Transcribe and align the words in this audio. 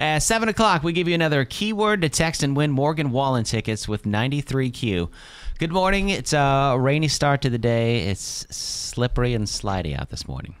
At 0.00 0.20
7 0.22 0.48
o'clock, 0.48 0.82
we 0.82 0.94
give 0.94 1.08
you 1.08 1.14
another 1.14 1.44
keyword 1.44 2.00
to 2.00 2.08
text 2.08 2.42
and 2.42 2.56
win 2.56 2.70
Morgan 2.70 3.10
Wallen 3.10 3.44
tickets 3.44 3.86
with 3.86 4.04
93Q. 4.04 5.10
Good 5.58 5.72
morning. 5.72 6.08
It's 6.08 6.32
a 6.32 6.74
rainy 6.78 7.08
start 7.08 7.42
to 7.42 7.50
the 7.50 7.58
day. 7.58 8.08
It's 8.08 8.46
slippery 8.48 9.34
and 9.34 9.44
slidey 9.46 9.98
out 10.00 10.08
this 10.08 10.26
morning, 10.26 10.54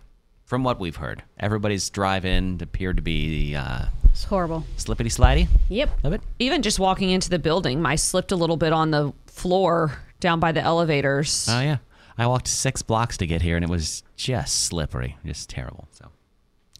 from 0.44 0.62
what 0.62 0.78
we've 0.78 0.96
heard. 0.96 1.22
Everybody's 1.38 1.88
drive-in 1.88 2.58
appeared 2.60 2.96
to 2.96 3.02
be 3.02 3.56
uh, 3.56 3.86
It's 4.10 4.24
horrible. 4.24 4.66
slippity 4.76 5.08
slidey. 5.08 5.48
Yep. 5.70 5.88
Of 6.04 6.12
it. 6.12 6.20
Even 6.38 6.60
just 6.60 6.78
walking 6.78 7.08
into 7.08 7.30
the 7.30 7.38
building, 7.38 7.86
I 7.86 7.94
slipped 7.94 8.32
a 8.32 8.36
little 8.36 8.58
bit 8.58 8.74
on 8.74 8.90
the 8.90 9.10
floor 9.26 9.92
down 10.20 10.38
by 10.38 10.52
the 10.52 10.60
elevators. 10.60 11.46
Oh 11.48 11.60
yeah, 11.62 11.78
I 12.18 12.26
walked 12.26 12.46
six 12.46 12.82
blocks 12.82 13.16
to 13.16 13.26
get 13.26 13.40
here, 13.40 13.56
and 13.56 13.64
it 13.64 13.70
was 13.70 14.02
just 14.16 14.64
slippery, 14.64 15.16
just 15.24 15.48
terrible. 15.48 15.88
So 15.92 16.10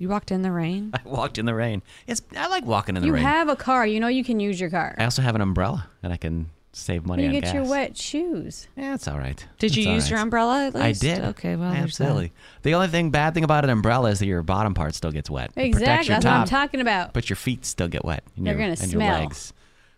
you 0.01 0.09
walked 0.09 0.33
in 0.33 0.43
the 0.43 0.51
rain? 0.51 0.91
I 0.95 1.01
walked 1.09 1.39
in 1.39 1.45
the 1.47 1.55
rain. 1.55 1.83
It's 2.09 2.21
I 2.37 2.49
like 2.49 2.65
walking 2.65 2.97
in 2.97 3.03
the 3.03 3.07
You 3.07 3.13
rain. 3.15 3.23
You 3.23 3.29
have 3.29 3.49
a 3.49 3.55
car. 3.57 3.87
You 3.87 4.01
know 4.01 4.09
you 4.09 4.25
can 4.25 4.41
use 4.41 4.61
your 4.61 4.71
car. 4.71 4.97
I 4.99 5.05
also 5.05 5.23
have 5.23 5.37
an 5.37 5.41
umbrella, 5.41 5.87
and 6.03 6.13
I 6.13 6.17
can 6.17 6.51
save 6.73 7.05
money 7.05 7.25
you 7.25 7.29
on 7.29 7.35
get 7.35 7.45
gas. 7.45 7.55
your 7.55 7.65
wet 7.65 7.97
shoes. 7.97 8.67
Yeah, 8.77 8.95
it's 8.95 9.07
all 9.09 9.19
right. 9.19 9.45
Did 9.59 9.77
you 9.77 9.83
It's 9.83 9.89
all 9.89 9.95
use 9.95 10.11
your 10.11 10.19
umbrella 10.21 10.67
at 10.69 10.77
I 10.77 10.93
did. 10.93 11.21
Okay, 11.21 11.55
well, 11.57 11.73
absolutely. 11.73 12.33
The 12.63 12.75
only 12.75 12.89
thing 12.89 13.11
bad 13.11 13.35
thing 13.35 13.45
about 13.45 13.65
an 13.65 13.71
umbrella 13.71 14.11
is 14.11 14.21
that 14.21 14.27
your 14.27 14.43
bottom 14.43 14.73
part 14.75 14.95
still 14.95 15.11
gets 15.13 15.29
wet. 15.29 15.51
Exactly. 15.57 16.09
That's 16.09 16.25
what 16.25 16.33
I'm 16.33 16.47
talking 16.47 16.81
about. 16.81 17.13
but 17.13 17.29
your 17.29 17.37
feet 17.37 17.65
still 17.67 17.89
get 17.89 18.05
wet. 18.05 18.25
And 18.37 18.47
They're 18.47 18.55
your, 18.55 18.63
gonna 18.63 18.71
and 18.81 18.91
smell. 18.91 19.07
Your 19.09 19.19
legs. 19.27 19.53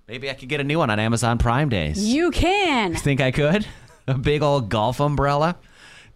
Maybe 0.08 0.28
I 0.30 0.34
could 0.34 0.48
get 0.48 0.60
a 0.60 0.64
new 0.64 0.78
one 0.78 0.90
on 0.90 0.98
Amazon 0.98 1.38
Prime 1.38 1.68
Days. 1.68 2.02
You 2.04 2.30
can. 2.32 2.94
Think 2.96 3.20
I 3.20 3.30
could? 3.30 3.66
A 4.08 4.14
big 4.18 4.42
old 4.42 4.68
golf 4.68 4.98
umbrella. 4.98 5.56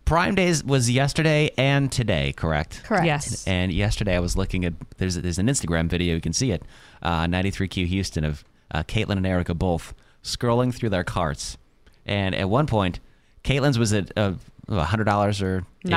Prime 0.07 0.35
Days 0.37 0.63
was 0.65 0.89
yesterday 0.89 1.51
and 1.59 1.91
today, 1.93 2.33
correct? 2.33 2.83
Correct. 2.85 3.05
Yes. 3.05 3.47
And 3.47 3.73
yesterday 3.73 4.17
I 4.17 4.21
was 4.21 4.37
looking 4.37 4.65
at 4.65 4.73
there's 4.99 5.17
there's 5.17 5.39
an 5.39 5.49
Instagram 5.49 5.89
video 5.89 6.15
you 6.15 6.21
can 6.21 6.33
see 6.33 6.53
it, 6.53 6.63
uh, 7.03 7.25
93Q 7.27 7.87
Houston 7.87 8.25
of 8.25 8.45
uh, 8.71 8.85
Katelyn 8.85 9.17
and 9.19 9.27
Erica 9.27 9.53
both 9.53 9.95
scrolling 10.23 10.73
through 10.75 10.91
their 10.91 11.05
carts, 11.05 11.59
and 12.07 12.35
at 12.35 12.49
one 12.49 12.67
point, 12.67 13.01
Katelyn's 13.45 13.79
was 13.79 13.93
at 13.93 14.13
uh, 14.17 14.33
hundred 14.71 15.05
dollars 15.05 15.43
or 15.43 15.65
$90. 15.85 15.91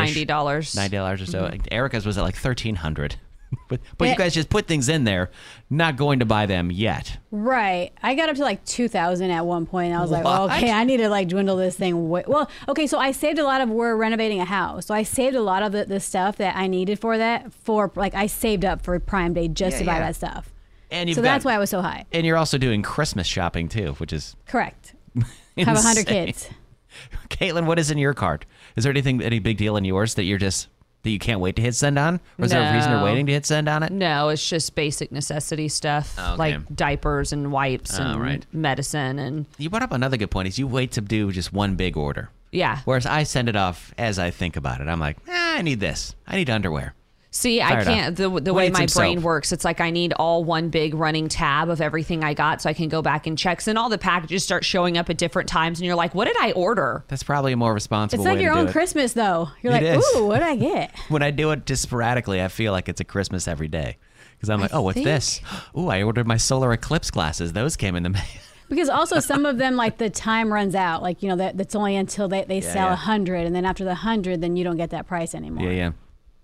ninety 0.75 0.97
dollars 0.97 1.21
or 1.21 1.25
so. 1.27 1.51
Erica's 1.71 2.05
was 2.05 2.17
at 2.17 2.23
like 2.23 2.35
thirteen 2.35 2.75
hundred. 2.75 3.15
but 3.67 3.79
but 3.97 4.07
you 4.09 4.15
guys 4.15 4.33
just 4.33 4.49
put 4.49 4.67
things 4.67 4.89
in 4.89 5.03
there, 5.05 5.31
not 5.69 5.95
going 5.95 6.19
to 6.19 6.25
buy 6.25 6.45
them 6.45 6.71
yet. 6.71 7.17
Right. 7.31 7.91
I 8.03 8.15
got 8.15 8.29
up 8.29 8.35
to 8.35 8.43
like 8.43 8.63
2000 8.65 9.31
at 9.31 9.45
one 9.45 9.65
point. 9.65 9.93
I 9.93 10.01
was 10.01 10.11
like, 10.11 10.23
What? 10.23 10.51
okay, 10.51 10.71
I 10.71 10.83
need 10.83 10.97
to 10.97 11.09
like 11.09 11.27
dwindle 11.29 11.57
this 11.57 11.75
thing. 11.75 12.09
Well, 12.09 12.49
okay, 12.67 12.85
so 12.87 12.99
I 12.99 13.11
saved 13.11 13.39
a 13.39 13.43
lot 13.43 13.61
of, 13.61 13.69
we're 13.69 13.95
renovating 13.95 14.39
a 14.39 14.45
house. 14.45 14.85
So 14.85 14.93
I 14.93 15.03
saved 15.03 15.35
a 15.35 15.41
lot 15.41 15.63
of 15.63 15.71
the, 15.71 15.85
the 15.85 15.99
stuff 15.99 16.35
that 16.37 16.55
I 16.55 16.67
needed 16.67 16.99
for 16.99 17.17
that 17.17 17.51
for 17.53 17.91
like, 17.95 18.13
I 18.13 18.27
saved 18.27 18.65
up 18.65 18.81
for 18.83 18.99
Prime 18.99 19.33
Day 19.33 19.47
just 19.47 19.75
Yeah, 19.75 19.79
to 19.79 19.85
buy 19.85 19.93
yeah. 19.93 19.99
that 19.99 20.15
stuff. 20.15 20.53
And 20.91 21.09
So 21.13 21.21
got, 21.21 21.23
that's 21.23 21.45
why 21.45 21.53
I 21.55 21.57
was 21.59 21.69
so 21.69 21.81
high. 21.81 22.05
And 22.11 22.25
you're 22.25 22.37
also 22.37 22.57
doing 22.57 22.81
Christmas 22.81 23.27
shopping 23.27 23.67
too, 23.67 23.93
which 23.93 24.13
is 24.13 24.35
Correct. 24.47 24.93
Have 25.57 25.77
a 25.77 25.81
hundred 25.81 26.07
kids. 26.07 26.49
Katelyn, 27.29 27.65
what 27.65 27.77
is 27.79 27.91
in 27.91 27.97
your 27.97 28.13
cart? 28.13 28.45
Is 28.75 28.83
there 28.83 28.91
anything, 28.91 29.21
any 29.21 29.39
big 29.39 29.57
deal 29.57 29.77
in 29.77 29.85
yours 29.85 30.15
that 30.15 30.23
you're 30.23 30.37
just 30.39 30.67
that 31.03 31.09
you 31.11 31.19
can't 31.19 31.39
wait 31.39 31.55
to 31.55 31.61
hit 31.61 31.75
send 31.75 31.97
on, 31.97 32.19
or 32.37 32.45
is 32.45 32.51
there 32.51 32.61
a 32.61 32.73
reason 32.73 32.91
you're 32.91 32.99
No. 32.99 33.05
waiting 33.05 33.25
to 33.27 33.31
hit 33.31 33.45
send 33.45 33.69
on 33.69 33.83
it? 33.83 33.91
No, 33.91 34.29
it's 34.29 34.47
just 34.47 34.75
basic 34.75 35.11
necessity 35.11 35.67
stuff 35.69 36.15
Oh, 36.17 36.33
okay. 36.33 36.37
like 36.37 36.75
diapers 36.75 37.31
and 37.31 37.51
wipes 37.51 37.97
Oh, 37.99 38.03
and 38.03 38.21
right. 38.21 38.45
medicine 38.51 39.17
and 39.19 39.45
You 39.57 39.69
brought 39.69 39.83
up 39.83 39.91
another 39.93 40.17
good 40.17 40.31
point. 40.31 40.47
Is 40.49 40.59
you 40.59 40.67
wait 40.67 40.91
to 40.93 41.01
do 41.01 41.31
just 41.31 41.53
one 41.53 41.75
big 41.75 41.95
order, 41.95 42.29
yeah. 42.51 42.79
whereas 42.85 43.05
I 43.05 43.23
send 43.23 43.47
it 43.49 43.55
off 43.55 43.93
as 43.97 44.19
I 44.19 44.29
think 44.29 44.55
about 44.57 44.81
it. 44.81 44.87
I'm 44.87 44.99
like, 44.99 45.17
eh, 45.27 45.31
I 45.57 45.61
need 45.61 45.79
this. 45.79 46.15
I 46.27 46.35
need 46.35 46.49
underwear. 46.49 46.93
See, 47.31 47.59
Fired 47.59 47.79
I 47.79 47.83
can't. 47.83 48.15
The, 48.15 48.27
the 48.41 48.53
way 48.53 48.69
my 48.69 48.87
some 48.87 49.01
brain 49.01 49.21
works, 49.21 49.51
it's 49.51 49.63
like 49.63 49.79
I 49.79 49.91
need 49.91 50.13
all 50.13 50.43
one 50.43 50.69
big 50.69 50.95
running 50.95 51.29
tab 51.29 51.69
of 51.69 51.79
everything 51.79 52.23
I 52.23 52.33
got 52.33 52.61
so 52.61 52.69
I 52.69 52.73
can 52.73 52.89
go 52.89 53.03
back 53.03 53.27
and 53.27 53.37
check. 53.37 53.65
And 53.67 53.77
all 53.77 53.89
the 53.89 53.99
packages 53.99 54.43
start 54.43 54.65
showing 54.65 54.97
up 54.97 55.09
at 55.11 55.17
different 55.17 55.47
times, 55.47 55.79
and 55.79 55.85
you're 55.85 55.95
like, 55.95 56.15
what 56.15 56.25
did 56.25 56.37
I 56.39 56.53
order? 56.53 57.03
That's 57.07 57.21
probably 57.21 57.53
a 57.53 57.57
more 57.57 57.73
responsible 57.73 58.23
It's 58.23 58.27
like 58.27 58.37
way 58.37 58.43
your 58.43 58.53
to 58.53 58.59
own 58.59 58.67
it. 58.69 58.71
Christmas 58.71 59.13
though. 59.13 59.49
You're 59.61 59.73
It 59.73 59.83
like, 59.83 59.97
is. 59.99 60.15
ooh, 60.15 60.25
what 60.25 60.39
did 60.39 60.47
I 60.47 60.55
get? 60.55 60.91
When 61.09 61.21
I 61.21 61.31
do 61.31 61.51
it 61.51 61.65
just 61.65 61.83
sporadically, 61.83 62.41
I 62.41 62.47
feel 62.47 62.71
like 62.71 62.89
it's 62.89 63.01
a 63.01 63.03
Christmas 63.03 63.47
every 63.47 63.67
day. 63.67 63.97
Because 64.37 64.49
I'm 64.49 64.59
like, 64.61 64.73
oh, 64.73 64.81
what's 64.81 64.95
think- 64.95 65.05
this? 65.05 65.41
Ooh, 65.77 65.89
I 65.89 66.01
ordered 66.01 66.25
my 66.27 66.37
solar 66.37 66.71
eclipse 66.71 67.11
glasses. 67.11 67.53
Those 67.53 67.75
came 67.75 67.95
in 67.95 68.03
the 68.03 68.09
mail. 68.09 68.23
Because 68.69 68.87
also 68.87 69.19
some 69.19 69.47
of 69.47 69.57
them, 69.57 69.75
like 69.75 69.97
the 69.97 70.11
time 70.11 70.53
runs 70.53 70.75
out. 70.75 71.01
Like, 71.01 71.23
you 71.23 71.29
know, 71.29 71.37
that, 71.37 71.57
that's 71.57 71.73
only 71.73 71.95
until 71.95 72.27
they, 72.27 72.43
they 72.43 72.61
sell 72.61 72.85
yeah. 72.85 72.93
a 72.93 72.95
hundred. 72.95 73.47
And 73.47 73.55
then 73.55 73.65
after 73.65 73.83
the 73.83 73.95
hundred, 73.95 74.41
then 74.41 74.55
you 74.55 74.63
don't 74.63 74.77
get 74.77 74.91
that 74.91 75.07
price 75.07 75.33
anymore. 75.33 75.65
Yeah, 75.65 75.71
yeah. 75.71 75.91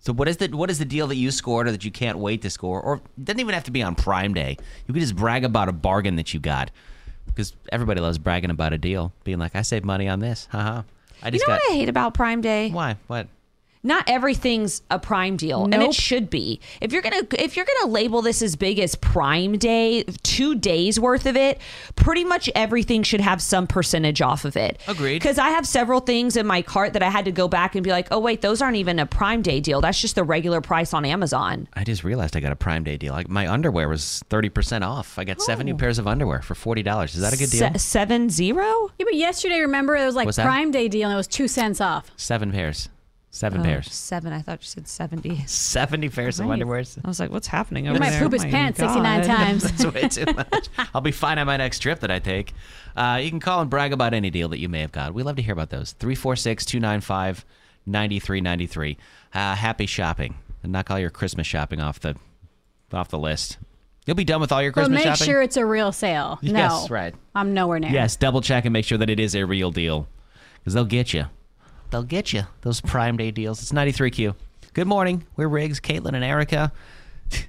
So 0.06 0.14
what 0.14 0.28
is 0.28 0.38
the 0.38 0.50
what 0.50 0.70
is 0.70 0.78
the 0.78 0.86
deal 0.86 1.08
that 1.08 1.16
you 1.16 1.32
scored 1.32 1.68
or 1.68 1.72
that 1.72 1.84
you 1.84 1.90
can't 1.92 2.20
wait 2.20 2.44
to 2.44 2.50
score? 2.52 2.80
Or 2.80 2.96
it 3.18 3.26
doesn't 3.26 3.40
even 3.40 3.54
have 3.56 3.64
to 3.64 3.72
be 3.72 3.82
on 3.82 3.96
Prime 3.96 4.34
Day. 4.36 4.58
You 4.88 4.94
could 4.94 5.02
just 5.02 5.16
brag 5.16 5.44
about 5.44 5.68
a 5.68 5.72
bargain 5.72 6.16
that 6.18 6.34
you 6.34 6.40
got. 6.40 6.70
Because 7.26 7.54
everybody 7.72 8.00
loves 8.00 8.20
bragging 8.20 8.52
about 8.52 8.72
a 8.72 8.78
deal, 8.78 9.12
being 9.24 9.40
like, 9.40 9.56
I 9.56 9.64
saved 9.64 9.84
money 9.84 10.08
on 10.08 10.20
this. 10.20 10.48
Haha. 10.52 10.84
I 11.24 11.28
You 11.28 11.32
just 11.32 11.48
know 11.48 11.56
got 11.56 11.62
what 11.64 11.72
I 11.72 11.76
hate 11.76 11.90
about 11.90 12.14
Prime 12.14 12.42
Day? 12.42 12.70
why? 12.70 12.98
What? 13.08 13.28
Not 13.85 14.09
everything's 14.09 14.81
a 14.90 14.97
Prime 14.97 15.38
deal, 15.38 15.66
and 15.66 15.75
it 15.75 15.94
should 15.94 16.31
be. 16.31 16.59
If 16.81 16.91
you're 16.91 17.03
gonna 17.03 17.22
if 17.38 17.56
you're 17.56 17.68
gonna 17.68 17.91
label 17.91 18.23
this 18.23 18.41
as 18.41 18.56
big 18.56 18.79
as 18.79 18.96
Prime 18.96 19.59
Day, 19.59 20.03
two 20.23 20.56
days 20.56 21.00
worth 21.00 21.28
of 21.28 21.38
it, 21.38 21.62
pretty 21.95 22.24
much 22.24 22.50
everything 22.56 23.03
should 23.03 23.22
have 23.22 23.44
some 23.44 23.68
percentage 23.68 24.24
off 24.24 24.44
of 24.44 24.57
it. 24.57 24.81
Agreed. 24.88 25.19
Because 25.19 25.38
I 25.38 25.50
have 25.50 25.68
several 25.68 26.00
things 26.00 26.35
in 26.35 26.47
my 26.47 26.63
cart 26.63 26.94
that 26.94 27.03
I 27.03 27.12
had 27.12 27.25
to 27.25 27.31
go 27.31 27.47
back 27.47 27.75
and 27.75 27.84
be 27.84 27.91
like, 27.91 28.07
oh 28.09 28.18
wait, 28.18 28.41
those 28.41 28.59
aren't 28.59 28.78
even 28.78 28.97
a 28.97 29.06
Prime 29.06 29.44
Day 29.44 29.59
deal. 29.59 29.81
That's 29.81 30.01
just 30.01 30.16
the 30.16 30.24
regular 30.24 30.62
price 30.62 30.91
on 30.91 31.06
Amazon. 31.06 31.68
I 31.75 31.84
just 31.84 32.03
realized 32.03 32.35
I 32.35 32.40
got 32.40 32.51
a 32.51 32.56
Prime 32.56 32.84
Day 32.84 32.97
deal. 32.97 33.13
Like 33.13 33.29
my 33.29 33.47
underwear 33.47 33.88
was 33.88 34.24
thirty 34.31 34.50
percent 34.50 34.84
off. 34.84 35.19
I 35.19 35.25
got 35.25 35.40
seven 35.44 35.68
new 35.68 35.75
oh. 35.75 35.78
pairs 35.78 36.00
of 36.00 36.07
underwear 36.07 36.41
for 36.41 36.56
forty 36.56 36.81
dollars. 36.81 37.13
Is 37.13 37.22
that 37.22 37.34
a 37.34 37.38
good 37.38 37.51
deal? 37.51 37.69
Se- 37.74 37.78
seven 37.78 38.31
zero. 38.31 38.90
Yeah, 38.97 39.06
but 39.06 39.13
yesterday, 39.13 39.59
remember, 39.59 39.95
it 39.95 40.06
was 40.07 40.16
like 40.16 40.25
What's 40.25 40.38
that? 40.38 40.45
Prime 40.45 40.72
Day 40.72 40.88
deal 40.88 41.07
and 41.07 41.13
it 41.13 41.18
was 41.18 41.28
two 41.28 41.47
cents 41.47 41.79
off. 41.79 42.12
Seven 42.18 42.51
pairs. 42.51 42.90
Seven 43.35 43.59
Oh, 43.59 43.63
pairs. 43.66 43.91
seven. 43.94 44.31
I 44.31 44.41
thought 44.41 44.62
you 44.62 44.68
said 44.68 44.88
seventy. 44.88 45.44
Seventy 45.46 46.07
pairs 46.07 46.40
of 46.40 46.47
Right. 46.47 46.57
underwears. 46.57 46.97
I 47.03 47.06
was 47.06 47.19
like, 47.19 47.31
what's 47.31 47.47
happening 47.47 47.84
He 47.84 47.90
over 47.90 48.00
might 48.00 48.12
there? 48.12 48.22
poop 48.22 48.31
his 48.31 48.46
my 48.46 48.50
pants 48.50 48.79
69 48.79 49.23
times. 49.25 49.63
That's 49.63 49.94
way 49.94 50.07
too 50.07 50.34
much. 50.35 50.69
I'll 50.94 51.01
be 51.01 51.12
fine 51.12 51.38
on 51.38 51.45
my 51.45 51.57
next 51.57 51.79
trip 51.79 52.00
that 52.00 52.09
I 52.09 52.19
take. 52.19 52.53
Uh, 52.95 53.19
you 53.22 53.29
can 53.29 53.41
call 53.41 53.59
and 53.59 53.69
brag 53.69 53.91
about 53.91 54.13
any 54.13 54.29
deal 54.29 54.47
that 54.47 54.59
you 54.59 54.69
may 54.69 54.79
have 54.79 54.94
got. 54.94 55.13
We 55.13 55.22
love 55.22 55.35
to 55.35 55.41
hear 55.41 55.51
about 55.51 55.69
those. 55.69 55.91
346 55.91 56.63
295 56.66 57.44
9393. 57.85 58.97
Uh, 59.34 59.56
Happy 59.56 59.85
shopping. 59.85 60.35
And 60.63 60.72
knock 60.72 60.90
all 60.90 60.97
your 61.00 61.09
Christmas 61.09 61.45
shopping 61.45 61.81
off 61.81 62.00
the 62.00 62.16
off 62.94 63.09
the 63.09 63.19
list. 63.19 63.57
You'll 64.06 64.16
be 64.16 64.24
done 64.24 64.40
with 64.40 64.53
all 64.53 64.62
your 64.63 64.72
But 64.72 64.81
Christmas 64.85 64.95
make 65.03 65.13
shopping? 65.13 65.25
sure 65.25 65.41
it's 65.41 65.57
a 65.57 65.66
real 65.66 65.91
sale. 65.91 66.40
Yes, 66.41 66.53
no. 66.53 66.88
right. 66.94 67.13
I'm 67.35 67.53
nowhere 67.53 67.79
near. 67.79 67.91
Yes, 67.91 68.16
double 68.16 68.40
check 68.40 68.63
and 68.63 68.72
make 68.72 68.85
sure 68.85 68.97
that 68.97 69.09
it 69.09 69.19
is 69.19 69.35
a 69.35 69.44
real 69.45 69.72
deal. 69.72 70.07
Because 70.59 70.74
they'll 70.74 70.85
get 70.85 71.13
you. 71.13 71.25
They'll 71.90 72.03
get 72.03 72.34
you. 72.34 72.44
Those 72.62 72.81
Prime 72.81 73.18
Day 73.18 73.31
deals. 73.31 73.62
It's 73.62 73.72
93Q. 73.72 74.35
Good 74.73 74.88
morning. 74.88 75.25
We're 75.35 75.47
Riggs, 75.47 75.79
Katelyn, 75.79 76.13
and 76.13 76.23
Erica. 76.23 76.72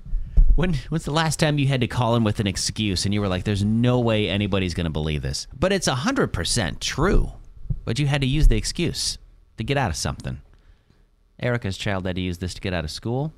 When 0.55 0.73
when's 0.89 1.05
the 1.05 1.11
last 1.11 1.39
time 1.39 1.59
you 1.59 1.67
had 1.67 1.83
to 1.83 1.87
call 1.87 2.17
in 2.17 2.25
with 2.25 2.41
an 2.41 2.47
excuse 2.47 3.05
and 3.05 3.13
you 3.13 3.21
were 3.21 3.29
like, 3.29 3.45
there's 3.45 3.63
no 3.63 4.01
way 4.01 4.27
anybody's 4.27 4.73
going 4.73 4.87
to 4.87 4.91
believe 4.91 5.21
this? 5.21 5.47
But 5.59 5.71
it's 5.71 5.87
100% 5.87 6.81
true. 6.81 7.33
But 7.85 7.99
you 7.99 8.07
had 8.07 8.23
to 8.23 8.27
use 8.27 8.49
the 8.49 8.57
excuse 8.57 9.19
to 9.59 9.65
get 9.65 9.77
out 9.77 9.91
of 9.91 9.97
something. 9.97 10.41
Erica's 11.39 11.77
child 11.77 12.07
had 12.07 12.17
to 12.17 12.23
use 12.23 12.39
this 12.39 12.55
to 12.55 12.63
get 12.63 12.73
out 12.73 12.85
of 12.85 12.91
school. 12.91 13.35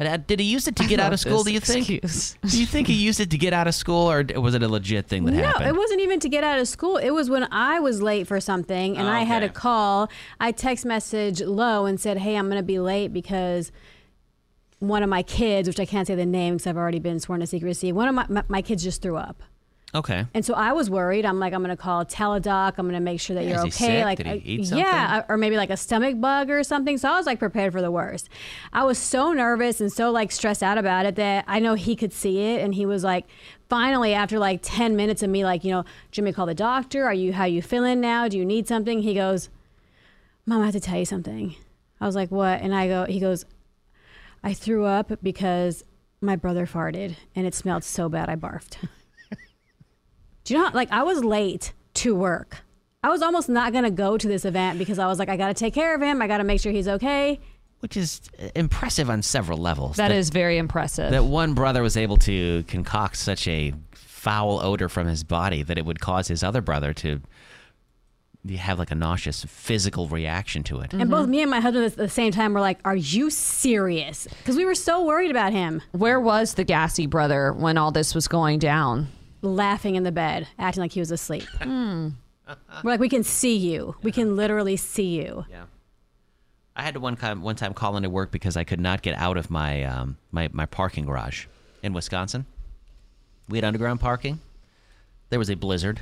And, 0.00 0.08
uh, 0.08 0.16
Did 0.16 0.40
he 0.40 0.46
use 0.46 0.66
it 0.66 0.76
to 0.76 0.86
get 0.86 0.98
out 0.98 1.12
of 1.12 1.20
school, 1.20 1.44
do 1.44 1.52
you 1.52 1.60
think? 1.60 1.86
Do 2.42 2.58
you 2.58 2.64
think 2.64 2.88
he 2.88 2.94
used 2.94 3.20
it 3.20 3.30
to 3.30 3.38
get 3.38 3.52
out 3.52 3.68
of 3.68 3.74
school 3.74 4.10
or 4.10 4.24
was 4.40 4.54
it 4.54 4.62
a 4.62 4.68
legit 4.68 5.06
thing 5.06 5.26
that 5.26 5.32
No, 5.32 5.42
happened? 5.42 5.64
No, 5.66 5.70
it 5.70 5.76
wasn't 5.76 6.00
even 6.00 6.18
to 6.20 6.28
get 6.30 6.42
out 6.42 6.58
of 6.58 6.66
school. 6.68 6.96
It 6.96 7.10
was 7.10 7.28
when 7.28 7.46
I 7.52 7.80
was 7.80 8.00
late 8.00 8.26
for 8.26 8.40
something 8.40 8.96
and 8.96 9.06
I 9.06 9.24
had 9.24 9.42
a 9.42 9.50
call. 9.50 10.08
I 10.40 10.52
text 10.52 10.86
message 10.86 11.42
Low 11.42 11.84
and 11.84 12.00
said, 12.00 12.16
"Hey, 12.16 12.36
I'm 12.36 12.46
going 12.46 12.56
to 12.56 12.62
be 12.62 12.78
late 12.78 13.12
because 13.12 13.70
one 14.78 15.02
of 15.02 15.10
my 15.10 15.22
kids, 15.22 15.68
which 15.68 15.78
I 15.78 15.84
can't 15.84 16.06
say 16.06 16.14
the 16.14 16.24
name 16.24 16.54
because 16.54 16.66
I've 16.66 16.78
already 16.78 16.98
been 16.98 17.20
sworn 17.20 17.40
to 17.40 17.46
secrecy, 17.46 17.92
one 17.92 18.08
of 18.08 18.14
my, 18.14 18.24
my, 18.30 18.44
my 18.48 18.62
kids 18.62 18.82
just 18.82 19.02
threw 19.02 19.18
up." 19.18 19.42
Okay. 19.92 20.24
And 20.34 20.44
so 20.44 20.54
I 20.54 20.72
was 20.72 20.88
worried. 20.88 21.26
I'm 21.26 21.40
like, 21.40 21.52
I'm 21.52 21.64
going 21.64 21.76
to 21.76 21.82
call 21.82 22.04
Teladoc. 22.04 22.74
I'm 22.78 22.84
going 22.86 22.94
to 22.94 23.00
make 23.00 23.20
sure 23.20 23.34
that 23.34 23.44
Yeah, 23.44 23.50
you're 23.56 23.66
okay. 23.66 24.04
Like, 24.04 24.18
Did 24.18 24.26
he 24.28 24.52
eat 24.52 24.66
something? 24.68 24.78
yeah, 24.86 25.24
or 25.28 25.36
maybe 25.36 25.56
like 25.56 25.70
a 25.70 25.76
stomach 25.76 26.20
bug 26.20 26.48
or 26.48 26.62
something. 26.62 26.96
So 26.96 27.10
I 27.10 27.16
was 27.16 27.26
like 27.26 27.40
prepared 27.40 27.72
for 27.72 27.80
the 27.82 27.90
worst. 27.90 28.28
I 28.72 28.84
was 28.84 28.98
so 28.98 29.32
nervous 29.32 29.80
and 29.80 29.92
so 29.92 30.12
like 30.12 30.30
stressed 30.30 30.62
out 30.62 30.78
about 30.78 31.06
it 31.06 31.16
that 31.16 31.44
I 31.48 31.58
know 31.58 31.74
he 31.74 31.96
could 31.96 32.12
see 32.12 32.38
it, 32.40 32.62
and 32.62 32.74
he 32.74 32.86
was 32.86 33.02
like, 33.02 33.26
finally 33.68 34.14
after 34.14 34.38
like 34.38 34.60
10 34.62 34.94
minutes 34.96 35.22
of 35.22 35.30
me 35.30 35.44
like, 35.44 35.64
you 35.64 35.70
know, 35.72 35.84
Jimmy, 36.12 36.32
call 36.32 36.46
the 36.46 36.54
doctor. 36.54 37.04
Are 37.04 37.14
you 37.14 37.32
how 37.32 37.44
you 37.44 37.60
feeling 37.62 38.00
now? 38.00 38.28
Do 38.28 38.38
you 38.38 38.44
need 38.44 38.68
something? 38.68 39.02
He 39.02 39.14
goes, 39.14 39.48
Mom, 40.46 40.62
I 40.62 40.66
have 40.66 40.74
to 40.74 40.80
tell 40.80 40.98
you 40.98 41.04
something. 41.04 41.54
I 42.00 42.06
was 42.06 42.14
like, 42.16 42.30
what? 42.30 42.60
And 42.62 42.74
I 42.74 42.86
go, 42.88 43.04
he 43.06 43.18
goes, 43.20 43.44
I 44.42 44.54
threw 44.54 44.84
up 44.84 45.12
because 45.22 45.84
my 46.20 46.34
brother 46.36 46.66
farted 46.66 47.16
and 47.34 47.46
it 47.46 47.54
smelled 47.54 47.82
so 47.84 48.08
bad 48.08 48.28
I 48.28 48.36
barfed. 48.36 48.76
Do 50.50 50.56
you 50.56 50.62
know 50.62 50.66
how, 50.70 50.74
like, 50.74 50.90
I 50.90 51.04
was 51.04 51.22
late 51.22 51.72
to 51.94 52.12
work. 52.12 52.56
I 53.04 53.08
was 53.08 53.22
almost 53.22 53.48
not 53.48 53.70
going 53.70 53.84
to 53.84 53.90
go 53.92 54.18
to 54.18 54.26
this 54.26 54.44
event 54.44 54.80
because 54.80 54.98
I 54.98 55.06
was 55.06 55.16
like, 55.16 55.28
I 55.28 55.36
got 55.36 55.46
to 55.46 55.54
take 55.54 55.72
care 55.72 55.94
of 55.94 56.02
him. 56.02 56.20
I 56.20 56.26
got 56.26 56.38
to 56.38 56.44
make 56.44 56.60
sure 56.60 56.72
he's 56.72 56.88
okay. 56.88 57.38
Which 57.78 57.96
is 57.96 58.20
uh, 58.36 58.48
impressive 58.56 59.08
on 59.08 59.22
several 59.22 59.58
levels. 59.58 59.94
That 59.94 60.10
is 60.10 60.30
very 60.30 60.58
impressive. 60.58 61.12
that 61.12 61.22
one 61.22 61.54
brother 61.54 61.84
was 61.84 61.96
able 61.96 62.16
to 62.16 62.64
concoct 62.64 63.16
such 63.18 63.46
a 63.46 63.74
foul 63.92 64.60
odor 64.60 64.88
from 64.88 65.06
his 65.06 65.22
body 65.22 65.62
that 65.62 65.78
it 65.78 65.86
would 65.86 66.00
cause 66.00 66.26
his 66.26 66.42
other 66.42 66.60
brother 66.60 66.92
to 66.94 67.20
have 68.56 68.80
like 68.80 68.90
a 68.90 68.96
nauseous 68.96 69.44
physical 69.44 70.08
reaction 70.08 70.64
to 70.64 70.80
it. 70.80 70.92
And 70.92 71.08
both 71.08 71.28
me 71.28 71.42
and 71.42 71.50
my 71.50 71.60
husband 71.60 71.84
at 71.84 71.94
the 71.94 72.08
same 72.08 72.32
time 72.32 72.54
were 72.54 72.60
like, 72.60 72.80
Are 72.84 72.96
you 72.96 73.30
serious? 73.30 74.26
Because 74.38 74.56
we 74.56 74.64
were 74.64 74.74
so 74.74 75.04
worried 75.04 75.30
about 75.30 75.52
him 75.52 75.80
Where 75.92 76.18
was 76.18 76.54
the 76.54 76.64
gassy 76.64 77.06
brother 77.06 77.52
when 77.52 77.78
all 77.78 77.92
this 77.92 78.16
was 78.16 78.26
going 78.26 78.58
down? 78.58 79.06
Laughing 79.42 79.96
in 79.96 80.02
the 80.02 80.12
bed, 80.12 80.48
acting 80.58 80.80
like 80.82 80.92
he 80.92 81.00
was 81.00 81.10
asleep. 81.10 81.46
we're 81.60 82.12
like, 82.84 83.00
We 83.00 83.08
can 83.08 83.22
see 83.24 83.56
you. 83.56 83.96
We 84.02 84.12
can 84.12 84.36
literally 84.36 84.76
see 84.76 85.20
you. 85.20 85.44
Yeah. 85.50 85.64
I 86.76 86.82
had 86.82 86.94
to 86.94 87.00
one 87.00 87.16
time 87.16 87.42
one 87.42 87.56
time 87.56 87.74
call 87.74 87.96
into 87.96 88.08
work 88.08 88.30
because 88.30 88.56
I 88.56 88.64
could 88.64 88.80
not 88.80 89.02
get 89.02 89.14
out 89.16 89.36
of 89.36 89.50
my 89.50 89.84
um, 89.84 90.16
my 90.30 90.48
my 90.52 90.66
parking 90.66 91.04
garage 91.04 91.46
in 91.82 91.92
Wisconsin. 91.92 92.46
We 93.48 93.58
had 93.58 93.64
underground 93.64 94.00
parking. 94.00 94.40
There 95.28 95.38
was 95.38 95.50
a 95.50 95.56
blizzard. 95.56 96.00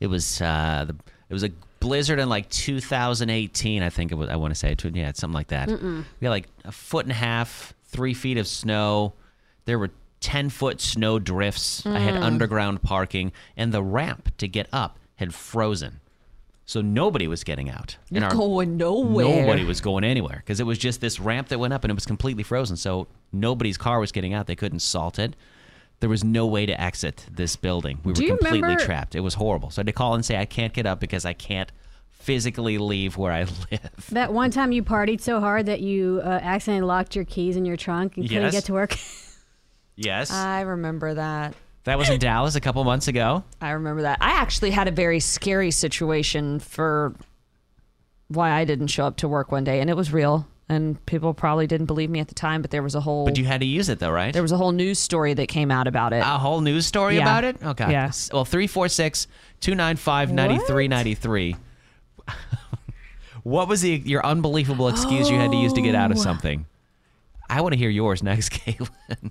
It 0.00 0.06
was 0.06 0.40
uh, 0.40 0.84
the 0.86 0.96
it 1.28 1.32
was 1.32 1.42
a 1.42 1.50
blizzard 1.80 2.18
in 2.18 2.28
like 2.28 2.48
2018. 2.50 3.82
I 3.82 3.90
think 3.90 4.12
it 4.12 4.14
was. 4.14 4.28
I 4.28 4.36
want 4.36 4.52
to 4.52 4.58
say 4.58 4.72
it. 4.72 4.84
Yeah, 4.96 5.12
something 5.14 5.34
like 5.34 5.48
that. 5.48 5.68
We 5.68 6.04
had 6.22 6.30
like 6.30 6.48
a 6.64 6.72
foot 6.72 7.04
and 7.04 7.12
a 7.12 7.16
half, 7.16 7.74
three 7.84 8.14
feet 8.14 8.38
of 8.38 8.46
snow. 8.46 9.12
There 9.64 9.78
were 9.78 9.90
10 10.24 10.48
foot 10.48 10.80
snow 10.80 11.18
drifts. 11.18 11.84
I 11.84 11.98
had 11.98 12.16
underground 12.16 12.82
parking, 12.82 13.30
and 13.58 13.72
the 13.72 13.82
ramp 13.82 14.30
to 14.38 14.48
get 14.48 14.68
up 14.72 14.98
had 15.16 15.34
frozen. 15.34 16.00
So 16.64 16.80
nobody 16.80 17.26
was 17.26 17.44
getting 17.44 17.68
out. 17.68 17.98
in 18.10 18.22
our- 18.22 18.30
Going 18.30 18.78
nowhere. 18.78 19.26
Nobody 19.42 19.64
was 19.64 19.82
going 19.82 20.02
anywhere 20.02 20.38
because 20.38 20.60
it 20.60 20.64
was 20.66 20.78
just 20.78 21.02
this 21.02 21.20
ramp 21.20 21.48
that 21.48 21.58
went 21.58 21.74
up 21.74 21.84
and 21.84 21.90
it 21.90 21.94
was 21.94 22.06
completely 22.06 22.42
frozen. 22.42 22.76
So 22.78 23.06
nobody's 23.32 23.76
car 23.76 24.00
was 24.00 24.12
getting 24.12 24.32
out. 24.32 24.46
They 24.46 24.56
couldn't 24.56 24.78
salt 24.78 25.18
it. 25.18 25.36
There 26.00 26.08
was 26.08 26.24
no 26.24 26.46
way 26.46 26.64
to 26.64 26.80
exit 26.80 27.26
this 27.30 27.54
building. 27.54 27.98
We 28.02 28.14
Do 28.14 28.22
were 28.22 28.28
completely 28.38 28.62
remember- 28.62 28.82
trapped. 28.82 29.14
It 29.14 29.20
was 29.20 29.34
horrible. 29.34 29.68
So 29.70 29.80
I 29.80 29.82
had 29.82 29.86
to 29.88 29.92
call 29.92 30.14
and 30.14 30.24
say, 30.24 30.38
I 30.38 30.46
can't 30.46 30.72
get 30.72 30.86
up 30.86 31.00
because 31.00 31.26
I 31.26 31.34
can't 31.34 31.70
physically 32.10 32.78
leave 32.78 33.18
where 33.18 33.30
I 33.32 33.40
live. 33.70 34.08
That 34.12 34.32
one 34.32 34.50
time 34.50 34.72
you 34.72 34.82
partied 34.82 35.20
so 35.20 35.40
hard 35.40 35.66
that 35.66 35.80
you 35.82 36.22
uh, 36.24 36.28
accidentally 36.42 36.86
locked 36.86 37.14
your 37.14 37.26
keys 37.26 37.56
in 37.56 37.66
your 37.66 37.76
trunk 37.76 38.16
and 38.16 38.26
couldn't 38.26 38.52
get 38.52 38.64
to 38.64 38.72
work. 38.72 38.96
Yes. 39.96 40.30
I 40.30 40.62
remember 40.62 41.14
that. 41.14 41.54
that 41.84 41.98
was 41.98 42.10
in 42.10 42.18
Dallas 42.20 42.54
a 42.56 42.60
couple 42.60 42.82
months 42.84 43.08
ago. 43.08 43.44
I 43.60 43.70
remember 43.70 44.02
that. 44.02 44.18
I 44.20 44.30
actually 44.32 44.70
had 44.70 44.88
a 44.88 44.90
very 44.90 45.20
scary 45.20 45.70
situation 45.70 46.58
for 46.60 47.14
why 48.28 48.50
I 48.52 48.64
didn't 48.64 48.88
show 48.88 49.06
up 49.06 49.16
to 49.18 49.28
work 49.28 49.52
one 49.52 49.64
day, 49.64 49.80
and 49.80 49.88
it 49.90 49.96
was 49.96 50.12
real. 50.12 50.46
And 50.66 51.04
people 51.04 51.34
probably 51.34 51.66
didn't 51.66 51.86
believe 51.86 52.08
me 52.08 52.20
at 52.20 52.28
the 52.28 52.34
time, 52.34 52.62
but 52.62 52.70
there 52.70 52.82
was 52.82 52.94
a 52.94 53.00
whole 53.00 53.26
But 53.26 53.36
you 53.36 53.44
had 53.44 53.60
to 53.60 53.66
use 53.66 53.90
it 53.90 53.98
though, 53.98 54.10
right? 54.10 54.32
there 54.32 54.40
was 54.40 54.50
a 54.50 54.56
whole 54.56 54.72
news 54.72 54.98
story 54.98 55.34
that 55.34 55.46
came 55.48 55.70
out 55.70 55.86
about 55.86 56.14
it. 56.14 56.20
a 56.20 56.38
whole 56.38 56.62
news 56.62 56.86
story 56.86 57.16
Yeah. 57.16 57.22
about 57.22 57.44
it? 57.44 57.62
Okay. 57.62 57.90
Yeah. 57.92 58.10
Well, 58.32 58.46
346 58.46 59.26
295 59.60 60.32
9393. 60.32 61.56
What 63.42 63.68
was 63.68 63.82
the, 63.82 63.90
your 64.06 64.24
unbelievable 64.24 64.88
excuse 64.88 65.28
you 65.28 65.36
had 65.36 65.50
to 65.50 65.56
use 65.58 65.74
to 65.74 65.82
get 65.82 65.94
out 65.94 66.10
Oh. 66.10 66.12
of 66.12 66.18
something? 66.18 66.64
I 67.50 67.60
want 67.60 67.74
to 67.74 67.78
hear 67.78 67.90
yours 67.90 68.22
next, 68.22 68.48
Katelyn. 68.52 69.30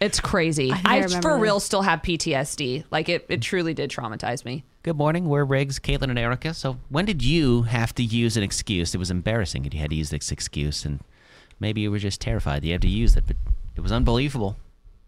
It's 0.00 0.20
crazy. 0.20 0.72
I 0.72 0.80
I 0.84 0.96
I, 0.98 1.06
for 1.06 1.34
this. 1.34 1.40
real 1.40 1.60
still 1.60 1.82
have 1.82 2.02
PTSD. 2.02 2.84
Like 2.90 3.08
it, 3.08 3.26
it 3.28 3.42
truly 3.42 3.74
did 3.74 3.90
traumatize 3.90 4.44
me. 4.44 4.64
Good 4.82 4.96
morning. 4.96 5.28
We're 5.28 5.44
Riggs, 5.44 5.78
Katelyn, 5.78 6.10
and 6.10 6.18
Erica. 6.18 6.54
So, 6.54 6.78
when 6.88 7.04
did 7.04 7.22
you 7.22 7.62
have 7.62 7.94
to 7.96 8.02
use 8.02 8.36
an 8.36 8.42
excuse? 8.42 8.94
It 8.94 8.98
was 8.98 9.10
embarrassing 9.10 9.64
that 9.64 9.74
you 9.74 9.80
had 9.80 9.90
to 9.90 9.96
use 9.96 10.10
this 10.10 10.30
excuse, 10.30 10.84
and 10.84 11.00
maybe 11.60 11.80
you 11.80 11.90
were 11.90 11.98
just 11.98 12.20
terrified 12.20 12.64
you 12.64 12.72
had 12.72 12.82
to 12.82 12.88
use 12.88 13.16
it, 13.16 13.24
but 13.26 13.36
it 13.76 13.80
was 13.80 13.92
unbelievable. 13.92 14.56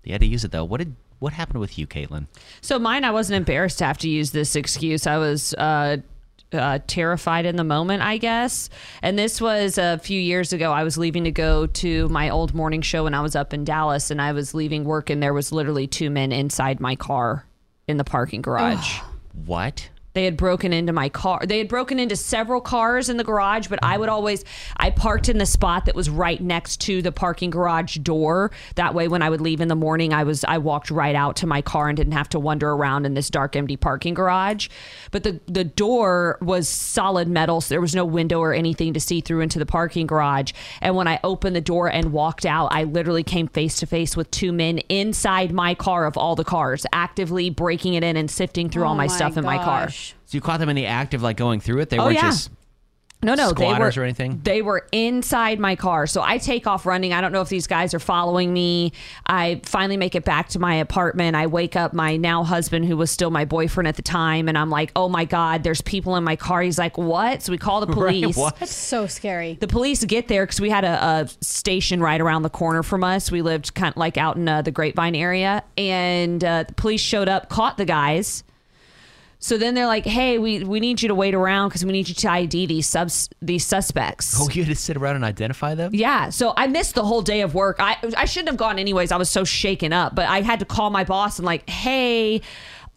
You 0.05 0.13
had 0.13 0.21
to 0.23 0.27
use 0.27 0.45
it 0.45 0.51
though. 0.51 0.65
What 0.65 0.79
did 0.79 0.97
what 1.19 1.35
happened 1.35 1.61
with 1.61 1.79
you, 1.79 1.87
Katelyn? 1.87 2.27
So 2.61 2.79
mine, 2.79 3.05
I 3.05 3.11
wasn't 3.11 3.37
embarrassed 3.37 3.79
to 3.79 3.85
have 3.85 3.99
to 3.99 4.09
use 4.09 4.33
this 4.33 4.57
excuse. 4.57 5.07
I 5.07 5.19
was 5.19 5.55
uh, 5.55 5.99
uh, 6.53 6.79
terrified 6.87 7.47
in 7.47 7.57
the 7.57 7.65
moment, 7.65 8.03
I 8.03 8.19
guess. 8.19 8.71
And 9.03 9.19
this 9.19 9.41
was 9.41 9.79
a 9.79 9.99
few 9.99 10.21
years 10.21 10.53
ago. 10.53 10.73
I 10.73 10.85
was 10.85 10.99
leaving 10.99 11.25
to 11.25 11.31
go 11.31 11.67
to 11.67 12.09
my 12.09 12.31
old 12.31 12.55
morning 12.55 12.83
show, 12.83 13.05
when 13.05 13.15
I 13.15 13.21
was 13.21 13.37
up 13.37 13.53
in 13.55 13.65
Dallas, 13.65 14.11
and 14.11 14.21
I 14.21 14.33
was 14.33 14.55
leaving 14.55 14.85
work, 14.85 15.11
and 15.11 15.23
there 15.23 15.35
was 15.35 15.53
literally 15.53 15.87
two 15.87 16.11
men 16.11 16.33
inside 16.33 16.81
my 16.81 16.97
car 16.97 17.47
in 17.87 17.97
the 17.97 18.05
parking 18.05 18.43
garage. 18.43 19.01
What? 19.47 19.90
They 20.13 20.25
had 20.25 20.37
broken 20.37 20.73
into 20.73 20.93
my 20.93 21.09
car. 21.09 21.41
They 21.47 21.59
had 21.59 21.69
broken 21.69 21.99
into 21.99 22.17
several 22.17 22.61
cars 22.61 23.09
in 23.09 23.17
the 23.17 23.25
garage, 23.25 23.69
but 23.69 23.79
I 23.83 23.97
would 23.97 24.09
always 24.09 24.45
I 24.77 24.91
parked 24.91 25.29
in 25.29 25.39
the 25.39 25.47
spot 25.47 25.85
that 25.87 25.95
was 25.95 26.11
right 26.11 26.41
next 26.41 26.81
to 26.83 27.01
the 27.01 27.13
parking 27.13 27.51
garage 27.51 27.97
door. 27.99 28.51
That 28.75 28.95
way 28.95 29.09
when 29.09 29.23
I 29.23 29.31
would 29.31 29.41
leave 29.41 29.61
in 29.61 29.69
the 29.69 29.77
morning, 29.77 30.13
I 30.13 30.25
was 30.25 30.45
I 30.45 30.59
walked 30.59 30.91
right 30.91 31.15
out 31.15 31.37
to 31.37 31.47
my 31.47 31.63
car 31.63 31.89
and 31.89 31.97
didn't 31.97 32.15
have 32.15 32.29
to 32.31 32.41
wander 32.41 32.71
around 32.71 33.07
in 33.07 33.15
this 33.15 33.31
dark 33.31 33.55
empty 33.55 33.77
parking 33.77 34.15
garage. 34.15 34.69
But 35.11 35.23
the 35.23 35.41
the 35.47 35.65
door 35.65 36.39
was 36.41 36.69
solid 36.69 37.29
metal, 37.29 37.61
so 37.61 37.69
there 37.69 37.81
was 37.81 37.95
no 37.95 38.05
window 38.05 38.41
or 38.41 38.53
anything 38.53 38.93
to 38.95 39.01
see 39.01 39.21
through 39.21 39.41
into 39.41 39.59
the 39.59 39.67
parking 39.67 40.07
garage. 40.07 40.53
And 40.81 40.97
when 40.97 41.07
I 41.07 41.21
opened 41.23 41.55
the 41.55 41.61
door 41.61 41.89
and 41.89 42.13
walked 42.13 42.47
out, 42.47 42.69
I 42.73 42.85
literally 42.85 43.23
came 43.23 43.47
face 43.47 43.77
to 43.77 43.87
face 43.87 44.17
with 44.17 44.31
two 44.31 44.53
men 44.53 44.79
inside 44.89 45.53
my 45.53 45.75
car 45.75 46.07
of 46.07 46.17
all 46.17 46.35
the 46.35 46.45
cars, 46.45 46.85
actively 46.93 47.51
breaking 47.51 47.95
it 47.95 48.03
in 48.03 48.17
and 48.17 48.31
sifting 48.31 48.69
through 48.69 48.85
all 48.85 48.95
Oh 48.95 48.97
my, 48.97 49.07
stuff 49.07 49.37
in 49.37 49.45
my 49.45 49.59
car. 49.59 49.89
Gosh. 50.01 50.15
So 50.27 50.37
you 50.37 50.41
caught 50.41 50.61
them 50.61 50.69
in 50.69 50.77
the 50.77 50.87
act 50.87 51.15
of 51.15 51.23
like 51.23 51.37
going 51.37 51.61
through 51.61 51.81
it. 51.81 51.91
They 51.91 51.99
Oh, 51.99 52.05
weren't 52.05 52.17
yeah. 52.17 52.23
just 52.31 52.51
No, 53.23 53.35
no, 53.35 53.53
they 53.53 53.65
were 53.67 53.75
Squatters 53.75 53.97
or 53.99 54.03
anything? 54.05 54.41
They 54.45 54.63
were 54.63 54.87
inside 54.93 55.59
my 55.61 55.77
car. 55.77 56.07
So 56.07 56.23
I 56.23 56.39
take 56.39 56.67
off 56.67 56.87
running. 56.87 57.13
I 57.13 57.21
don't 57.21 57.33
know 57.33 57.43
if 57.43 57.51
these 57.51 57.67
guys 57.67 57.93
are 57.93 57.99
following 57.99 58.51
me. 58.51 58.93
I 59.27 59.61
finally 59.65 59.99
make 59.99 60.15
it 60.15 60.25
back 60.25 60.49
to 60.51 60.59
my 60.59 60.77
apartment. 60.77 61.37
I 61.37 61.47
wake 61.47 61.77
up 61.77 61.93
my 61.93 62.17
now 62.17 62.45
husband, 62.45 62.87
who 62.87 62.97
was 62.97 63.11
still 63.11 63.31
my 63.31 63.45
boyfriend 63.45 63.89
at 63.89 63.97
the 63.97 64.03
time, 64.03 64.49
and 64.49 64.57
I'm 64.57 64.71
like, 64.71 64.91
"Oh 64.97 65.11
my 65.11 65.27
god, 65.27 65.65
there's 65.65 65.83
people 65.83 66.17
in 66.17 66.25
my 66.25 66.35
car." 66.37 66.63
He's 66.63 66.79
like, 66.79 66.97
"What?" 66.97 67.43
So 67.43 67.53
we 67.53 67.59
call 67.59 67.85
the 67.85 67.93
Right, 67.93 68.23
police. 68.23 68.37
what? 68.39 68.67
So 68.67 69.07
scary. 69.07 69.59
The 69.61 69.69
police 69.69 70.03
get 70.07 70.29
there 70.29 70.47
because 70.47 70.61
we 70.63 70.71
had 70.71 70.85
a, 70.87 71.05
a 71.25 71.29
station 71.45 72.01
right 72.01 72.23
around 72.23 72.41
the 72.43 72.49
corner 72.51 72.83
from 72.83 73.05
us. 73.05 73.31
We 73.31 73.43
lived 73.43 73.75
kind 73.75 73.93
of 73.93 73.99
like 73.99 74.17
out 74.17 74.37
in 74.37 74.49
uh, 74.49 74.63
the 74.63 74.71
Grapevine 74.71 75.15
area, 75.15 75.63
and 75.77 76.43
uh, 76.43 76.63
the 76.69 76.73
police 76.73 77.03
showed 77.03 77.29
up, 77.29 77.51
caught 77.51 77.77
the 77.77 77.85
guys. 77.85 78.45
So 79.43 79.57
then 79.57 79.75
they're 79.75 79.87
like, 79.87 80.05
"Hey, 80.05 80.39
we, 80.39 80.63
we 80.65 80.81
need 80.81 81.01
you 81.01 81.09
to 81.09 81.15
wait 81.15 81.35
around 81.35 81.71
because 81.71 81.85
we 81.85 81.93
need 81.93 82.09
you 82.09 82.15
to 82.15 82.31
ID 82.31 82.67
these 82.67 82.87
subs 82.87 83.29
these 83.41 83.65
suspects." 83.65 84.37
Oh, 84.39 84.49
you 84.51 84.65
had 84.65 84.75
to 84.75 84.81
sit 84.81 84.97
around 84.99 85.17
and 85.17 85.25
identify 85.25 85.75
them? 85.75 85.93
Yeah, 85.95 86.29
so 86.29 86.53
I 86.57 86.67
missed 86.67 86.95
the 86.95 87.05
whole 87.05 87.23
day 87.23 87.41
of 87.41 87.55
work. 87.55 87.77
I 87.81 87.97
I 88.17 88.27
shouldn't 88.27 88.49
have 88.51 88.59
gone 88.59 88.79
anyways. 88.79 89.11
I 89.11 89.17
was 89.17 89.31
so 89.31 89.45
shaken 89.45 89.93
up, 89.95 90.15
but 90.15 90.29
I 90.29 90.43
had 90.43 90.61
to 90.61 90.67
call 90.67 90.91
my 90.91 91.05
boss 91.05 91.39
and 91.39 91.47
like, 91.47 91.69
"Hey, 91.69 92.43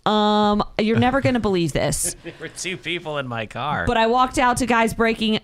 um, 0.05 0.63
you're 0.77 0.99
never 0.99 1.21
going 1.21 1.35
to 1.35 1.39
believe 1.39 1.71
this." 1.71 2.15
There 2.23 2.33
were 2.39 2.49
two 2.49 2.75
people 2.75 3.17
in 3.19 3.27
my 3.27 3.45
car. 3.45 3.85
But 3.87 3.95
I 3.95 4.07
walked 4.07 4.37
out 4.37 4.57
to 4.57 4.65
guys 4.65 4.93
breaking 4.93 5.39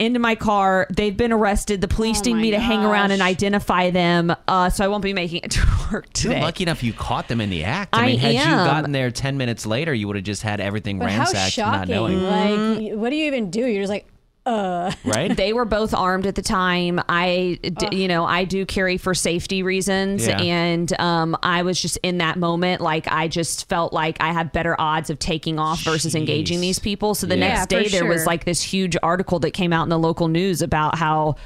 into 0.00 0.18
my 0.18 0.34
car. 0.34 0.86
They've 0.90 1.16
been 1.16 1.30
arrested. 1.30 1.80
The 1.80 1.88
police 1.88 2.20
Oh 2.20 2.24
need 2.24 2.34
my 2.34 2.40
me 2.40 2.50
to 2.52 2.58
hang 2.58 2.84
around 2.84 3.12
and 3.12 3.22
identify 3.22 3.90
them. 3.90 4.34
Uh, 4.48 4.70
so 4.70 4.84
I 4.84 4.88
won't 4.88 5.04
be 5.04 5.12
making 5.12 5.42
it 5.44 5.50
to 5.52 5.66
work 5.92 6.12
today. 6.12 6.30
You're 6.30 6.34
today. 6.34 6.42
lucky 6.42 6.64
enough 6.64 6.82
you 6.82 6.92
caught 6.92 7.28
them 7.28 7.40
in 7.40 7.50
the 7.50 7.64
act. 7.64 7.94
I 7.94 8.02
I 8.02 8.06
mean, 8.06 8.18
had 8.18 8.34
you 8.34 8.40
gotten 8.40 8.92
there 8.92 9.10
10 9.10 9.36
minutes 9.36 9.66
later, 9.66 9.94
you 9.94 10.06
would 10.08 10.16
have 10.16 10.24
just 10.24 10.42
had 10.42 10.60
everything 10.60 10.98
But 10.98 11.10
how 11.10 11.24
ransacked 11.24 11.58
not 11.58 11.88
knowing. 11.88 12.22
Like, 12.22 12.98
what 12.98 13.10
do 13.10 13.16
you 13.16 13.26
even 13.26 13.50
do? 13.50 13.66
You're 13.66 13.82
just 13.82 13.90
like, 13.90 14.06
uh. 14.50 14.92
Right? 15.04 15.36
They 15.36 15.52
were 15.52 15.64
both 15.64 15.94
armed 15.94 16.26
at 16.26 16.34
the 16.34 16.42
time. 16.42 17.00
I, 17.08 17.58
d- 17.62 17.96
you 17.96 18.08
know, 18.08 18.24
I 18.24 18.44
do 18.44 18.66
carry 18.66 18.96
for 18.96 19.14
safety 19.14 19.62
reasons, 19.62 20.26
Yeah. 20.26 20.40
and 20.40 21.00
um, 21.00 21.36
I 21.42 21.62
was 21.62 21.80
just 21.80 21.96
in 22.02 22.18
that 22.18 22.38
moment. 22.38 22.80
Like 22.80 23.06
I 23.10 23.28
just 23.28 23.68
felt 23.68 23.92
like 23.92 24.16
I 24.20 24.32
had 24.32 24.52
better 24.52 24.74
odds 24.78 25.10
of 25.10 25.18
taking 25.18 25.58
off 25.58 25.82
versus 25.82 26.14
engaging 26.14 26.60
these 26.60 26.78
people. 26.78 27.14
So 27.14 27.26
the 27.26 27.36
Yeah. 27.36 27.48
next 27.48 27.68
day, 27.68 27.84
for 27.84 27.90
there 27.90 28.06
was 28.06 28.26
like 28.26 28.44
this 28.44 28.62
huge 28.62 28.96
article 29.02 29.38
that 29.40 29.52
came 29.52 29.72
out 29.72 29.84
in 29.84 29.88
the 29.88 29.98
local 29.98 30.28
news 30.28 30.62
about 30.62 30.96
how. 30.96 31.36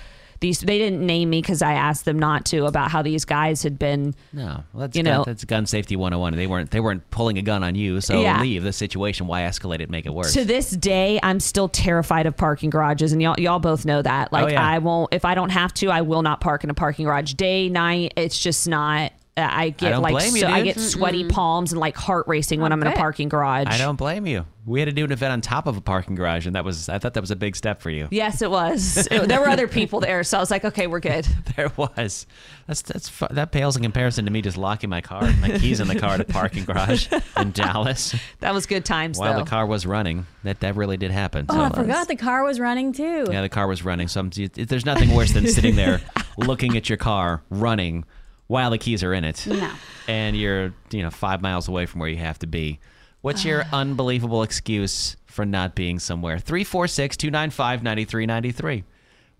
These 0.44 0.60
they 0.60 0.76
didn't 0.78 1.00
name 1.04 1.30
me 1.30 1.40
because 1.40 1.62
I 1.62 1.72
asked 1.72 2.04
them 2.04 2.18
not 2.18 2.44
to 2.46 2.66
about 2.66 2.90
how 2.90 3.00
these 3.00 3.24
guys 3.24 3.62
had 3.62 3.78
been. 3.78 4.14
No, 4.32 4.62
well, 4.72 4.82
that's 4.82 4.96
You 4.96 5.02
gun, 5.02 5.12
know- 5.18 5.24
that's 5.24 5.44
gun 5.44 5.64
safety 5.66 5.96
101. 5.96 6.34
They 6.36 6.46
weren't 6.46 6.70
they 6.70 6.80
weren't 6.80 7.08
pulling 7.10 7.38
a 7.38 7.42
gun 7.42 7.64
on 7.64 7.74
you, 7.74 8.00
so 8.02 8.20
Yeah. 8.20 8.40
leave 8.42 8.62
the 8.62 8.72
situation. 8.72 9.26
Why 9.26 9.40
escalate 9.42 9.80
it? 9.80 9.88
Make 9.88 10.04
it 10.06 10.12
worse. 10.12 10.34
To 10.34 10.44
this 10.44 10.70
day, 10.70 11.18
I'm 11.22 11.40
still 11.40 11.68
terrified 11.68 12.26
of 12.26 12.36
parking 12.36 12.68
garages, 12.70 13.12
and 13.12 13.22
y'all 13.22 13.36
y'all 13.38 13.58
both 13.58 13.84
know 13.86 14.02
that. 14.02 14.28
Oh, 14.30 14.36
like 14.36 14.44
Oh, 14.44 14.48
yeah. 14.48 14.66
I 14.66 14.78
won't 14.78 15.12
if 15.14 15.24
I 15.24 15.34
don't 15.34 15.50
have 15.50 15.72
to, 15.74 15.88
I 15.90 16.02
will 16.02 16.22
not 16.22 16.40
park 16.40 16.62
in 16.62 16.68
a 16.70 16.74
parking 16.74 17.06
garage 17.06 17.32
day 17.34 17.68
night. 17.70 18.12
It's 18.16 18.38
just 18.38 18.68
not. 18.68 19.12
Uh, 19.36 19.48
I 19.50 19.70
get 19.70 19.90
don't 19.90 20.02
like 20.02 20.24
you, 20.32 20.40
so, 20.40 20.46
I 20.46 20.62
get 20.62 20.78
sweaty 20.78 21.24
palms 21.24 21.72
and 21.72 21.80
like 21.80 21.96
heart 21.96 22.28
racing 22.28 22.60
when 22.60 22.70
I'm 22.72 22.80
in 22.82 22.86
a 22.86 22.92
parking 22.92 23.28
garage. 23.28 23.66
I 23.68 23.78
don't 23.78 23.96
blame 23.96 24.26
you. 24.26 24.46
We 24.64 24.80
had 24.80 24.86
to 24.86 24.92
do 24.92 25.04
an 25.04 25.10
event 25.12 25.32
on 25.32 25.40
top 25.40 25.66
of 25.66 25.76
a 25.76 25.80
parking 25.80 26.14
garage, 26.14 26.46
and 26.46 26.54
that 26.54 26.64
was 26.64 26.88
I 26.88 26.98
thought 27.00 27.14
that 27.14 27.20
was 27.20 27.32
a 27.32 27.36
big 27.36 27.56
step 27.56 27.82
for 27.82 27.90
you. 27.90 28.06
Yes, 28.12 28.42
it 28.42 28.50
was. 28.50 29.08
It- 29.10 29.28
there 29.28 29.40
were 29.40 29.48
other 29.48 29.66
people 29.66 29.98
there, 30.00 30.22
so 30.22 30.38
I 30.38 30.40
was 30.40 30.50
like, 30.52 30.64
okay, 30.64 30.86
we're 30.86 31.00
good. 31.00 31.26
There 31.56 31.70
was. 31.76 32.26
That's 32.66 32.82
that's 32.82 33.08
fu- 33.08 33.26
that 33.30 33.52
pales 33.52 33.76
in 33.76 33.82
comparison 33.82 34.24
to 34.24 34.30
me 34.30 34.40
just 34.42 34.56
locking 34.56 34.88
my 34.90 35.00
car, 35.00 35.22
my 35.40 35.56
keys 35.58 35.78
in 35.80 35.86
the 35.88 35.98
car 35.98 36.14
at 36.14 36.20
a 36.20 36.24
parking 36.24 36.64
garage 36.64 37.08
in 37.36 37.50
Dallas 37.52 38.14
That 38.40 38.52
was 38.54 38.66
good 38.66 38.84
times 38.84 39.18
while 39.18 39.34
though. 39.34 39.44
the 39.44 39.50
car 39.50 39.64
was 39.66 39.84
running. 39.86 40.26
That 40.44 40.60
that 40.60 40.74
really 40.76 40.96
did 40.96 41.10
happen. 41.10 41.46
Oh, 41.48 41.60
I 41.60 41.70
forgot 41.70 42.08
the 42.08 42.16
car 42.16 42.42
was 42.44 42.58
running 42.60 42.92
too. 42.92 43.26
Yeah, 43.30 43.42
the 43.42 43.48
car 43.48 43.66
was 43.68 43.84
running. 43.84 44.08
So 44.08 44.20
I'm, 44.20 44.30
there's 44.30 44.84
nothing 44.86 45.12
worse 45.14 45.32
than 45.32 45.46
sitting 45.46 45.76
there 45.76 46.00
looking 46.36 46.76
at 46.76 46.88
your 46.88 46.98
car 46.98 47.42
running 47.50 48.04
while 48.46 48.70
the 48.70 48.78
keys 48.78 49.02
are 49.02 49.14
in 49.14 49.24
it. 49.24 49.46
No. 49.46 49.70
And 50.08 50.36
you're, 50.36 50.74
you 50.90 51.02
know, 51.02 51.10
five 51.10 51.40
miles 51.40 51.68
away 51.68 51.86
from 51.86 52.00
where 52.00 52.08
you 52.08 52.18
have 52.18 52.38
to 52.40 52.46
be. 52.46 52.78
What's 53.22 53.44
your 53.44 53.64
unbelievable 53.72 54.42
excuse 54.42 55.16
for 55.26 55.46
not 55.46 55.74
being 55.74 55.98
somewhere? 55.98 56.38
346 56.38 57.16
295 57.16 57.82
9393. 57.82 58.84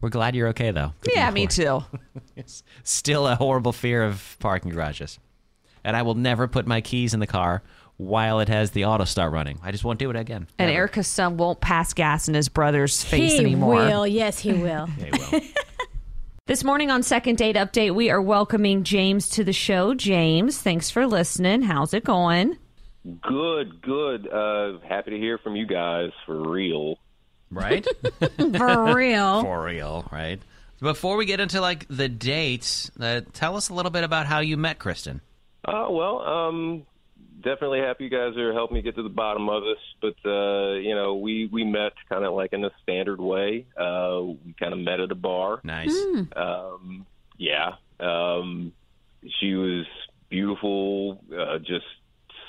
We're 0.01 0.09
glad 0.09 0.35
you're 0.35 0.49
okay, 0.49 0.71
though. 0.71 0.93
Good 1.03 1.15
yeah, 1.15 1.25
Lord. 1.25 1.35
me 1.35 1.47
too. 1.47 1.85
Still 2.83 3.27
a 3.27 3.37
horrible 3.37 3.73
fear 3.73 4.03
of 4.03 4.37
parking 4.39 4.71
garages. 4.71 5.19
And 5.83 5.97
I 5.97 6.03
will 6.03 6.15
never 6.15 6.49
put 6.49 6.67
my 6.67 6.81
keys 6.81 7.13
in 7.15 7.21
the 7.21 7.27
car 7.27 7.63
while 7.97 8.41
it 8.41 8.49
has 8.49 8.71
the 8.73 8.87
auto 8.87 9.05
start 9.05 9.33
running. 9.33 9.59
I 9.63 9.71
just 9.71 9.85
won't 9.85 9.99
do 9.99 10.11
it 10.11 10.17
again. 10.17 10.47
And 10.59 10.69
Never. 10.69 10.79
Erica's 10.79 11.07
son 11.07 11.37
won't 11.37 11.61
pass 11.61 11.93
gas 11.93 12.27
in 12.27 12.35
his 12.35 12.49
brother's 12.49 13.03
face 13.05 13.33
he 13.35 13.39
anymore. 13.39 13.75
will. 13.77 14.07
Yes, 14.07 14.39
he 14.39 14.53
will. 14.53 14.89
Yeah, 14.99 15.05
he 15.31 15.37
will. 15.37 15.41
This 16.47 16.63
morning 16.63 16.91
on 16.91 17.03
Second 17.03 17.39
Date 17.39 17.57
Update, 17.57 17.95
we 17.95 18.11
are 18.11 18.21
welcoming 18.21 18.85
James 18.85 19.31
to 19.31 19.45
the 19.45 19.55
show. 19.55 19.95
James, 19.95 20.61
thanks 20.61 20.91
for 20.91 21.07
listening. 21.07 21.63
How's 21.63 21.95
it 21.95 22.05
going? 22.05 22.59
Good, 23.23 23.81
good. 23.81 24.29
Uh, 24.31 24.79
happy 24.87 25.13
to 25.13 25.17
hear 25.17 25.39
from 25.39 25.57
you 25.57 25.65
guys 25.67 26.11
for 26.27 26.51
real. 26.51 26.99
right? 27.51 27.87
For 28.37 28.95
real. 28.95 29.41
For 29.43 29.65
real, 29.65 30.07
right? 30.13 30.39
Before 30.81 31.17
we 31.17 31.25
get 31.25 31.41
into 31.41 31.63
like 31.63 31.87
the 31.89 32.11
dates, 32.11 32.91
uh, 33.01 33.23
tell 33.33 33.57
us 33.57 33.71
a 33.71 33.75
little 33.75 33.91
bit 33.91 34.05
about 34.05 34.27
how 34.27 34.41
you 34.41 34.59
met 34.59 34.79
Kristen. 34.79 35.23
Uh, 35.65 35.87
well, 35.89 36.21
um, 36.21 36.85
definitely 37.45 37.81
happy 37.81 38.05
you 38.05 38.11
guys 38.11 38.37
are 38.37 38.53
helping 38.53 38.77
me 38.77 38.83
get 38.83 38.97
to 38.97 39.03
the 39.03 39.09
bottom 39.09 39.49
of 39.49 39.63
this. 39.63 39.79
But 40.01 40.29
uh, 40.29 40.75
you 40.75 40.95
know, 40.95 41.15
we 41.17 41.49
we 41.53 41.65
met 41.65 41.93
kind 42.09 42.25
of 42.25 42.35
like 42.35 42.53
in 42.53 42.65
a 42.65 42.71
standard 42.83 43.21
way. 43.21 43.67
Uh, 43.77 44.23
we 44.45 44.55
kind 44.59 44.73
of 44.73 44.79
met 44.79 45.01
at 45.01 45.13
a 45.13 45.15
bar. 45.15 45.61
Nice. 45.63 45.95
Um, 46.35 47.07
yeah. 47.37 47.75
Um, 48.01 48.73
she 49.41 49.55
was 49.55 49.87
beautiful, 50.29 51.23
uh, 51.33 51.59
just 51.59 51.87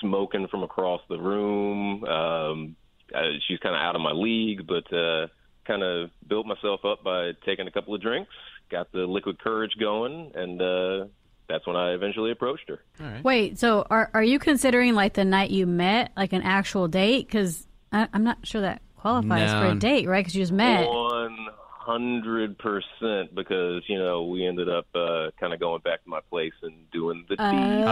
smoking 0.01 0.47
from 0.47 0.63
across 0.63 1.01
the 1.09 1.17
room. 1.17 2.03
Um, 2.03 2.75
uh, 3.13 3.21
she's 3.47 3.59
kind 3.59 3.75
of 3.75 3.81
out 3.81 3.95
of 3.95 4.01
my 4.01 4.11
league, 4.11 4.65
but 4.67 4.91
uh, 4.91 5.27
kind 5.65 5.83
of 5.83 6.09
built 6.27 6.45
myself 6.45 6.83
up 6.83 7.03
by 7.03 7.31
taking 7.45 7.67
a 7.67 7.71
couple 7.71 7.93
of 7.93 8.01
drinks, 8.01 8.31
got 8.71 8.91
the 8.91 9.05
liquid 9.05 9.39
courage 9.39 9.73
going, 9.79 10.31
and 10.35 10.61
uh, 10.61 11.05
that's 11.47 11.65
when 11.67 11.75
I 11.75 11.91
eventually 11.93 12.31
approached 12.31 12.69
her. 12.69 12.79
Wait, 13.23 13.59
so 13.59 13.85
are 13.89 14.09
are 14.13 14.23
you 14.23 14.39
considering 14.39 14.95
like 14.95 15.13
the 15.13 15.25
night 15.25 15.51
you 15.51 15.65
met 15.67 16.11
like 16.17 16.33
an 16.33 16.41
actual 16.41 16.87
date? 16.87 17.27
Because 17.27 17.67
I'm 17.91 18.23
not 18.23 18.45
sure 18.45 18.61
that 18.61 18.81
qualifies 18.97 19.51
for 19.51 19.67
a 19.67 19.75
date, 19.75 20.07
right? 20.07 20.19
Because 20.19 20.35
you 20.35 20.41
just 20.41 20.51
met. 20.51 20.87
One 20.87 21.37
hundred 21.63 22.57
percent, 22.57 23.35
because 23.35 23.83
you 23.87 23.97
know 23.99 24.23
we 24.23 24.45
ended 24.45 24.67
up 24.69 24.87
uh, 24.95 25.29
kind 25.39 25.53
of 25.53 25.59
going 25.59 25.81
back 25.81 26.03
to 26.03 26.09
my 26.09 26.19
place 26.29 26.53
and 26.63 26.73
doing 26.91 27.25
the 27.29 27.35
deed. 27.35 27.85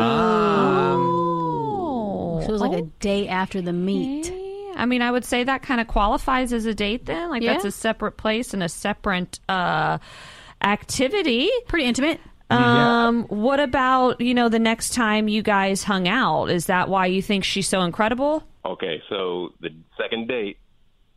Oh. 1.03 2.39
So 2.41 2.49
it 2.49 2.51
was 2.51 2.61
like 2.61 2.77
a 2.77 2.81
day 2.99 3.27
after 3.27 3.61
the 3.61 3.73
meet. 3.73 4.33
I 4.75 4.85
mean, 4.87 5.01
I 5.03 5.11
would 5.11 5.23
say 5.23 5.43
that 5.43 5.61
kind 5.61 5.79
of 5.79 5.87
qualifies 5.87 6.51
as 6.51 6.65
a 6.65 6.73
date 6.73 7.05
then. 7.05 7.29
Like 7.29 7.43
Yeah. 7.43 7.53
that's 7.53 7.65
a 7.65 7.71
separate 7.71 8.13
place 8.13 8.53
and 8.53 8.63
a 8.63 8.69
separate 8.69 9.39
uh, 9.47 9.99
activity. 10.61 11.49
Pretty 11.67 11.85
intimate. 11.85 12.19
Um, 12.49 13.23
what 13.23 13.59
about, 13.59 14.21
you 14.21 14.33
know, 14.33 14.49
the 14.49 14.59
next 14.59 14.93
time 14.93 15.27
you 15.27 15.41
guys 15.41 15.83
hung 15.83 16.07
out? 16.07 16.45
Is 16.51 16.65
that 16.67 16.87
why 16.89 17.07
you 17.07 17.21
think 17.21 17.43
she's 17.43 17.67
so 17.67 17.81
incredible? 17.81 18.43
Okay, 18.65 19.01
so 19.09 19.49
the 19.59 19.69
second 19.97 20.27
date 20.27 20.57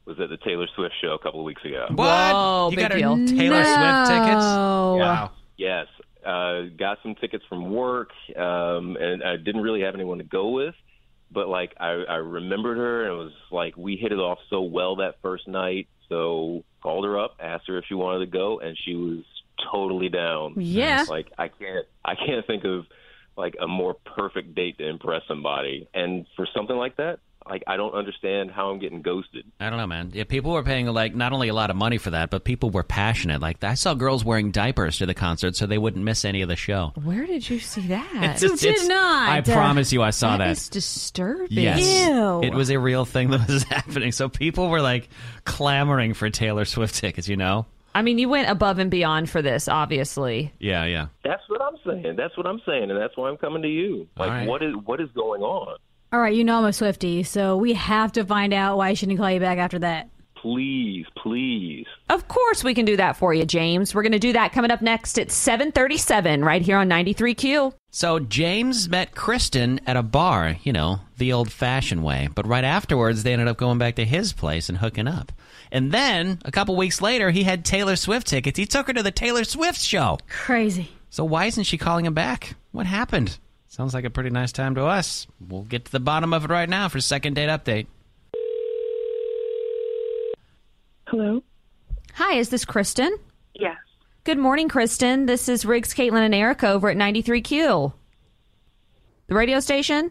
was 0.07 0.19
at 0.21 0.31
the 0.31 0.37
Taylor 0.39 0.67
Swift 0.75 0.95
show 1.01 1.11
a 1.15 1.19
couple 1.19 1.41
of 1.41 1.45
weeks 1.47 1.65
ago. 1.65 1.87
What? 1.91 2.33
Whoa, 2.33 2.69
you 2.71 2.77
big 2.77 2.85
got 2.85 2.93
her 2.93 2.99
deal. 2.99 3.17
Taylor 3.27 3.65
Swift 3.65 4.09
tickets? 4.11 4.45
Oh, 4.45 4.97
Wow. 4.99 5.31
Yes, 5.59 5.87
uh, 6.25 6.63
got 6.79 6.99
some 7.03 7.15
tickets 7.15 7.45
from 7.49 7.71
work, 7.71 8.11
um, 8.37 8.97
and 9.01 9.23
I 9.23 9.37
didn't 9.37 9.63
really 9.63 9.81
have 9.83 9.95
anyone 9.95 10.19
to 10.19 10.25
go 10.25 10.51
with. 10.51 10.75
But 11.31 11.49
like, 11.49 11.73
I, 11.81 11.89
I 12.09 12.15
remembered 12.17 12.77
her, 12.77 13.05
and 13.05 13.13
it 13.13 13.17
was 13.17 13.33
like 13.51 13.77
we 13.77 13.97
hit 13.97 14.13
it 14.13 14.19
off 14.19 14.39
so 14.51 14.63
well 14.63 14.97
that 14.97 15.17
first 15.23 15.49
night. 15.49 15.89
So 16.09 16.63
called 16.83 17.05
her 17.05 17.19
up, 17.19 17.37
asked 17.41 17.67
her 17.69 17.79
if 17.79 17.85
she 17.89 17.95
wanted 17.95 18.21
to 18.27 18.31
go, 18.31 18.61
and 18.61 18.77
she 18.85 18.95
was 18.95 19.25
totally 19.73 20.09
down. 20.09 20.55
Yeah. 20.57 21.05
Like 21.09 21.33
I 21.39 21.49
can't, 21.49 21.87
I 22.05 22.15
can't 22.15 22.47
think 22.47 22.65
of 22.65 22.87
like 23.37 23.57
a 23.61 23.67
more 23.67 23.95
perfect 24.17 24.55
date 24.55 24.79
to 24.79 24.89
impress 24.89 25.23
somebody. 25.29 25.89
And 25.95 26.27
for 26.37 26.47
something 26.55 26.77
like 26.77 26.97
that, 26.97 27.19
like 27.49 27.63
I 27.67 27.77
don't 27.77 27.95
understand 27.95 28.51
how 28.51 28.71
I'm 28.71 28.79
getting 28.79 29.03
ghosted. 29.03 29.45
I 29.61 29.71
don't 29.71 29.79
know, 29.79 29.87
man. 29.87 30.11
Yeah, 30.13 30.25
people 30.25 30.53
were 30.53 30.63
paying 30.63 30.87
like 30.87 31.15
not 31.15 31.33
only 31.33 31.49
a 31.49 31.55
lot 31.55 31.71
of 31.71 31.77
money 31.77 31.99
for 31.99 32.11
that, 32.11 32.31
but 32.31 32.45
people 32.45 32.71
were 32.71 32.83
passionate. 32.83 33.41
Like 33.41 33.63
I 33.63 33.75
saw 33.75 33.95
girls 33.95 34.25
wearing 34.25 34.51
diapers 34.51 34.99
to 34.99 35.07
the 35.07 35.15
concert 35.15 35.57
so 35.57 35.67
they 35.67 35.79
wouldn't 35.79 36.05
miss 36.05 36.25
any 36.25 36.43
of 36.43 36.49
the 36.49 36.57
show. 36.57 36.93
Where 37.03 37.27
did 37.27 37.49
you 37.49 37.59
see 37.59 37.87
that? 37.89 38.43
You 38.43 38.57
did 38.57 38.89
not. 38.89 39.29
I 39.29 39.41
promise 39.43 39.93
you, 39.93 40.03
I 40.03 40.11
saw 40.11 40.37
that. 40.37 40.47
That 40.47 40.51
is 40.51 40.69
disturbing. 40.69 41.49
Yes. 41.51 42.09
Ew. 42.09 42.43
It 42.43 42.55
was 42.55 42.71
a 42.71 42.79
real 42.79 43.05
thing 43.05 43.31
that 43.31 43.47
was 43.49 43.63
happening. 43.71 44.13
So 44.13 44.29
people 44.29 44.69
were 44.69 44.83
like 44.83 45.09
clamoring 45.45 46.15
for 46.15 46.31
Taylor 46.31 46.65
Swift 46.65 46.97
tickets, 46.97 47.29
you 47.29 47.37
know? 47.37 47.67
I 47.97 48.03
mean, 48.03 48.19
you 48.19 48.29
went 48.29 48.51
above 48.51 48.79
and 48.79 48.91
beyond 48.91 49.31
for 49.31 49.41
this, 49.41 49.69
obviously. 49.69 50.53
Yeah, 50.59 50.85
yeah. 50.85 51.07
That's 51.25 51.43
what 51.49 51.63
I'm 51.63 51.77
saying. 51.87 52.17
That's 52.17 52.37
what 52.37 52.47
I'm 52.47 52.61
saying, 52.67 52.91
and 52.91 53.01
that's 53.01 53.17
why 53.17 53.31
I'm 53.31 53.39
coming 53.39 53.63
to 53.63 53.69
you. 53.69 54.07
Like, 54.19 54.29
All 54.29 54.35
right. 54.37 54.47
what 54.47 54.63
is 54.63 54.75
what 54.85 55.01
is 55.01 55.09
going 55.13 55.41
on? 55.41 55.79
All 56.13 56.21
right, 56.21 56.35
you 56.35 56.45
know 56.45 56.59
I'm 56.59 56.67
a 56.67 56.69
Swiftie, 56.69 57.25
so 57.25 57.57
we 57.57 57.73
have 57.73 58.13
to 58.13 58.25
find 58.27 58.53
out 58.53 58.77
why 58.77 58.93
she 58.93 59.07
didn't 59.07 59.19
call 59.19 59.31
you 59.31 59.41
back 59.41 59.57
after 59.57 59.79
that. 59.79 60.11
Please, 60.37 61.07
please. 61.17 61.87
Of 62.11 62.29
course, 62.29 62.63
we 62.63 62.75
can 62.75 62.85
do 62.85 62.99
that 62.99 63.17
for 63.17 63.33
you, 63.33 63.47
James. 63.47 63.95
We're 63.95 64.03
going 64.03 64.13
to 64.13 64.19
do 64.19 64.35
that 64.35 64.53
coming 64.53 64.71
up 64.71 64.83
next 64.83 65.19
at 65.19 65.31
737 65.31 66.45
right 66.45 66.61
here 66.61 66.77
on 66.77 66.91
93Q. 66.91 67.73
So 67.91 68.19
James 68.21 68.91
met 68.91 69.15
Kristen 69.15 69.81
at 69.87 69.97
a 69.97 70.03
bar, 70.03 70.57
you 70.63 70.73
know, 70.73 71.01
the 71.17 71.33
old 71.33 71.51
fashioned 71.51 72.05
way. 72.05 72.29
But 72.33 72.47
right 72.47 72.63
afterwards, 72.63 73.23
they 73.23 73.33
ended 73.33 73.49
up 73.49 73.57
going 73.57 73.79
back 73.79 73.97
to 73.97 74.05
his 74.05 74.35
place 74.35 74.69
and 74.69 74.79
hooking 74.79 75.09
up. 75.09 75.33
And 75.77 75.93
then, 75.93 76.39
a 76.43 76.51
couple 76.51 76.75
weeks 76.75 77.03
later, 77.03 77.31
he 77.31 77.43
had 77.43 77.63
Taylor 77.63 77.97
Swift 77.97 78.27
tickets. 78.27 78.59
He 78.59 78.65
took 78.65 78.87
her 78.87 78.95
to 78.95 79.03
the 79.03 79.11
Taylor 79.11 79.45
Swift 79.45 79.79
show. 79.79 80.19
Crazy. 80.27 80.89
So 81.11 81.23
why 81.23 81.45
isn't 81.45 81.65
she 81.65 81.77
calling 81.77 82.07
him 82.07 82.15
back? 82.15 82.55
What 82.73 82.87
happened? 82.87 83.39
Sounds 83.69 83.93
like 83.93 84.07
a 84.07 84.09
pretty 84.09 84.31
nice 84.31 84.53
time 84.53 84.75
to 84.77 84.87
us. 84.87 85.27
We'll 85.39 85.65
get 85.65 85.85
to 85.85 85.93
the 85.93 86.01
bottom 86.01 86.33
of 86.33 86.47
it 86.47 86.51
right 86.51 86.67
now 86.67 86.89
for 86.89 86.99
second 87.03 87.35
date 87.35 87.51
update. 87.51 87.89
Hello? 91.09 91.43
Hi, 92.15 92.39
is 92.39 92.49
this 92.49 92.65
Kristen? 92.65 93.15
Yes. 93.53 93.77
Good 94.25 94.39
morning, 94.39 94.71
Kristen. 94.71 95.27
This 95.27 95.47
is 95.47 95.67
Riggs, 95.67 95.93
Katelyn, 95.93 96.25
and 96.25 96.35
Erica 96.35 96.71
over 96.71 96.89
at 96.89 96.97
93Q. 96.97 97.93
The 99.27 99.35
radio 99.35 99.61
station? 99.61 100.11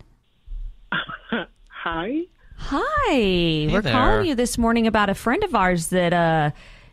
Hi? 1.70 2.28
Hi. 2.58 3.68
We're 3.72 3.82
there. 3.82 3.92
calling 3.92 4.26
you 4.28 4.36
this 4.36 4.58
morning 4.58 4.88
about 4.88 5.10
a 5.10 5.16
friend 5.16 5.44
of 5.44 5.54
ours 5.56 5.88
that 5.88 6.14
uh 6.14 6.52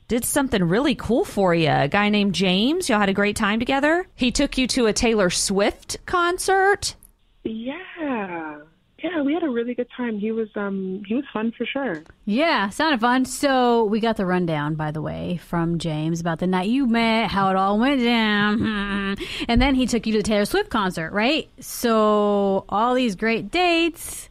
did 0.08 0.24
something 0.24 0.64
really 0.64 0.94
cool 0.94 1.24
for 1.24 1.54
you. 1.54 1.70
A 1.70 1.88
guy 1.88 2.10
named 2.10 2.34
James. 2.34 2.88
Y'all 2.88 3.00
had 3.00 3.08
a 3.08 3.14
great 3.14 3.36
time 3.36 3.58
together. 3.58 4.06
He 4.14 4.30
took 4.30 4.58
you 4.58 4.66
to 4.68 4.86
a 4.86 4.92
Taylor 4.92 5.30
Swift 5.30 6.04
concert. 6.04 6.96
Yeah. 7.44 8.58
Yeah, 9.02 9.22
we 9.22 9.34
had 9.34 9.42
a 9.42 9.48
really 9.48 9.74
good 9.74 9.88
time. 9.96 10.18
He 10.18 10.30
was 10.30 10.48
um 10.54 11.02
he 11.06 11.14
was 11.14 11.24
fun 11.32 11.52
for 11.56 11.66
sure. 11.66 12.04
Yeah, 12.24 12.68
sounded 12.68 13.00
fun. 13.00 13.24
So 13.24 13.84
we 13.84 13.98
got 13.98 14.16
the 14.16 14.26
rundown, 14.26 14.76
by 14.76 14.92
the 14.92 15.02
way, 15.02 15.38
from 15.38 15.78
James 15.78 16.20
about 16.20 16.38
the 16.38 16.46
night 16.46 16.68
you 16.68 16.86
met, 16.86 17.30
how 17.30 17.50
it 17.50 17.56
all 17.56 17.78
went 17.80 18.00
down, 18.00 19.16
and 19.48 19.60
then 19.60 19.74
he 19.74 19.86
took 19.86 20.06
you 20.06 20.12
to 20.12 20.18
the 20.18 20.22
Taylor 20.22 20.44
Swift 20.44 20.70
concert, 20.70 21.10
right? 21.12 21.48
So 21.58 22.64
all 22.68 22.94
these 22.94 23.16
great 23.16 23.50
dates. 23.50 24.28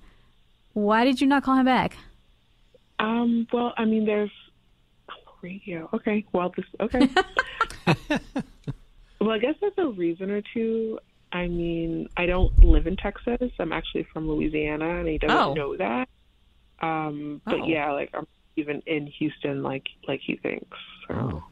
Why 0.74 1.04
did 1.04 1.20
you 1.22 1.28
not 1.28 1.44
call 1.44 1.56
him 1.56 1.66
back? 1.66 1.98
Um 3.00 3.48
well, 3.52 3.74
I 3.78 3.86
mean 3.86 4.06
there's 4.06 4.32
radio. 5.42 5.90
Okay. 5.94 6.24
Well, 6.34 6.54
this 6.56 6.66
okay. 6.80 7.10
well, 9.20 9.32
I 9.32 9.38
guess 9.40 9.56
there's 9.62 9.74
a 9.78 9.88
reason 9.88 10.32
or 10.32 10.42
two. 10.54 11.00
I 11.32 11.48
mean, 11.48 12.10
I 12.18 12.26
don't 12.26 12.58
live 12.64 12.88
in 12.88 12.98
Texas. 12.98 13.52
I'm 13.60 13.72
actually 13.72 14.04
from 14.12 14.28
Louisiana, 14.28 15.00
and 15.00 15.08
he 15.08 15.18
doesn't 15.18 15.38
Oh. 15.38 15.54
know 15.54 15.78
that. 15.78 16.10
Um, 16.80 17.42
but 17.46 17.62
Oh. 17.62 17.66
yeah, 17.68 17.92
like 17.92 18.10
I'm 18.14 18.28
even 18.56 18.82
in 18.86 19.08
Houston, 19.08 19.64
like 19.64 19.88
like 20.08 20.20
he 20.22 20.36
thinks. 20.36 20.78
So. 21.08 21.44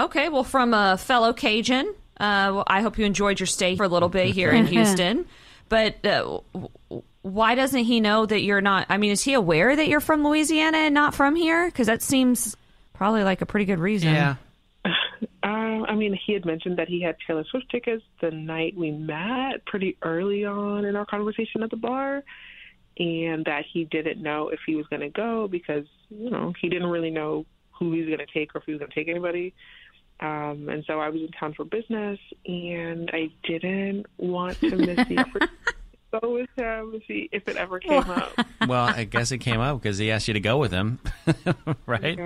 Okay, 0.00 0.28
well, 0.28 0.44
from 0.44 0.74
a 0.74 0.96
fellow 0.98 1.32
Cajun, 1.32 1.86
uh, 2.20 2.50
well, 2.54 2.64
I 2.66 2.82
hope 2.82 2.98
you 2.98 3.04
enjoyed 3.04 3.40
your 3.40 3.46
stay 3.46 3.76
for 3.76 3.84
a 3.84 3.88
little 3.88 4.08
bit 4.08 4.28
here 4.34 4.50
in 4.50 4.66
Houston. 4.74 5.26
But 5.68 5.96
uh, 6.06 6.40
w- 6.52 6.68
w- 6.88 7.02
why 7.32 7.54
doesn't 7.54 7.84
he 7.84 8.00
know 8.00 8.26
that 8.26 8.42
you're 8.42 8.60
not? 8.60 8.86
I 8.88 8.96
mean, 8.96 9.12
is 9.12 9.22
he 9.22 9.34
aware 9.34 9.74
that 9.74 9.88
you're 9.88 10.00
from 10.00 10.24
Louisiana 10.24 10.78
and 10.78 10.94
not 10.94 11.14
from 11.14 11.36
here? 11.36 11.66
Because 11.66 11.86
that 11.86 12.02
seems 12.02 12.56
probably 12.94 13.22
like 13.22 13.42
a 13.42 13.46
pretty 13.46 13.66
good 13.66 13.78
reason. 13.78 14.14
Yeah. 14.14 14.36
Uh, 15.40 15.84
I 15.88 15.94
mean, 15.94 16.18
he 16.26 16.32
had 16.32 16.44
mentioned 16.44 16.78
that 16.78 16.88
he 16.88 17.00
had 17.00 17.16
Taylor 17.24 17.44
Swift 17.48 17.70
tickets 17.70 18.02
the 18.20 18.30
night 18.30 18.76
we 18.76 18.90
met, 18.90 19.64
pretty 19.66 19.96
early 20.02 20.44
on 20.44 20.84
in 20.84 20.96
our 20.96 21.06
conversation 21.06 21.62
at 21.62 21.70
the 21.70 21.76
bar, 21.76 22.22
and 22.98 23.44
that 23.44 23.64
he 23.72 23.84
didn't 23.84 24.20
know 24.20 24.48
if 24.48 24.58
he 24.66 24.74
was 24.74 24.86
going 24.88 25.00
to 25.00 25.08
go 25.08 25.46
because 25.48 25.86
you 26.10 26.28
know 26.28 26.52
he 26.60 26.68
didn't 26.68 26.88
really 26.88 27.10
know 27.10 27.46
who 27.70 27.92
he 27.92 28.00
was 28.00 28.08
going 28.08 28.18
to 28.18 28.26
take 28.26 28.54
or 28.54 28.58
if 28.58 28.64
he 28.64 28.72
was 28.72 28.80
going 28.80 28.90
to 28.90 28.94
take 28.94 29.08
anybody. 29.08 29.54
Um, 30.20 30.68
and 30.68 30.84
so 30.86 30.98
I 30.98 31.08
was 31.08 31.20
in 31.20 31.28
town 31.28 31.54
for 31.54 31.64
business, 31.64 32.18
and 32.44 33.08
I 33.12 33.30
didn't 33.44 34.06
want 34.18 34.58
to 34.60 34.76
miss 34.76 35.08
the 35.08 35.18
opportunity 35.20 35.48
to 35.66 35.74
go 36.10 36.32
with 36.34 36.50
him 36.56 36.92
if, 36.94 37.02
he, 37.04 37.28
if 37.32 37.48
it 37.48 37.56
ever 37.56 37.78
came 37.78 38.08
up. 38.10 38.32
Well, 38.66 38.84
I 38.84 39.04
guess 39.04 39.30
it 39.32 39.38
came 39.38 39.60
up 39.60 39.80
because 39.80 39.98
he 39.98 40.10
asked 40.10 40.28
you 40.28 40.34
to 40.34 40.40
go 40.40 40.58
with 40.58 40.72
him, 40.72 40.98
right? 41.86 42.18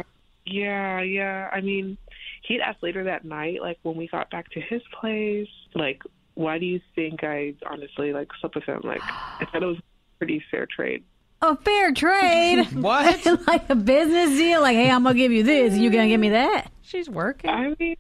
Yeah, 0.45 1.01
yeah. 1.03 1.51
I 1.53 1.61
mean, 1.61 1.99
he'd 2.43 2.61
asked 2.61 2.83
later 2.83 3.05
that 3.05 3.25
night, 3.25 3.61
like 3.61 3.79
when 3.83 3.97
we 3.97 4.09
got 4.09 4.31
back 4.31 4.51
to 4.53 4.61
his 4.61 4.83
place, 4.99 5.49
like, 5.75 6.03
why 6.35 6.59
do 6.59 6.67
you 6.67 6.81
think 6.95 7.23
I 7.23 7.55
honestly 7.71 8.13
like 8.13 8.29
slept 8.41 8.55
with 8.55 8.65
him? 8.65 8.81
Like, 8.83 9.03
I 9.03 9.47
thought 9.53 9.63
it 9.63 9.67
was 9.67 9.79
a 9.79 10.19
pretty 10.19 10.43
fair 10.51 10.67
trade. 10.67 11.05
A 11.43 11.57
fair 11.57 11.93
trade. 11.93 12.67
What? 12.73 13.47
like 13.47 13.69
a 13.69 13.75
business 13.75 14.31
deal. 14.31 14.63
Like, 14.63 14.77
hey, 14.77 14.91
I'm 14.91 15.03
gonna 15.03 15.15
give 15.15 15.33
you 15.33 15.43
this, 15.43 15.75
and 15.75 15.83
you're 15.83 15.93
gonna 15.93 16.09
give 16.09 16.21
me 16.21 16.31
that. 16.31 16.71
She's 16.83 17.09
working. 17.11 17.51
I 17.51 17.75
mean, 17.79 17.97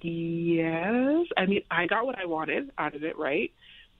yes. 0.00 1.26
I 1.36 1.46
mean, 1.46 1.62
I 1.70 1.86
got 1.86 2.06
what 2.06 2.18
I 2.18 2.24
wanted 2.24 2.70
out 2.78 2.94
of 2.94 3.04
it, 3.04 3.18
right? 3.18 3.52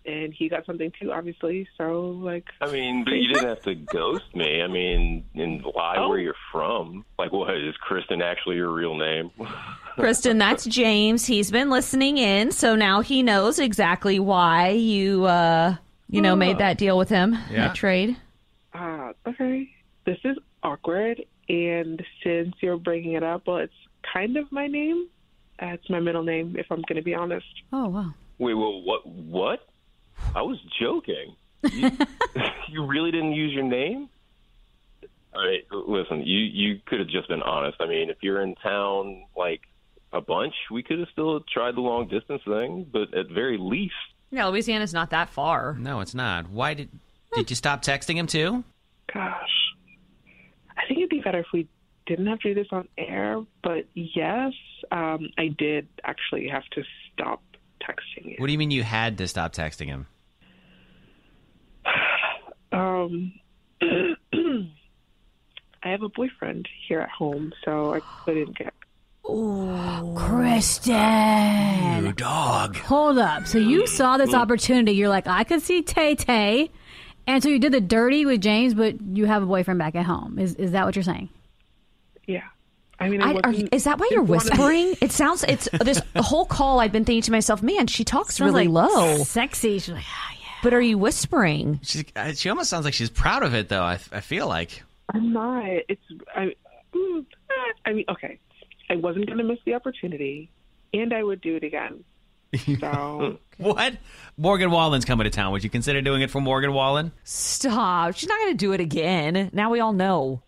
And 0.04 0.34
he 0.34 0.48
got 0.48 0.66
something 0.66 0.92
too, 1.00 1.12
obviously. 1.12 1.68
So, 1.78 2.02
like, 2.10 2.46
I 2.60 2.70
mean, 2.72 3.04
but 3.04 3.12
you 3.12 3.28
didn't 3.32 3.48
have 3.48 3.62
to 3.62 3.74
ghost 3.76 4.34
me. 4.34 4.60
I 4.60 4.66
mean, 4.66 5.24
and 5.34 5.64
lie 5.76 5.94
Oh. 5.98 6.08
where 6.08 6.18
you're 6.18 6.34
from. 6.50 7.04
Like, 7.18 7.32
what 7.32 7.54
is 7.56 7.76
Kristen 7.76 8.20
actually 8.20 8.56
your 8.56 8.72
real 8.72 8.96
name? 8.96 9.30
Kristen, 9.94 10.38
that's 10.38 10.64
James. 10.64 11.26
He's 11.26 11.50
been 11.50 11.70
listening 11.70 12.18
in, 12.18 12.50
so 12.50 12.74
now 12.74 13.00
he 13.00 13.22
knows 13.22 13.58
exactly 13.58 14.18
why 14.18 14.70
you, 14.70 15.24
uh, 15.26 15.76
you 16.08 16.20
know, 16.20 16.34
made 16.34 16.58
that 16.58 16.78
deal 16.78 16.98
with 16.98 17.08
him, 17.08 17.34
Yeah. 17.50 17.68
that 17.68 17.74
trade. 17.76 18.16
uh, 18.74 19.12
okay, 19.26 19.68
this 20.04 20.18
is 20.24 20.36
awkward. 20.62 21.22
And 21.48 22.02
since 22.24 22.54
you're 22.60 22.78
bringing 22.78 23.12
it 23.12 23.22
up, 23.22 23.46
well, 23.46 23.58
it's 23.58 23.72
kind 24.12 24.36
of 24.36 24.50
my 24.50 24.66
name. 24.66 25.06
Uh, 25.60 25.66
it's 25.66 25.88
my 25.90 26.00
middle 26.00 26.22
name, 26.22 26.56
if 26.58 26.66
I'm 26.72 26.82
going 26.88 26.96
to 26.96 27.02
be 27.02 27.14
honest. 27.14 27.46
Oh 27.72 27.88
wow. 27.88 28.14
Wait, 28.38 28.54
well, 28.54 28.82
what? 28.82 29.06
What? 29.06 29.68
I 30.34 30.42
was 30.42 30.58
joking. 30.80 31.36
You, 31.70 31.90
you 32.68 32.86
really 32.86 33.10
didn't 33.10 33.32
use 33.32 33.52
your 33.52 33.64
name? 33.64 34.08
All 35.34 35.46
right, 35.46 35.64
listen. 35.70 36.26
You 36.26 36.38
you 36.38 36.80
could 36.86 36.98
have 36.98 37.08
just 37.08 37.28
been 37.28 37.42
honest. 37.42 37.78
I 37.80 37.86
mean, 37.86 38.10
if 38.10 38.18
you're 38.20 38.42
in 38.42 38.54
town 38.56 39.24
like 39.36 39.62
a 40.12 40.20
bunch, 40.20 40.54
we 40.70 40.82
could 40.82 40.98
have 40.98 41.08
still 41.10 41.40
tried 41.52 41.74
the 41.74 41.80
long 41.80 42.06
distance 42.08 42.42
thing. 42.44 42.86
But 42.92 43.14
at 43.14 43.28
very 43.28 43.56
least, 43.58 43.94
Yeah, 44.30 44.46
Louisiana's 44.46 44.92
not 44.92 45.10
that 45.10 45.30
far. 45.30 45.74
No, 45.78 46.00
it's 46.00 46.14
not. 46.14 46.50
Why 46.50 46.74
did 46.74 46.90
did 47.34 47.48
you 47.48 47.56
stop 47.56 47.82
texting 47.82 48.16
him 48.16 48.26
too? 48.26 48.62
Gosh, 49.12 49.74
I 50.76 50.86
think 50.86 50.98
it'd 50.98 51.10
be 51.10 51.20
better 51.20 51.38
if 51.40 51.46
we 51.52 51.66
didn't 52.06 52.26
have 52.26 52.40
to 52.40 52.54
do 52.54 52.62
this 52.62 52.68
on 52.70 52.88
air. 52.98 53.42
But 53.62 53.86
yes, 53.94 54.52
um, 54.90 55.30
I 55.38 55.48
did 55.48 55.88
actually 56.04 56.48
have 56.48 56.64
to 56.72 56.82
stop 57.12 57.42
texting 57.82 58.32
him. 58.32 58.34
What 58.38 58.46
do 58.48 58.52
you 58.52 58.58
mean 58.58 58.70
you 58.70 58.82
had 58.82 59.16
to 59.18 59.28
stop 59.28 59.54
texting 59.54 59.86
him? 59.86 60.06
Um, 62.72 63.32
I 63.82 64.68
have 65.88 66.02
a 66.02 66.08
boyfriend 66.08 66.68
here 66.88 67.00
at 67.00 67.10
home, 67.10 67.52
so 67.64 67.94
I 67.94 68.00
couldn't 68.24 68.56
get. 68.56 68.72
Oh, 69.24 70.14
Kristen. 70.16 72.12
dog. 72.16 72.76
Hold 72.76 73.18
up. 73.18 73.46
So 73.46 73.58
you 73.58 73.86
saw 73.86 74.16
this 74.16 74.34
opportunity. 74.34 74.92
You're 74.92 75.08
like, 75.08 75.26
I 75.26 75.44
could 75.44 75.62
see 75.62 75.82
Tay 75.82 76.14
Tay. 76.16 76.70
And 77.26 77.42
so 77.42 77.48
you 77.48 77.58
did 77.60 77.72
the 77.72 77.80
dirty 77.80 78.26
with 78.26 78.40
James, 78.40 78.74
but 78.74 79.00
you 79.00 79.26
have 79.26 79.42
a 79.42 79.46
boyfriend 79.46 79.78
back 79.78 79.94
at 79.94 80.04
home. 80.06 80.38
Is 80.40 80.54
is 80.56 80.72
that 80.72 80.84
what 80.84 80.96
you're 80.96 81.04
saying? 81.04 81.28
Yeah, 82.26 82.42
I 82.98 83.08
mean, 83.08 83.22
I, 83.22 83.34
I, 83.34 83.40
are, 83.44 83.52
is 83.70 83.84
that 83.84 84.00
why 84.00 84.08
you're 84.10 84.24
didn't 84.24 84.30
wanna- 84.30 84.50
whispering? 84.50 84.94
It 85.00 85.12
sounds. 85.12 85.44
It's 85.44 85.68
this 85.84 86.00
whole 86.16 86.44
call. 86.46 86.80
I've 86.80 86.90
been 86.92 87.04
thinking 87.04 87.22
to 87.22 87.30
myself, 87.30 87.62
man, 87.62 87.86
she 87.86 88.02
talks 88.04 88.40
really 88.40 88.66
like 88.66 88.90
low. 88.90 89.18
Sexy. 89.22 89.78
She's 89.78 89.94
like, 89.94 90.04
ah, 90.08 90.31
yeah. 90.31 90.31
But 90.62 90.74
are 90.74 90.80
you 90.80 90.96
whispering? 90.98 91.80
She, 91.82 92.04
uh, 92.14 92.32
she 92.32 92.48
almost 92.48 92.70
sounds 92.70 92.84
like 92.84 92.94
she's 92.94 93.10
proud 93.10 93.42
of 93.42 93.54
it, 93.54 93.68
though. 93.68 93.82
I, 93.82 93.94
I 94.12 94.20
feel 94.20 94.46
like. 94.48 94.82
I'm 95.12 95.32
not. 95.32 95.64
It's. 95.88 96.02
I. 96.34 96.54
mm, 96.94 97.26
I 97.84 97.92
mean, 97.92 98.04
okay. 98.08 98.38
I 98.88 98.96
wasn't 98.96 99.26
going 99.26 99.38
to 99.38 99.44
miss 99.44 99.58
the 99.64 99.74
opportunity, 99.74 100.50
and 100.94 101.12
I 101.12 101.22
would 101.22 101.40
do 101.40 101.56
it 101.56 101.64
again. 101.64 102.04
So 102.80 103.38
What? 103.56 103.94
Morgan 104.36 104.70
Wallen's 104.70 105.06
coming 105.06 105.24
to 105.24 105.30
town. 105.30 105.52
Would 105.52 105.64
you 105.64 105.70
consider 105.70 106.02
doing 106.02 106.20
it 106.20 106.30
for 106.30 106.38
Morgan 106.40 106.74
Wallen? 106.74 107.10
Stop. 107.24 108.14
She's 108.14 108.28
not 108.28 108.38
going 108.40 108.52
to 108.52 108.58
do 108.58 108.72
it 108.72 108.80
again. 108.80 109.48
Now 109.54 109.70
we 109.70 109.80
all 109.80 109.94
know. 109.94 110.42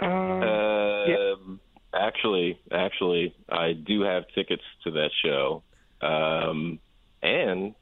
uh, 0.00 0.04
um, 0.06 1.60
actually, 1.94 2.58
actually, 2.70 3.34
I 3.48 3.72
do 3.72 4.02
have 4.02 4.24
tickets 4.34 4.62
to 4.84 4.90
that 4.92 5.10
show, 5.24 5.62
um, 6.02 6.78
and 7.22 7.74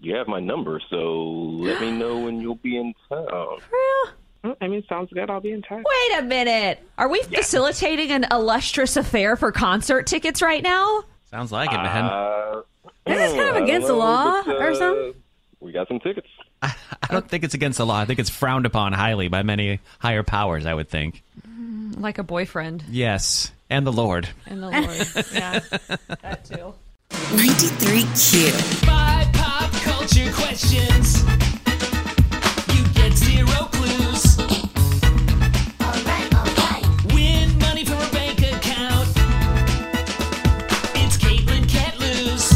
you 0.00 0.14
have 0.16 0.28
my 0.28 0.40
number. 0.40 0.80
So 0.90 1.22
let 1.22 1.80
me 1.80 1.90
know 1.90 2.18
when 2.18 2.40
you'll 2.40 2.54
be 2.56 2.76
in 2.76 2.94
town. 3.08 3.58
I 4.60 4.68
mean, 4.68 4.82
sounds 4.88 5.12
good. 5.12 5.28
I'll 5.28 5.40
be 5.40 5.52
in 5.52 5.60
touch. 5.62 5.84
Wait 5.84 6.18
a 6.18 6.22
minute. 6.22 6.82
Are 6.96 7.08
we 7.08 7.22
facilitating 7.22 8.10
an 8.10 8.26
illustrious 8.30 8.96
affair 8.96 9.36
for 9.36 9.52
concert 9.52 10.06
tickets 10.06 10.40
right 10.40 10.62
now? 10.62 11.04
Sounds 11.30 11.52
like 11.52 11.70
it, 11.72 11.76
man. 11.76 12.04
Uh, 12.04 12.62
That's 13.04 13.34
kind 13.34 13.56
of 13.56 13.62
against 13.62 13.86
don't 13.86 13.98
the 13.98 14.02
law 14.04 14.42
but, 14.44 14.56
or 14.56 14.70
uh, 14.70 14.74
something. 14.74 15.14
We 15.60 15.72
got 15.72 15.88
some 15.88 16.00
tickets. 16.00 16.26
I 16.62 16.72
don't 17.10 17.28
think 17.28 17.44
it's 17.44 17.54
against 17.54 17.78
the 17.78 17.86
law. 17.86 17.98
I 18.00 18.06
think 18.06 18.18
it's 18.18 18.30
frowned 18.30 18.64
upon 18.66 18.92
highly 18.94 19.28
by 19.28 19.42
many 19.42 19.80
higher 19.98 20.22
powers, 20.22 20.64
I 20.64 20.72
would 20.74 20.88
think. 20.88 21.22
Like 21.96 22.18
a 22.18 22.22
boyfriend 22.22 22.84
Yes. 22.88 23.52
And 23.68 23.86
the 23.86 23.92
Lord. 23.92 24.28
and 24.46 24.62
the 24.62 24.70
Lord. 24.70 25.26
yeah, 25.34 25.60
that 26.22 26.44
too. 26.46 26.74
93Q. 27.10 28.50
Five 28.86 29.32
pop 29.34 29.70
culture 30.00 30.32
questions. 30.32 31.22
You 32.74 32.82
get 32.94 33.12
zero 33.12 33.68
clues. 33.70 34.38
Win 37.12 37.58
money 37.58 37.84
from 37.84 38.00
a 38.00 38.10
bank 38.10 38.38
account. 38.40 39.08
It's 40.96 41.18
Katelyn 41.18 41.68
can't 41.68 41.98
lose. 42.00 42.48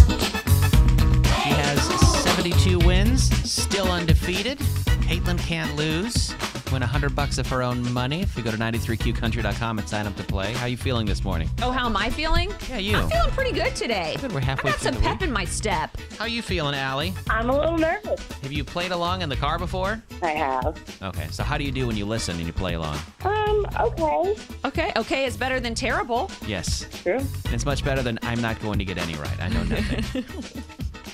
She 1.43 1.51
has 1.51 2.23
72 2.23 2.79
wins, 2.79 3.25
still 3.51 3.93
undefeated. 3.93 4.59
Katelyn 5.07 5.39
can't 5.39 5.77
lose. 5.77 6.35
Win 6.75 6.81
100 6.81 7.15
bucks 7.15 7.39
of 7.39 7.47
her 7.51 7.63
own 7.63 7.93
money 7.93 8.23
if 8.23 8.37
you 8.37 8.43
go 8.43 8.51
to 8.51 8.57
93qcountry.com 8.57 9.79
and 9.79 9.89
sign 9.89 10.09
up 10.09 10.17
to 10.17 10.25
play. 10.25 10.53
How 10.55 10.65
are 10.65 10.69
you 10.69 10.77
feeling 10.77 11.07
this 11.07 11.23
morning? 11.23 11.49
Oh, 11.63 11.71
how 11.71 11.87
am 11.87 11.97
I 11.97 12.11
feeling? 12.11 12.53
Yeah, 12.69 12.79
you. 12.79 12.97
I'm 12.97 13.09
feeling 13.09 13.31
pretty 13.31 13.53
good 13.53 13.77
today. 13.77 14.17
Good, 14.21 14.33
we're 14.33 14.41
halfway 14.41 14.71
I 14.71 14.73
got 14.73 14.81
through 14.81 14.93
some 14.95 15.01
the 15.01 15.09
pep 15.09 15.21
week. 15.21 15.29
in 15.29 15.33
my 15.33 15.45
step. 15.45 15.97
How 16.19 16.25
are 16.25 16.29
you 16.29 16.43
feeling, 16.43 16.75
Allie? 16.75 17.15
I'm 17.31 17.49
a 17.49 17.57
little 17.57 17.79
nervous. 17.79 18.21
Have 18.43 18.51
you 18.51 18.65
played 18.65 18.91
along 18.91 19.23
in 19.23 19.29
the 19.29 19.37
car 19.37 19.57
before? 19.57 20.03
I 20.21 20.31
have. 20.31 20.77
Okay, 21.01 21.29
so 21.31 21.45
how 21.45 21.57
do 21.57 21.63
you 21.63 21.71
do 21.71 21.87
when 21.87 21.97
you 21.97 22.07
listen 22.07 22.37
and 22.39 22.45
you 22.45 22.53
play 22.53 22.75
along? 22.75 22.99
Um, 23.25 23.69
okay. 23.79 24.35
Okay, 24.65 24.93
okay, 24.97 25.27
it's 25.27 25.37
better 25.37 25.61
than 25.61 25.77
terrible. 25.77 26.29
Yes. 26.45 26.89
True. 27.05 27.19
And 27.19 27.55
it's 27.55 27.65
much 27.67 27.85
better 27.85 28.03
than 28.03 28.19
I'm 28.23 28.43
not 28.43 28.61
going 28.61 28.81
to 28.81 28.85
get 28.85 28.99
any 28.99 29.15
right. 29.15 29.41
I 29.41 29.49
know 29.49 29.63
nothing. 29.63 30.25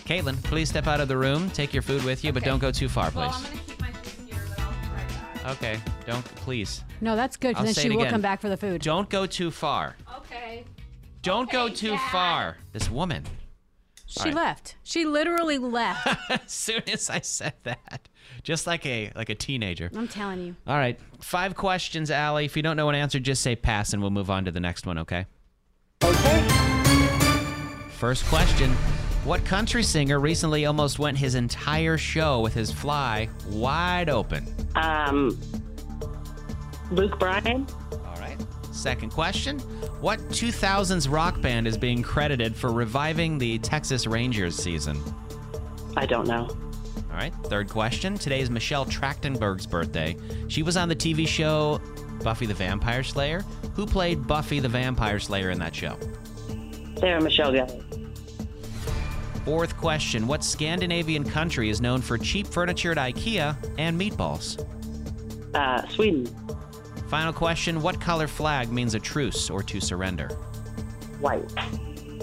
Katelyn, 0.07 0.43
please 0.43 0.71
step 0.71 0.87
out 0.87 1.01
of 1.01 1.09
the 1.09 1.19
room. 1.19 1.51
Take 1.51 1.75
your 1.75 1.83
food 1.83 2.03
with 2.03 2.25
you, 2.25 2.33
but 2.33 2.45
don't 2.45 2.61
go 2.61 2.73
too 2.73 2.89
far, 2.89 3.11
please. 3.11 3.29
Well, 3.29 3.45
Okay, 5.47 5.81
don't, 6.07 6.25
please. 6.37 6.85
No, 7.01 7.17
that's 7.17 7.37
good 7.37 7.57
I'll 7.57 7.63
because 7.63 7.77
say 7.77 7.83
then 7.83 7.91
it 7.91 7.93
she 7.93 7.97
will 7.97 8.03
again. 8.03 8.13
come 8.13 8.21
back 8.21 8.41
for 8.41 8.49
the 8.49 8.57
food. 8.57 8.83
Don't 8.83 9.09
go 9.09 9.25
too 9.27 9.51
far. 9.51 9.97
Okay. 10.19 10.65
Don't 11.23 11.51
go 11.51 11.65
Okay, 11.65 11.75
too 11.75 11.91
Dad. 11.93 12.11
far. 12.13 12.57
This 12.73 12.91
woman. 12.91 13.25
She 14.07 14.21
All 14.21 14.27
right. 14.27 14.35
left. 14.35 14.77
She 14.83 15.05
literally 15.05 15.57
left. 15.59 16.07
as 16.31 16.41
soon 16.53 16.83
as 16.93 17.09
I 17.09 17.21
said 17.21 17.55
that, 17.63 18.09
just 18.43 18.67
like 18.67 18.85
a 18.85 19.13
like 19.15 19.29
a 19.31 19.35
teenager. 19.35 19.91
I'm 19.97 20.09
telling 20.09 20.41
you. 20.45 20.57
All 20.67 20.77
right, 20.77 20.99
five 21.21 21.55
questions, 21.55 22.11
Allie. 22.11 22.45
If 22.45 22.57
you 22.57 22.63
don't 22.63 22.77
know 22.77 22.89
an 22.89 22.95
answer, 22.97 23.21
just 23.21 23.41
say 23.43 23.55
pass, 23.55 23.93
and 23.93 24.03
we'll 24.03 24.11
move 24.11 24.29
on 24.31 24.45
to 24.47 24.51
the 24.51 24.61
next 24.61 24.85
one. 24.87 24.99
Okay. 24.99 25.27
Okay. 26.03 26.49
First 27.99 28.25
question: 28.27 28.75
What 29.25 29.45
country 29.45 29.83
singer 29.83 30.19
recently 30.19 30.65
almost 30.65 30.99
went 30.99 31.19
his 31.19 31.35
entire 31.35 31.99
show 31.99 32.41
with 32.41 32.55
his 32.55 32.73
fly 32.73 33.29
wide 33.51 34.09
open? 34.09 34.47
Um, 34.77 35.39
Luke 36.91 37.19
Bryan. 37.19 37.67
All 37.93 38.19
right. 38.19 38.39
Second 38.73 39.11
question: 39.11 39.59
What 40.01 40.21
2000s 40.31 41.11
rock 41.13 41.39
band 41.43 41.69
is 41.69 41.77
being 41.77 42.03
credited 42.03 42.57
for 42.57 42.73
reviving 42.73 43.37
the 43.37 43.59
Texas 43.59 44.07
Rangers 44.07 44.57
season? 44.57 44.99
I 45.99 46.07
don't 46.07 46.27
know. 46.27 46.49
All 47.11 47.17
right. 47.17 47.35
Third 47.45 47.69
question. 47.69 48.17
Today 48.17 48.41
is 48.41 48.49
Michelle 48.49 48.87
Trachtenberg's 48.87 49.67
birthday. 49.67 50.17
She 50.49 50.63
was 50.63 50.79
on 50.79 50.89
the 50.89 50.97
TV 50.97 51.29
show 51.29 51.79
Buffy 52.25 52.47
the 52.47 52.55
Vampire 52.55 53.03
Slayer. 53.03 53.45
Who 53.75 53.85
played 53.85 54.27
Buffy 54.27 54.61
the 54.61 54.69
Vampire 54.69 55.19
Slayer 55.19 55.51
in 55.51 55.59
that 55.59 55.75
show? 55.75 55.99
Sarah 56.99 57.21
Michelle 57.21 57.53
Gellar. 57.53 57.90
Fourth 59.51 59.77
question. 59.77 60.29
What 60.29 60.45
Scandinavian 60.45 61.29
country 61.29 61.71
is 61.71 61.81
known 61.81 62.01
for 62.03 62.17
cheap 62.17 62.47
furniture 62.47 62.93
at 62.93 62.99
IKEA 62.99 63.57
and 63.79 64.01
meatballs? 64.01 64.65
Uh, 65.53 65.85
Sweden. 65.89 66.27
Final 67.09 67.33
question. 67.33 67.83
What 67.83 68.01
color 68.01 68.29
flag 68.29 68.71
means 68.71 68.95
a 68.95 69.01
truce 69.01 69.51
or 69.51 69.65
to 69.65 69.81
surrender? 69.81 70.29
White. 71.19 71.51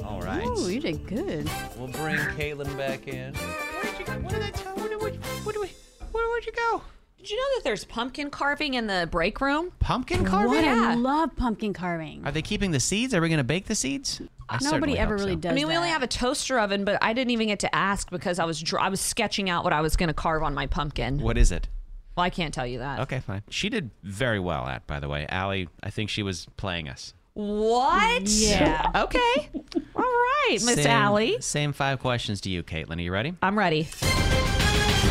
All 0.06 0.22
right. 0.22 0.48
Ooh, 0.48 0.70
you 0.70 0.80
did 0.80 1.06
good. 1.06 1.52
We'll 1.78 1.90
bring 1.90 2.16
Katelyn 2.16 2.78
back 2.78 3.10
in. 3.10 3.34
Where'd 3.36 4.00
you 4.00 4.06
go? 4.06 4.14
What 4.14 4.34
did 4.34 4.44
I 4.44 4.50
tell? 4.52 4.76
Where 4.78 4.88
did, 4.88 5.02
where, 5.02 5.12
where, 5.12 5.52
did 5.54 5.60
we- 5.60 5.72
where, 6.14 6.30
where'd 6.30 6.46
you 6.46 6.54
go? 6.54 6.82
Did 7.18 7.30
you 7.30 7.36
know 7.36 7.58
that 7.58 7.66
there's 7.66 7.84
pumpkin 7.84 8.30
carving 8.30 8.76
in 8.76 8.88
the 8.88 9.06
break 9.12 9.42
room? 9.42 9.74
Pumpkin 9.80 10.24
carving? 10.24 10.52
What? 10.52 10.64
Yeah. 10.64 10.92
I 10.92 10.96
love 10.96 11.36
pumpkin 11.36 11.74
carving. 11.74 12.26
Are 12.26 12.32
they 12.32 12.42
keeping 12.42 12.72
the 12.72 12.80
seeds? 12.80 13.14
Are 13.14 13.20
we 13.20 13.28
going 13.28 13.38
to 13.38 13.44
bake 13.44 13.66
the 13.66 13.76
seeds? 13.76 14.22
I 14.50 14.60
Nobody 14.62 14.98
ever 14.98 15.16
really 15.16 15.34
so. 15.34 15.40
does. 15.40 15.52
I 15.52 15.56
mean, 15.56 15.68
we 15.68 15.76
only 15.76 15.90
have 15.90 16.04
a 16.04 16.08
toaster 16.08 16.60
oven, 16.60 16.86
but 16.86 16.98
I 17.02 17.14
didn't 17.14 17.32
even 17.32 17.48
get 17.48 17.60
to 17.60 17.76
ask 17.76 18.10
because 18.10 18.40
I 18.40 18.46
was 18.46 18.62
dr- 18.62 18.82
I 18.82 18.90
was 18.90 19.02
sketching 19.02 19.50
out 19.50 19.64
what 19.64 19.74
I 19.74 19.82
was 19.82 19.96
going 19.96 20.08
to 20.08 20.14
carve 20.14 20.44
on 20.44 20.54
my 20.54 20.68
pumpkin. 20.68 21.20
What 21.20 21.38
is 21.38 21.52
it? 21.52 21.68
Well, 22.16 22.24
I 22.24 22.30
can't 22.30 22.54
tell 22.54 22.66
you 22.66 22.80
that. 22.80 23.00
Okay, 23.02 23.20
fine. 23.20 23.44
She 23.50 23.70
did 23.70 23.92
very 24.04 24.40
well 24.40 24.66
at, 24.66 24.88
by 24.88 25.00
the 25.00 25.08
way. 25.10 25.28
Allie, 25.30 25.70
I 25.84 25.90
think 25.92 26.10
she 26.10 26.24
was 26.24 26.48
playing 26.58 26.90
us. 26.90 27.14
What? 27.34 28.24
Yeah. 28.24 28.90
Okay. 28.96 29.50
All 29.96 30.02
right, 30.02 30.54
Miss 30.64 30.76
Same- 30.76 30.88
Allie. 30.88 31.42
Same 31.42 31.74
five 31.74 32.00
questions 32.00 32.42
to 32.42 32.50
you, 32.50 32.64
Katelyn. 32.64 32.98
Are 32.98 33.02
you 33.02 33.12
ready? 33.12 33.36
I'm 33.44 33.58
ready. 33.58 33.84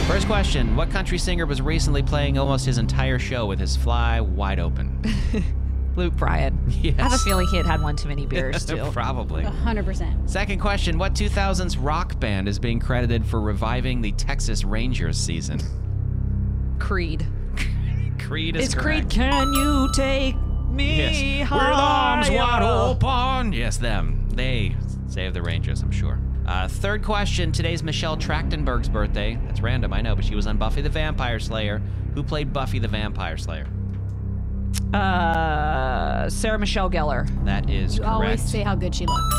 First 0.09 0.27
question 0.29 0.77
What 0.77 0.91
country 0.91 1.19
singer 1.19 1.47
was 1.47 1.61
recently 1.61 2.03
playing 2.03 2.39
almost 2.39 2.65
his 2.67 2.79
entire 2.79 3.19
show 3.19 3.47
with 3.47 3.59
his 3.59 3.77
fly 3.77 4.21
wide 4.21 4.59
open? 4.61 5.01
Luke 5.97 6.15
Bryan. 6.15 6.59
Yes. 6.69 6.95
I 6.99 7.03
have 7.03 7.13
a 7.15 7.19
feeling 7.19 7.47
he 7.49 7.57
had 7.57 7.67
had 7.67 7.83
one 7.83 7.97
too 7.97 8.09
many 8.09 8.27
beers 8.27 8.65
too. 8.67 8.91
Probably. 8.93 9.43
100%. 9.45 10.29
Second 10.29 10.61
question 10.61 10.99
What 10.99 11.15
2000s 11.15 11.77
rock 11.81 12.19
band 12.21 12.49
is 12.49 12.59
being 12.59 12.79
credited 12.81 13.25
for 13.27 13.41
reviving 13.41 14.01
the 14.03 14.13
Texas 14.13 14.63
Rangers 14.65 15.17
season? 15.17 15.61
Creed. 16.79 17.27
Creed 18.19 18.57
is 18.57 18.67
It's 18.67 18.75
correct. 18.75 19.07
Creed. 19.07 19.11
Can 19.11 19.53
you 19.53 19.89
take 19.95 20.37
me 20.69 21.39
Yes. 21.39 21.51
With 21.51 21.53
arms 21.53 22.31
wide 22.31 22.63
open. 22.63 23.53
Yes, 23.53 23.77
them. 23.79 24.29
They 24.31 24.77
save 25.09 25.33
the 25.35 25.43
Rangers, 25.43 25.83
I'm 25.83 25.91
sure. 25.91 26.19
Uh, 26.45 26.69
third 26.69 27.03
question. 27.03 27.51
Today's 27.51 27.83
Michelle 27.83 28.17
Trachtenberg's 28.17 28.89
birthday. 28.89 29.39
That's 29.47 29.61
random, 29.61 29.93
I 29.93 30.01
know, 30.03 30.15
but 30.15 30.25
she 30.25 30.35
was 30.35 30.47
on 30.47 30.59
Buffy 30.59 30.81
the 30.83 30.89
Vampire 30.91 31.41
Slayer. 31.41 31.81
Who 32.15 32.23
played 32.23 32.53
Buffy 32.53 32.79
the 32.79 32.89
Vampire 32.89 33.37
Slayer? 33.37 33.67
Uh, 34.95 36.29
Sarah 36.31 36.59
Michelle 36.59 36.91
Gellar. 36.91 37.27
That 37.45 37.69
is 37.71 37.97
You 37.97 38.01
correct. 38.03 38.13
always 38.15 38.43
say 38.43 38.63
how 38.63 38.75
good 38.75 38.95
she 38.95 39.07
looks. 39.07 39.37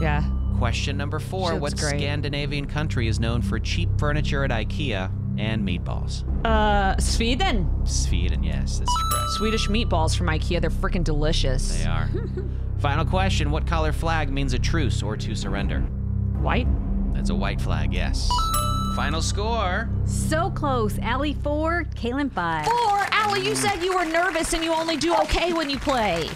Yeah. 0.00 0.24
Question 0.58 0.96
number 0.96 1.18
four. 1.18 1.56
What 1.56 1.76
great. 1.76 1.98
Scandinavian 2.00 2.66
country 2.66 3.08
is 3.08 3.18
known 3.18 3.42
for 3.42 3.58
cheap 3.58 3.88
furniture 3.98 4.44
at 4.44 4.50
IKEA 4.50 5.10
and 5.38 5.66
meatballs? 5.66 6.24
Uh, 6.44 6.98
Sweden. 7.00 7.68
Sweden, 7.86 8.42
yes, 8.42 8.78
that's 8.78 8.94
correct. 9.10 9.30
Swedish 9.36 9.68
meatballs 9.68 10.16
from 10.16 10.26
IKEA. 10.26 10.60
They're 10.60 10.70
freaking 10.70 11.04
delicious. 11.04 11.78
They 11.82 11.86
are. 11.88 12.08
Final 12.78 13.04
question. 13.04 13.50
What 13.50 13.66
color 13.66 13.92
flag 13.92 14.30
means 14.30 14.52
a 14.54 14.58
truce 14.58 15.02
or 15.02 15.16
to 15.16 15.34
surrender? 15.34 15.80
White. 15.80 16.68
That's 17.14 17.30
a 17.30 17.34
white 17.34 17.60
flag, 17.60 17.92
yes. 17.92 18.30
Final 18.96 19.22
score. 19.22 19.88
So 20.04 20.50
close. 20.50 20.98
Allie 20.98 21.34
4, 21.34 21.84
Katelyn 21.94 22.30
5. 22.32 22.66
Or, 22.66 23.06
Allie, 23.12 23.46
you 23.46 23.54
said 23.54 23.76
you 23.82 23.94
were 23.94 24.04
nervous 24.04 24.52
and 24.52 24.64
you 24.64 24.72
only 24.72 24.96
do 24.96 25.14
okay 25.16 25.52
when 25.52 25.70
you 25.70 25.78
play. 25.78 26.28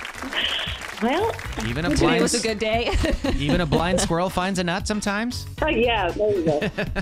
Well, 1.03 1.35
Even 1.67 1.85
a 1.85 1.91
blind, 1.91 2.23
was 2.23 2.35
a 2.35 2.41
good 2.47 2.59
day. 2.61 2.95
even 3.37 3.61
a 3.61 3.67
blind 3.67 4.01
squirrel 4.01 4.31
finds 4.31 4.59
a 4.61 4.65
nut 4.65 4.87
sometimes. 4.87 5.45
oh, 5.61 5.67
yeah, 5.67 6.11
there 6.11 6.31
you 6.31 6.45
go. 6.45 6.61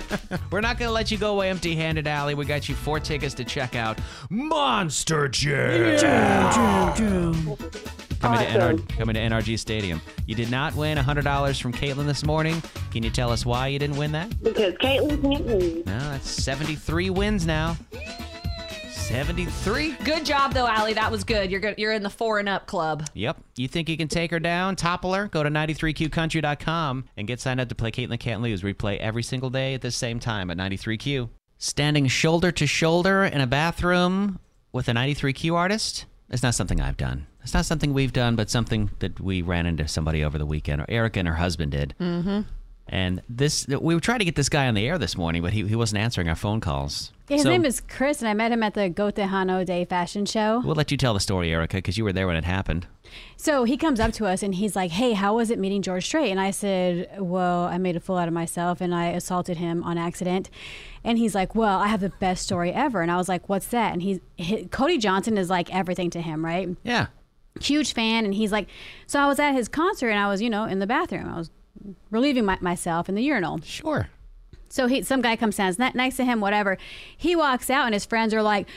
We're 0.51 0.63
not 0.63 0.79
going 0.79 0.89
to 0.89 0.93
let 0.93 1.11
you 1.11 1.19
go 1.19 1.35
away 1.35 1.51
empty-handed, 1.51 2.07
Allie. 2.07 2.35
We 2.35 2.47
got 2.47 2.69
you 2.69 2.75
four 2.75 2.99
tickets 2.99 3.35
to 3.35 3.45
check 3.45 3.77
out 3.77 4.01
Monster 4.31 5.29
Jam. 5.29 5.99
Coming, 8.23 8.39
to 8.39 8.47
NR, 8.47 8.89
coming 8.97 9.15
to 9.15 9.21
NRG 9.21 9.59
Stadium. 9.59 10.01
You 10.27 10.37
did 10.37 10.49
not 10.49 10.77
win 10.77 10.97
$100 10.97 11.61
from 11.61 11.73
Katelyn 11.73 12.07
this 12.07 12.25
morning. 12.25 12.63
Can 12.93 13.03
you 13.03 13.11
tell 13.11 13.31
us 13.33 13.45
why 13.45 13.67
you 13.67 13.81
didn't 13.81 13.97
win 13.97 14.13
that? 14.13 14.41
because 14.43 14.75
Katelyn 14.75 15.21
can't 15.21 15.47
lose. 15.47 15.85
No, 15.87 15.99
that's 15.99 16.31
73 16.31 17.11
wins 17.11 17.45
now. 17.47 17.77
73? 18.91 19.93
good 20.05 20.25
job, 20.25 20.55
though, 20.55 20.67
Allie. 20.67 20.93
That 20.95 21.11
was 21.11 21.25
good. 21.25 21.51
You're 21.51 21.61
good. 21.61 21.75
You're 21.79 21.93
in 21.93 22.03
the 22.03 22.11
four 22.11 22.39
and 22.39 22.49
up 22.49 22.67
club. 22.67 23.07
Yep. 23.15 23.39
You 23.57 23.69
think 23.69 23.89
you 23.89 23.97
can 23.97 24.09
take 24.09 24.31
her 24.31 24.39
down, 24.41 24.77
topple 24.77 25.13
her? 25.15 25.27
Go 25.27 25.43
to 25.43 25.51
93qcountry.com 25.51 27.05
and 27.17 27.27
get 27.27 27.41
signed 27.41 27.61
up 27.61 27.69
to 27.69 27.75
play 27.75 27.91
Katelyn 27.91 28.21
Can't 28.21 28.41
Lose. 28.41 28.63
We 28.63 28.73
play 28.73 28.99
every 28.99 29.23
single 29.25 29.51
day 29.51 29.75
at 29.75 29.81
the 29.83 29.91
same 29.91 30.21
time 30.21 30.49
at 30.51 30.57
93q. 30.57 31.29
Standing 31.59 32.07
shoulder 32.07 32.53
to 32.53 32.67
shoulder 32.67 33.25
in 33.25 33.41
a 33.41 33.47
bathroom 33.47 34.39
with 34.73 34.89
a 34.89 34.93
93q 34.93 35.55
artist? 35.55 36.07
It's 36.31 36.43
not 36.43 36.55
something 36.55 36.81
I've 36.81 36.97
done. 36.97 37.27
It's 37.43 37.55
not 37.55 37.65
something 37.67 37.93
we've 37.93 38.13
done, 38.13 38.37
but 38.37 38.51
something 38.51 38.91
that 39.01 39.21
we 39.21 39.43
ran 39.43 39.67
into 39.67 39.89
somebody 39.89 40.23
over 40.25 40.39
the 40.39 40.47
weekend, 40.47 40.81
or 40.81 40.87
Erica 40.89 41.19
and 41.19 41.29
her 41.29 41.35
husband 41.35 41.73
did. 41.73 41.95
Mm-hmm. 42.01 42.41
And 42.89 43.23
this, 43.29 43.67
we 43.69 43.95
were 43.95 44.01
trying 44.01 44.19
to 44.19 44.25
get 44.25 44.35
this 44.35 44.49
guy 44.49 44.67
on 44.67 44.75
the 44.75 44.87
air 44.87 44.99
this 44.99 45.17
morning, 45.17 45.41
but 45.41 45.53
he, 45.53 45.67
he 45.67 45.77
wasn't 45.77 46.01
answering 46.01 46.29
our 46.29 46.35
phone 46.35 46.61
calls. 46.61 47.13
His 47.29 47.43
So- 47.43 47.49
name 47.49 47.65
is 47.65 47.81
Chris, 47.81 48.21
and 48.21 48.29
I 48.29 48.35
met 48.35 48.53
him 48.53 48.63
at 48.63 48.75
the 48.75 48.89
Go 48.89 49.11
Tejano 49.11 49.65
Day 49.65 49.85
fashion 49.85 50.27
show. 50.27 50.61
We'll 50.65 50.75
let 50.75 50.91
you 50.91 50.97
tell 50.97 51.15
the 51.15 51.21
story, 51.21 51.51
Erica, 51.53 51.79
because 51.79 51.97
you 51.97 52.05
were 52.05 52.13
there 52.13 52.27
when 52.27 52.37
it 52.37 52.45
happened. 52.45 52.87
So 53.37 53.65
he 53.65 53.77
comes 53.77 54.01
up 54.01 54.13
to 54.15 54.27
us 54.27 54.43
and 54.43 54.55
he's 54.55 54.75
like, 54.75 54.91
"Hey, 54.91 55.13
how 55.13 55.37
was 55.37 55.51
it 55.51 55.59
meeting 55.59 55.83
George 55.83 56.07
Strait?" 56.07 56.31
And 56.31 56.41
I 56.41 56.51
said, 56.51 57.11
"Well, 57.19 57.65
I 57.65 57.77
made 57.77 57.95
a 57.95 58.01
fool 58.01 58.17
out 58.17 58.27
of 58.27 58.33
myself 58.33 58.81
and 58.81 58.95
I 58.95 59.09
assaulted 59.09 59.59
him 59.59 59.85
on 59.85 59.99
accident." 59.99 60.49
And 61.05 61.19
he's 61.19 61.35
like, 61.35 61.55
"Well, 61.55 61.79
I 61.79 61.89
have 61.89 62.01
the 62.01 62.09
best 62.09 62.43
story 62.43 62.73
ever." 62.73 63.03
And 63.03 63.11
I 63.11 63.17
was 63.19 63.29
like, 63.29 63.51
"What's 63.51 63.67
that?" 63.67 63.93
And 63.93 64.03
he's 64.03 64.19
he, 64.37 64.65
Cody 64.67 64.97
Johnson 64.97 65.37
is 65.37 65.51
like 65.51 65.73
everything 65.75 66.09
to 66.11 66.23
him, 66.23 66.43
right? 66.43 66.71
Yeah. 66.85 67.09
Huge 67.61 67.93
fan. 67.93 68.25
And 68.25 68.35
he's 68.35 68.53
like, 68.53 68.69
"So 69.07 69.21
I 69.21 69.27
was 69.27 69.39
at 69.39 69.53
his 69.53 69.69
concert 69.69 70.11
and 70.11 70.19
I 70.19 70.29
was, 70.29 70.41
you 70.41 70.51
know, 70.51 70.65
in 70.65 70.79
the 70.79 70.87
bathroom. 70.87 71.29
I 71.29 71.37
was 71.37 71.51
relieving 72.11 72.45
my, 72.45 72.59
myself 72.61 73.09
in 73.09 73.15
the 73.15 73.23
urinal." 73.23 73.61
Sure. 73.63 74.09
So 74.69 74.87
he, 74.87 75.03
some 75.03 75.21
guy 75.21 75.37
comes 75.37 75.57
down, 75.57 75.75
ne- 75.79 75.93
next 75.95 76.17
to 76.17 76.25
him, 76.25 76.41
whatever. 76.41 76.79
He 77.17 77.37
walks 77.37 77.69
out, 77.69 77.85
and 77.85 77.95
his 77.95 78.07
friends 78.07 78.33
are 78.33 78.43
like, 78.43 78.69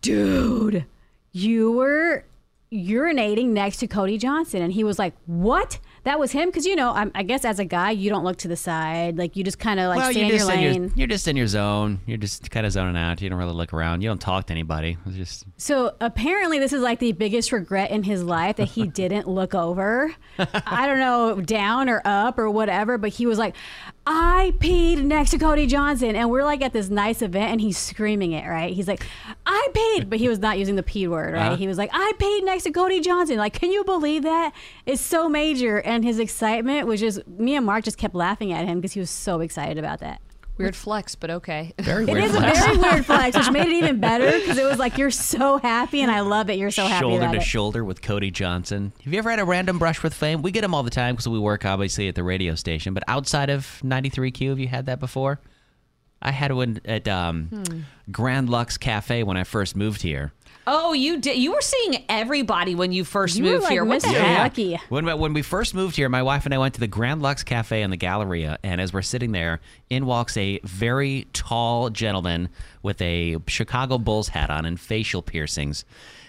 "Dude, 0.00 0.86
you 1.30 1.70
were 1.70 2.24
urinating 2.72 3.48
next 3.48 3.76
to 3.78 3.86
Cody 3.86 4.18
Johnson," 4.18 4.60
and 4.60 4.72
he 4.72 4.82
was 4.82 4.98
like, 4.98 5.14
"What?" 5.26 5.78
That 6.04 6.18
was 6.18 6.32
him, 6.32 6.48
because 6.48 6.66
you 6.66 6.76
know, 6.76 6.90
I'm, 6.92 7.10
I 7.14 7.22
guess 7.22 7.44
as 7.44 7.58
a 7.58 7.64
guy, 7.64 7.90
you 7.90 8.08
don't 8.10 8.24
look 8.24 8.38
to 8.38 8.48
the 8.48 8.56
side, 8.56 9.18
like 9.18 9.36
you 9.36 9.44
just 9.44 9.58
kind 9.58 9.78
of 9.78 9.88
like 9.88 9.98
well, 9.98 10.10
stay 10.10 10.20
you're 10.20 10.24
in 10.24 10.30
your 10.30 10.38
just 10.38 10.50
in 10.50 10.56
lane. 10.56 10.82
your, 10.82 10.92
you're 10.96 11.06
just 11.08 11.28
in 11.28 11.36
your 11.36 11.46
zone. 11.46 12.00
You're 12.06 12.18
just 12.18 12.50
kind 12.50 12.64
of 12.64 12.72
zoning 12.72 12.96
out. 12.96 13.20
You 13.20 13.28
don't 13.28 13.38
really 13.38 13.52
look 13.52 13.72
around. 13.72 14.02
You 14.02 14.08
don't 14.08 14.20
talk 14.20 14.46
to 14.46 14.52
anybody. 14.52 14.96
It's 15.06 15.16
just 15.16 15.44
So 15.56 15.94
apparently, 16.00 16.58
this 16.58 16.72
is 16.72 16.82
like 16.82 16.98
the 16.98 17.12
biggest 17.12 17.52
regret 17.52 17.90
in 17.90 18.02
his 18.02 18.22
life 18.22 18.56
that 18.56 18.68
he 18.68 18.86
didn't 19.00 19.28
look 19.28 19.54
over. 19.54 20.14
I 20.38 20.86
don't 20.86 20.98
know, 20.98 21.40
down 21.40 21.88
or 21.88 22.00
up 22.04 22.38
or 22.38 22.48
whatever, 22.50 22.96
but 22.98 23.10
he 23.10 23.26
was 23.26 23.38
like, 23.38 23.54
I 24.12 24.54
peed 24.58 25.04
next 25.04 25.30
to 25.30 25.38
Cody 25.38 25.68
Johnson. 25.68 26.16
And 26.16 26.30
we're 26.30 26.42
like 26.42 26.62
at 26.62 26.72
this 26.72 26.90
nice 26.90 27.22
event 27.22 27.52
and 27.52 27.60
he's 27.60 27.78
screaming 27.78 28.32
it, 28.32 28.44
right? 28.44 28.74
He's 28.74 28.88
like, 28.88 29.06
I 29.46 29.68
peed. 29.72 30.10
But 30.10 30.18
he 30.18 30.28
was 30.28 30.40
not 30.40 30.58
using 30.58 30.74
the 30.74 30.82
P 30.82 31.06
word, 31.06 31.32
right? 31.32 31.46
Uh-huh. 31.46 31.56
He 31.56 31.68
was 31.68 31.78
like, 31.78 31.90
I 31.92 32.12
peed 32.18 32.44
next 32.44 32.64
to 32.64 32.72
Cody 32.72 33.00
Johnson. 33.00 33.36
Like, 33.36 33.52
can 33.52 33.70
you 33.70 33.84
believe 33.84 34.24
that? 34.24 34.52
It's 34.84 35.00
so 35.00 35.28
major. 35.28 35.80
And 35.80 36.04
his 36.04 36.18
excitement 36.18 36.88
was 36.88 36.98
just, 36.98 37.24
me 37.28 37.54
and 37.54 37.64
Mark 37.64 37.84
just 37.84 37.98
kept 37.98 38.16
laughing 38.16 38.52
at 38.52 38.66
him 38.66 38.80
because 38.80 38.94
he 38.94 39.00
was 39.00 39.10
so 39.10 39.38
excited 39.42 39.78
about 39.78 40.00
that. 40.00 40.20
Weird 40.60 40.76
flex, 40.76 41.14
but 41.14 41.30
okay. 41.30 41.72
Very 41.78 42.04
It 42.04 42.12
weird. 42.12 42.24
is 42.24 42.34
a 42.34 42.40
very 42.40 42.76
weird 42.78 43.06
flex, 43.10 43.36
which 43.36 43.50
made 43.50 43.66
it 43.68 43.72
even 43.72 43.98
better 44.00 44.30
because 44.38 44.58
it 44.58 44.64
was 44.64 44.78
like 44.78 44.98
you're 44.98 45.10
so 45.10 45.58
happy, 45.58 46.00
and 46.02 46.10
I 46.10 46.20
love 46.20 46.50
it. 46.50 46.58
You're 46.58 46.70
so 46.70 46.84
happy 46.86 47.00
shoulder 47.00 47.22
about 47.24 47.32
to 47.32 47.38
it. 47.38 47.42
shoulder 47.42 47.84
with 47.84 48.02
Cody 48.02 48.30
Johnson. 48.30 48.92
Have 49.04 49.12
you 49.12 49.18
ever 49.18 49.30
had 49.30 49.38
a 49.40 49.44
random 49.44 49.78
brush 49.78 50.02
with 50.02 50.14
fame? 50.14 50.42
We 50.42 50.50
get 50.52 50.60
them 50.62 50.74
all 50.74 50.82
the 50.82 50.90
time 50.90 51.14
because 51.14 51.28
we 51.28 51.38
work 51.38 51.64
obviously 51.64 52.08
at 52.08 52.14
the 52.14 52.22
radio 52.24 52.54
station. 52.54 52.94
But 52.94 53.04
outside 53.08 53.50
of 53.50 53.80
93Q, 53.84 54.48
have 54.50 54.58
you 54.58 54.68
had 54.68 54.86
that 54.86 55.00
before? 55.00 55.40
I 56.22 56.30
had 56.32 56.52
one 56.52 56.80
at 56.84 57.08
um, 57.08 57.44
Hmm. 57.44 57.80
Grand 58.12 58.48
Lux 58.50 58.76
Cafe 58.76 59.22
when 59.22 59.36
I 59.36 59.44
first 59.44 59.74
moved 59.76 60.02
here. 60.02 60.32
Oh, 60.66 60.92
you 60.92 61.18
did. 61.18 61.38
You 61.38 61.52
were 61.52 61.60
seeing 61.62 62.04
everybody 62.08 62.74
when 62.74 62.92
you 62.92 63.02
first 63.04 63.36
You 63.36 63.44
were, 63.44 63.50
moved 63.52 63.62
like, 63.64 63.72
here. 63.72 63.84
What 63.84 64.02
the 64.02 64.08
Mr. 64.08 64.20
heck? 64.20 64.38
Lucky. 64.38 64.78
When 64.88 65.06
when 65.18 65.32
we 65.32 65.42
first 65.42 65.74
moved 65.74 65.96
here, 65.96 66.08
my 66.08 66.22
wife 66.22 66.44
and 66.44 66.52
I 66.54 66.58
went 66.58 66.74
to 66.74 66.80
the 66.80 66.86
Grand 66.86 67.22
Lux 67.22 67.42
Cafe 67.42 67.80
in 67.82 67.90
the 67.90 67.96
Galleria, 67.96 68.58
and 68.62 68.80
as 68.80 68.92
we're 68.92 69.02
sitting 69.02 69.32
there, 69.32 69.60
in 69.88 70.06
walks 70.06 70.36
a 70.36 70.60
very 70.62 71.26
tall 71.32 71.88
gentleman 71.90 72.50
with 72.82 73.00
a 73.00 73.38
Chicago 73.46 73.96
Bulls 73.98 74.28
hat 74.28 74.50
on 74.50 74.64
and 74.66 74.78
facial 74.78 75.22
piercings. 75.22 75.84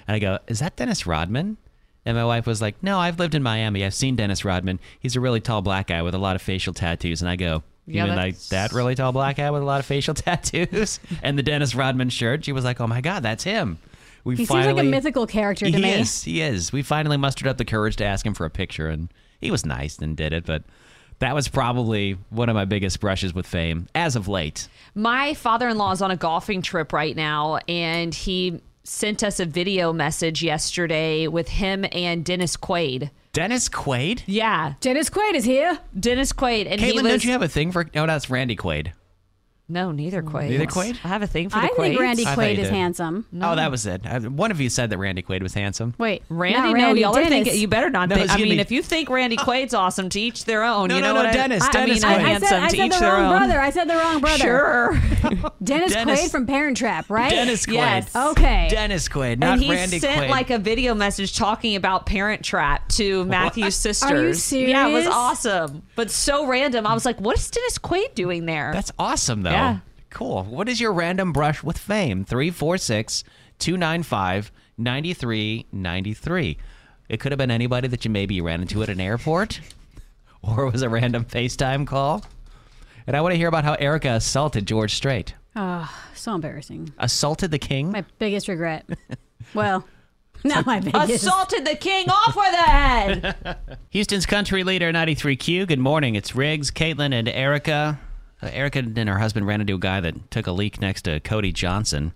And 0.07 0.15
I 0.15 0.19
go, 0.19 0.39
"Is 0.47 0.59
that 0.59 0.75
Dennis 0.77 1.05
Rodman?" 1.05 1.57
And 2.05 2.17
my 2.17 2.25
wife 2.25 2.47
was 2.47 2.61
like, 2.61 2.81
"No, 2.81 2.99
I've 2.99 3.19
lived 3.19 3.35
in 3.35 3.43
Miami. 3.43 3.85
I've 3.85 3.93
seen 3.93 4.15
Dennis 4.15 4.43
Rodman. 4.45 4.79
He's 4.99 5.15
a 5.15 5.19
really 5.19 5.41
tall 5.41 5.61
black 5.61 5.87
guy 5.87 6.01
with 6.01 6.15
a 6.15 6.19
lot 6.19 6.35
of 6.37 6.41
facial 6.41 6.73
tattoos." 6.73 7.21
And 7.21 7.29
I 7.29 7.35
go, 7.35 7.55
"You 7.55 7.61
Yeah, 7.93 8.05
mean 8.05 8.15
like 8.15 8.39
that 8.49 8.71
really 8.73 8.95
tall 8.95 9.11
black 9.11 9.37
guy 9.37 9.49
with 9.51 9.61
a 9.61 9.65
lot 9.65 9.79
of 9.79 9.85
facial 9.85 10.13
tattoos 10.15 10.99
and 11.21 11.37
the 11.37 11.43
Dennis 11.43 11.75
Rodman 11.75 12.09
shirt?" 12.09 12.45
She 12.45 12.51
was 12.51 12.63
like, 12.63 12.79
"Oh 12.81 12.87
my 12.87 13.01
God, 13.01 13.23
that's 13.23 13.43
him." 13.43 13.77
We 14.23 14.35
He 14.35 14.45
finally, 14.45 14.67
seems 14.67 14.77
like 14.77 14.85
a 14.85 14.89
mythical 14.89 15.25
character 15.27 15.65
to 15.65 15.71
he 15.71 15.81
me. 15.81 15.91
is. 15.93 16.23
He 16.23 16.41
is. 16.41 16.71
We 16.71 16.83
finally 16.83 17.17
mustered 17.17 17.47
up 17.47 17.57
the 17.57 17.65
courage 17.65 17.95
to 17.97 18.05
ask 18.05 18.25
him 18.25 18.33
for 18.33 18.45
a 18.45 18.49
picture, 18.51 18.87
and 18.87 19.09
he 19.39 19.49
was 19.49 19.65
nice 19.65 19.97
and 19.97 20.15
did 20.15 20.31
it. 20.31 20.45
But 20.45 20.63
that 21.19 21.33
was 21.33 21.47
probably 21.47 22.17
one 22.29 22.49
of 22.49 22.55
my 22.55 22.65
biggest 22.65 22.99
brushes 22.99 23.33
with 23.33 23.47
fame 23.47 23.87
as 23.95 24.15
of 24.15 24.27
late. 24.27 24.67
My 24.93 25.33
father 25.33 25.69
in 25.69 25.77
law 25.77 25.91
is 25.91 26.01
on 26.01 26.11
a 26.11 26.15
golfing 26.17 26.61
trip 26.61 26.93
right 26.93 27.15
now, 27.15 27.57
and 27.67 28.13
he 28.13 28.61
sent 28.83 29.23
us 29.23 29.39
a 29.39 29.45
video 29.45 29.93
message 29.93 30.41
yesterday 30.43 31.27
with 31.27 31.47
him 31.47 31.85
and 31.91 32.25
Dennis 32.25 32.57
Quaid. 32.57 33.09
Dennis 33.33 33.69
Quaid. 33.69 34.23
Yeah, 34.25 34.73
Dennis 34.81 35.09
Quaid 35.09 35.35
is 35.35 35.45
here. 35.45 35.79
Dennis 35.97 36.33
Quaid, 36.33 36.67
and 36.69 36.81
he 36.81 36.91
Katelyn, 36.91 37.03
was 37.03 37.11
don't 37.11 37.23
you 37.23 37.31
have 37.31 37.41
a 37.41 37.47
thing 37.47 37.71
for? 37.71 37.89
No, 37.95 38.05
that's 38.05 38.29
Randy 38.29 38.55
Quaid. 38.57 38.91
No, 39.71 39.91
neither 39.91 40.21
Quaid. 40.21 40.49
Neither 40.49 40.65
Quaid? 40.65 40.97
I 41.03 41.07
have 41.07 41.21
a 41.21 41.27
thing 41.27 41.49
for 41.49 41.59
the 41.59 41.65
I 41.65 41.69
think 41.69 41.99
Randy 41.99 42.23
I 42.23 42.35
thought 42.35 42.37
Quaid 42.39 42.55
you 42.55 42.61
is 42.61 42.67
did. 42.67 42.73
handsome. 42.75 43.25
Oh, 43.41 43.55
that 43.55 43.71
was 43.71 43.85
it. 43.85 44.01
One 44.29 44.51
of 44.51 44.59
you 44.59 44.69
said 44.69 44.89
that 44.89 44.97
Randy 44.97 45.21
Quaid 45.21 45.41
was 45.41 45.53
handsome. 45.53 45.93
Wait, 45.97 46.23
Randy, 46.29 46.57
not 46.59 46.67
no, 46.67 46.73
Randy, 46.73 47.01
y'all 47.01 47.11
are 47.15 47.23
Dennis. 47.23 47.29
thinking. 47.45 47.59
You 47.61 47.67
better 47.67 47.89
not 47.89 48.09
No, 48.09 48.15
think. 48.15 48.25
it's 48.25 48.33
I 48.33 48.37
mean, 48.37 48.49
be- 48.49 48.59
if 48.59 48.71
you 48.71 48.81
think 48.83 49.09
Randy 49.09 49.37
Quaid's 49.37 49.73
awesome, 49.73 50.09
to 50.09 50.19
each 50.19 50.45
their 50.45 50.63
own. 50.63 50.89
No, 50.89 50.95
you 50.95 51.01
no, 51.01 51.13
know 51.13 51.21
no, 51.21 51.23
what 51.25 51.33
Dennis, 51.33 51.63
I, 51.63 51.67
I 51.67 51.71
Dennis 51.71 52.03
mean, 52.03 52.11
Quaid. 52.11 52.15
I'm 52.19 52.25
I 52.25 52.39
said, 52.39 52.41
handsome 52.49 52.63
I 52.63 52.67
to 52.69 52.75
said 52.77 52.85
each 52.85 52.93
the 52.93 52.99
their 52.99 53.13
wrong 53.13 53.23
own. 53.25 53.37
brother. 53.37 53.61
I 53.61 53.69
said 53.69 53.89
the 53.89 53.95
wrong 53.95 54.19
brother. 54.21 54.37
Sure. 54.43 55.01
Dennis, 55.63 55.93
Dennis- 55.93 56.21
Quaid 56.27 56.31
from 56.31 56.45
Parent 56.47 56.77
Trap, 56.77 57.09
right? 57.09 57.29
Dennis 57.29 57.65
Quaid. 57.65 57.73
Yes. 57.73 58.15
Okay. 58.15 58.67
Dennis 58.69 59.07
Quaid, 59.07 59.39
not 59.39 59.53
and 59.53 59.63
he 59.63 59.71
Randy 59.71 59.99
sent 59.99 60.21
Quaid. 60.23 60.29
like 60.29 60.49
a 60.49 60.57
video 60.59 60.93
message 60.93 61.35
talking 61.37 61.75
about 61.75 62.05
Parent 62.05 62.43
Trap 62.43 62.89
to 62.89 63.25
Matthew's 63.25 63.75
sisters. 63.77 64.51
Yeah, 64.51 64.87
it 64.87 64.91
was 64.93 65.03
serious? 65.03 65.07
awesome, 65.09 65.83
but 65.95 66.11
so 66.11 66.45
random. 66.47 66.85
I 66.87 66.93
was 66.93 67.05
like, 67.05 67.19
"What 67.21 67.37
is 67.37 67.49
Dennis 67.49 67.77
Quaid 67.77 68.15
doing 68.15 68.45
there?" 68.45 68.71
That's 68.73 68.91
awesome, 68.99 69.43
though. 69.43 69.51
Yeah. 69.61 69.79
Cool. 70.09 70.43
What 70.43 70.67
is 70.67 70.81
your 70.81 70.91
random 70.91 71.31
brush 71.31 71.63
with 71.63 71.77
fame? 71.77 72.25
346 72.25 73.23
295 73.59 74.51
9393. 74.77 76.57
It 77.09 77.19
could 77.19 77.31
have 77.31 77.39
been 77.39 77.51
anybody 77.51 77.87
that 77.87 78.05
you 78.05 78.11
maybe 78.11 78.39
ran 78.41 78.61
into 78.61 78.81
at 78.83 78.89
an 78.89 78.99
airport, 78.99 79.59
or 80.41 80.65
it 80.65 80.71
was 80.71 80.81
a 80.81 80.89
random 80.89 81.25
FaceTime 81.25 81.85
call. 81.87 82.23
And 83.07 83.15
I 83.17 83.21
want 83.21 83.33
to 83.33 83.37
hear 83.37 83.47
about 83.47 83.63
how 83.63 83.73
Erica 83.75 84.09
assaulted 84.09 84.65
George 84.65 84.93
Strait. 84.93 85.33
Oh, 85.55 85.91
so 86.15 86.35
embarrassing. 86.35 86.93
Assaulted 86.97 87.51
the 87.51 87.59
king? 87.59 87.91
My 87.91 88.05
biggest 88.19 88.47
regret. 88.47 88.85
well, 89.53 89.85
not 90.43 90.65
my 90.65 90.79
biggest. 90.79 91.09
Assaulted 91.09 91.65
the 91.65 91.75
king 91.75 92.09
off 92.09 92.35
with 92.35 92.51
the 92.51 92.57
head. 92.57 93.57
Houston's 93.89 94.25
country 94.25 94.63
leader, 94.63 94.91
93Q. 94.93 95.67
Good 95.67 95.79
morning. 95.79 96.15
It's 96.15 96.35
Riggs, 96.35 96.71
Katelyn, 96.71 97.13
and 97.13 97.27
Erica. 97.27 97.99
Uh, 98.41 98.49
Erica 98.51 98.79
and 98.79 99.09
her 99.09 99.19
husband 99.19 99.45
ran 99.47 99.61
into 99.61 99.75
a 99.75 99.79
guy 99.79 99.99
that 99.99 100.31
took 100.31 100.47
a 100.47 100.51
leak 100.51 100.81
next 100.81 101.03
to 101.03 101.19
Cody 101.19 101.51
Johnson. 101.51 102.13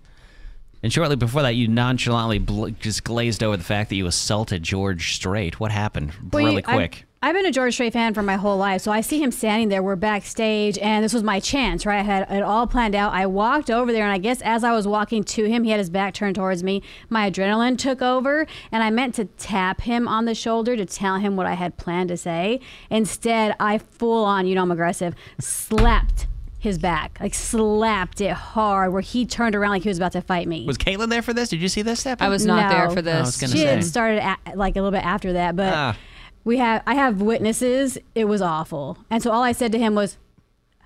And 0.84 0.92
shortly 0.94 1.16
before 1.16 1.42
that, 1.42 1.56
you 1.56 1.68
nonchalantly 1.68 2.40
bl- 2.40 2.68
just 2.80 3.04
glazed 3.04 3.44
over 3.44 3.58
the 3.58 3.64
fact 3.64 3.90
that 3.90 3.96
you 3.96 4.06
assaulted 4.06 4.62
George 4.64 5.16
Strait. 5.16 5.60
What 5.60 5.72
happened? 5.72 6.12
Well, 6.32 6.44
really 6.44 6.58
you- 6.58 6.62
quick. 6.64 7.06
I've, 7.26 7.34
been 7.34 7.46
a 7.48 7.52
George 7.52 7.74
Strait 7.74 7.92
fan 7.94 8.14
for 8.14 8.22
my 8.22 8.36
whole 8.36 8.56
life, 8.58 8.82
so 8.82 8.92
I 8.92 9.02
see 9.02 9.22
him 9.22 9.32
standing 9.32 9.70
there. 9.70 9.82
We're 9.82 9.96
backstage, 9.96 10.78
and 10.78 11.04
this 11.04 11.12
was 11.12 11.24
my 11.24 11.40
chance, 11.40 11.86
right? 11.86 12.00
I 12.00 12.04
had 12.04 12.30
it 12.32 12.44
all 12.44 12.68
planned 12.68 12.94
out. 12.94 13.14
I 13.14 13.26
walked 13.26 13.72
over 13.72 13.92
there, 13.92 14.04
and 14.04 14.12
I 14.12 14.20
guess 14.20 14.42
as 14.42 14.64
I 14.64 14.72
was 14.74 14.88
walking 14.88 15.24
to 15.24 15.46
him, 15.46 15.64
he 15.64 15.72
had 15.72 15.80
his 15.80 15.90
back 15.90 16.14
turned 16.14 16.36
towards 16.36 16.64
me. 16.64 16.84
My 17.10 17.30
adrenaline 17.32 17.78
took 17.80 18.02
over, 18.02 18.46
and 18.72 18.84
I 18.84 18.92
meant 18.92 19.16
to 19.16 19.26
tap 19.26 19.82
him 19.82 20.08
on 20.08 20.26
the 20.26 20.36
shoulder 20.36 20.78
to 20.78 20.86
tell 20.86 21.18
him 21.18 21.36
what 21.36 21.48
I 21.48 21.56
had 21.56 21.78
planned 21.78 22.10
to 22.10 22.18
say. 22.18 22.60
Instead, 22.92 23.56
I 23.60 23.80
full 23.80 24.24
on, 24.24 24.46
you 24.46 24.54
know, 24.56 24.62
I'm 24.62 24.72
aggressive, 24.72 25.16
slapped 25.40 26.28
his 26.60 26.78
back, 26.80 27.18
like 27.20 27.34
slapped 27.34 28.22
it 28.22 28.32
hard, 28.34 28.92
where 28.94 29.02
he 29.02 29.26
turned 29.26 29.56
around 29.56 29.72
like 29.72 29.84
he 29.84 29.90
was 29.90 29.98
about 29.98 30.12
to 30.14 30.22
fight 30.22 30.48
me. 30.48 30.66
Was 30.66 30.78
Katelyn 30.78 31.10
there 31.10 31.22
for 31.22 31.34
this? 31.34 31.50
Did 31.50 31.62
you 31.62 31.70
see 31.70 31.82
this 31.82 32.04
happen? 32.04 32.26
I 32.26 32.30
was 32.30 32.46
not 32.46 32.70
there 32.72 32.88
No. 32.88 32.94
for 32.94 33.00
I 33.00 33.02
this. 33.02 33.26
was 33.26 33.38
gonna 33.38 33.52
she 33.54 33.60
say. 33.60 33.66
had 33.66 33.84
started 33.84 34.24
at, 34.24 34.40
like 34.58 34.76
a 34.76 34.80
little 34.82 34.92
bit 34.98 35.06
after 35.06 35.34
that, 35.34 35.56
but 35.56 35.74
Ah. 35.74 35.96
We 36.46 36.58
have 36.58 36.82
I 36.88 36.94
have 36.96 37.22
witnesses. 37.22 37.98
It 38.16 38.26
was 38.26 38.42
awful, 38.42 38.98
and 39.10 39.22
so 39.22 39.32
all 39.32 39.44
I 39.44 39.52
said 39.52 39.72
to 39.74 39.78
him 39.78 39.94
was, 39.96 40.18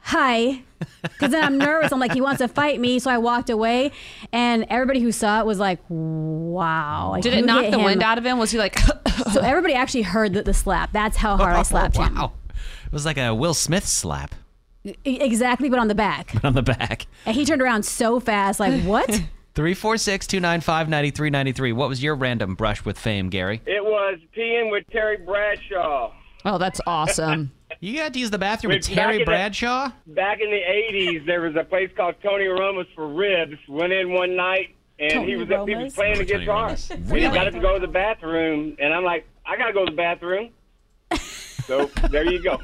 "Hi," 0.04 0.64
because 1.04 1.32
then 1.32 1.44
I'm 1.44 1.58
nervous. 1.60 1.92
I'm 1.92 2.00
like, 2.00 2.14
he 2.14 2.22
wants 2.22 2.40
to 2.40 2.48
fight 2.48 2.80
me, 2.80 2.98
so 3.00 3.12
I 3.12 3.18
walked 3.20 3.50
away, 3.52 3.92
and 4.34 4.66
everybody 4.70 5.00
who 5.02 5.12
saw 5.12 5.40
it 5.42 5.46
was 5.46 5.60
like, 5.60 5.80
"Wow!" 5.90 7.10
Like, 7.12 7.24
Did 7.24 7.34
it 7.34 7.46
knock 7.46 7.70
the 7.70 7.78
him? 7.78 7.84
wind 7.84 8.02
out 8.02 8.18
of 8.18 8.26
him? 8.26 8.38
Was 8.40 8.50
he 8.52 8.58
like? 8.58 8.76
So 9.34 9.42
everybody 9.42 9.74
actually 9.74 10.04
heard 10.04 10.34
the, 10.34 10.44
the 10.44 10.54
slap. 10.54 10.94
That's 10.94 11.18
how 11.18 11.36
hard 11.36 11.54
I 11.54 11.60
oh, 11.60 11.64
slapped 11.64 11.98
him. 11.98 12.16
wow. 12.16 12.32
It 12.86 12.94
was 12.94 13.06
like 13.06 13.18
a 13.18 13.36
Will 13.36 13.54
Smith 13.54 13.86
slap 13.86 14.34
Exactly, 15.04 15.70
but 15.70 15.78
on 15.78 15.90
the 15.90 15.94
back, 15.94 16.32
But 16.36 16.46
on 16.46 16.54
the 16.54 16.62
back. 16.64 17.06
and 17.26 17.36
he 17.36 17.44
turned 17.44 17.62
around 17.62 17.84
so 17.84 18.20
fast, 18.22 18.60
like, 18.62 18.82
"What?" 18.84 19.22
346 19.56 20.28
295 20.28 20.90
9393. 20.90 21.72
What 21.74 21.90
was 21.90 22.02
your 22.04 22.16
random 22.16 22.56
brush 22.56 22.86
with 22.86 22.98
fame, 22.98 23.30
Gary? 23.30 23.62
It 23.66 23.84
was 23.84 24.20
peeing 24.36 24.72
with 24.72 24.86
Terry 24.92 25.18
Bradshaw. 25.18 26.14
oh, 26.46 26.58
that's 26.58 26.82
awesome. 26.88 27.52
You 27.82 27.98
got 28.00 28.14
to 28.14 28.20
use 28.20 28.32
the 28.32 28.40
bathroom 28.40 28.74
with 28.74 28.90
Wait, 28.90 28.96
back 28.96 29.04
Terry 29.06 29.14
in 29.18 29.20
the- 29.20 29.26
Bradshaw? 29.26 29.92
Back 30.08 30.40
in 30.42 30.50
the 30.50 30.58
80s, 30.58 31.26
there 31.28 31.42
was 31.42 31.56
a 31.56 31.64
place 31.64 31.90
called 31.96 32.16
Tony 32.22 32.48
Roma's 32.48 32.88
for 32.96 33.08
ribs. 33.08 33.58
Went 33.70 33.94
in 33.94 34.12
one 34.12 34.36
night, 34.36 34.76
and 34.98 35.12
Tony 35.14 35.28
he 35.28 35.36
was 35.38 35.48
he 35.48 35.76
was 35.76 35.94
playing 35.94 36.18
the 36.18 36.26
guitar. 36.26 36.66
Roma's. 36.66 36.90
And 36.90 37.10
Really? 37.10 37.28
He 37.28 37.32
got 37.34 37.44
to 37.44 37.60
go 37.60 37.76
to 37.76 37.80
the 37.80 37.88
bathroom, 37.92 38.76
and 38.80 38.92
I'm 38.92 39.04
like, 39.04 39.28
I 39.46 39.56
got 39.56 39.68
to 39.68 39.74
go 39.74 39.86
to 39.86 39.92
the 39.92 39.96
bathroom. 39.96 40.50
So 41.70 41.90
there 42.10 42.26
you 42.30 42.42
go. 42.42 42.60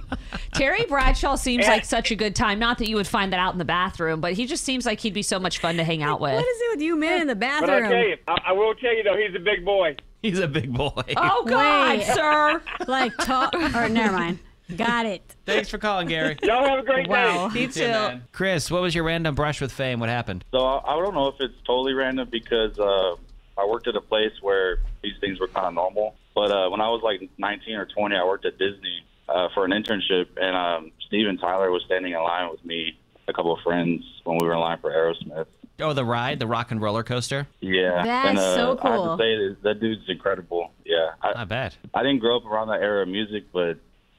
Terry 0.54 0.84
Bradshaw 0.90 1.36
seems 1.36 1.66
Yeah. 1.66 1.72
like 1.72 1.86
such 1.86 2.12
a 2.12 2.16
good 2.16 2.36
time. 2.36 2.60
Not 2.60 2.80
that 2.80 2.90
you 2.90 2.96
would 2.96 3.08
find 3.08 3.32
that 3.32 3.40
out 3.40 3.54
in 3.54 3.60
the 3.60 3.66
bathroom, 3.66 4.20
but 4.20 4.34
he 4.34 4.46
just 4.48 4.64
seems 4.66 4.86
like 4.86 5.00
he'd 5.00 5.14
be 5.14 5.22
so 5.22 5.40
much 5.40 5.60
fun 5.60 5.78
to 5.78 5.84
hang 5.84 6.02
out 6.04 6.20
with. 6.20 6.34
What 6.34 6.46
is 6.46 6.58
it 6.62 6.70
with 6.76 6.82
you 6.82 6.96
men 6.98 7.22
in 7.22 7.28
the 7.28 7.36
But 7.36 7.46
I 7.48 7.60
bathroom? 7.80 7.92
tell 7.92 8.08
you, 8.08 8.18
I, 8.28 8.38
I 8.48 8.52
will 8.54 8.74
tell 8.76 8.96
you 8.96 9.04
though, 9.04 9.16
he's 9.18 9.36
a 9.36 9.40
big 9.40 9.64
boy. 9.64 9.96
He's 10.22 10.40
a 10.40 10.48
big 10.48 10.74
boy. 10.74 10.90
Oh 11.18 11.46
God, 11.46 12.00
Wait. 12.00 12.08
sir! 12.08 12.62
like, 12.88 13.16
talk, 13.18 13.54
or 13.76 13.88
never 13.88 14.12
mind. 14.18 14.40
Got 14.76 15.06
it. 15.06 15.36
Thanks 15.46 15.70
for 15.70 15.78
calling, 15.78 16.08
Gary. 16.08 16.40
Y'all 16.44 16.66
have 16.68 16.80
a 16.80 16.84
great 16.84 17.08
Wow. 17.08 17.50
day. 17.50 17.54
Me 17.62 17.68
too. 17.68 17.82
Man. 17.88 18.24
Chris, 18.32 18.72
what 18.72 18.82
was 18.82 18.96
your 18.96 19.04
random 19.04 19.36
brush 19.36 19.62
with 19.62 19.72
fame? 19.72 20.00
What 20.00 20.10
happened? 20.10 20.44
So 20.52 20.66
I 20.66 20.94
I 20.94 20.96
don't 21.00 21.14
know 21.14 21.28
if 21.28 21.36
it's 21.40 21.54
totally 21.68 21.94
random 21.94 22.28
because 22.32 22.78
uh, 22.80 23.16
I 23.58 23.66
worked 23.66 23.88
at 23.88 23.96
a 23.96 24.02
place 24.02 24.34
where 24.42 24.80
these 25.02 25.14
things 25.22 25.40
were 25.40 25.48
kind 25.48 25.68
of 25.68 25.74
normal. 25.74 26.16
But 26.34 26.52
uh, 26.52 26.70
when 26.70 26.82
I 26.82 26.90
was 26.90 27.02
like 27.04 27.30
19 27.38 27.76
or 27.76 27.86
20, 27.86 28.16
I 28.16 28.24
worked 28.26 28.46
at 28.46 28.58
Disney 28.58 29.06
uh, 29.30 29.48
for 29.54 29.66
an 29.66 29.72
internship, 29.72 30.28
and 30.38 30.56
um, 30.56 30.92
Steven 31.08 31.38
Tyler 31.38 31.72
was 31.72 31.84
standing 31.86 32.14
in 32.14 32.22
line 32.22 32.50
with 32.52 32.64
me, 32.66 32.98
a 33.28 33.34
couple 33.34 33.54
of 33.54 33.60
friends, 33.64 34.04
when 34.24 34.38
we 34.40 34.46
were 34.46 34.54
in 34.54 34.60
line 34.60 34.80
for 34.80 34.92
Aerosmith. 34.92 35.48
Oh, 35.80 35.94
the 35.94 36.06
ride, 36.06 36.40
the 36.40 36.48
rock 36.48 36.72
and 36.72 36.82
roller 36.82 37.04
coaster? 37.04 37.48
Yeah, 37.60 38.04
That's 38.04 38.30
and, 38.30 38.38
uh, 38.38 38.56
so 38.56 38.80
I 38.82 38.92
have 38.92 39.00
cool. 39.00 39.18
to 39.18 39.24
say 39.24 39.36
that, 39.36 39.58
that 39.64 39.80
dude's 39.82 40.08
incredible. 40.08 40.72
Yeah, 40.86 41.10
I, 41.22 41.42
I 41.42 41.44
bet. 41.44 41.78
I 41.94 42.02
didn't 42.04 42.20
grow 42.20 42.38
up 42.38 42.46
around 42.46 42.70
that 42.70 42.82
era 42.82 43.02
of 43.02 43.10
music, 43.10 43.46
but 43.52 43.78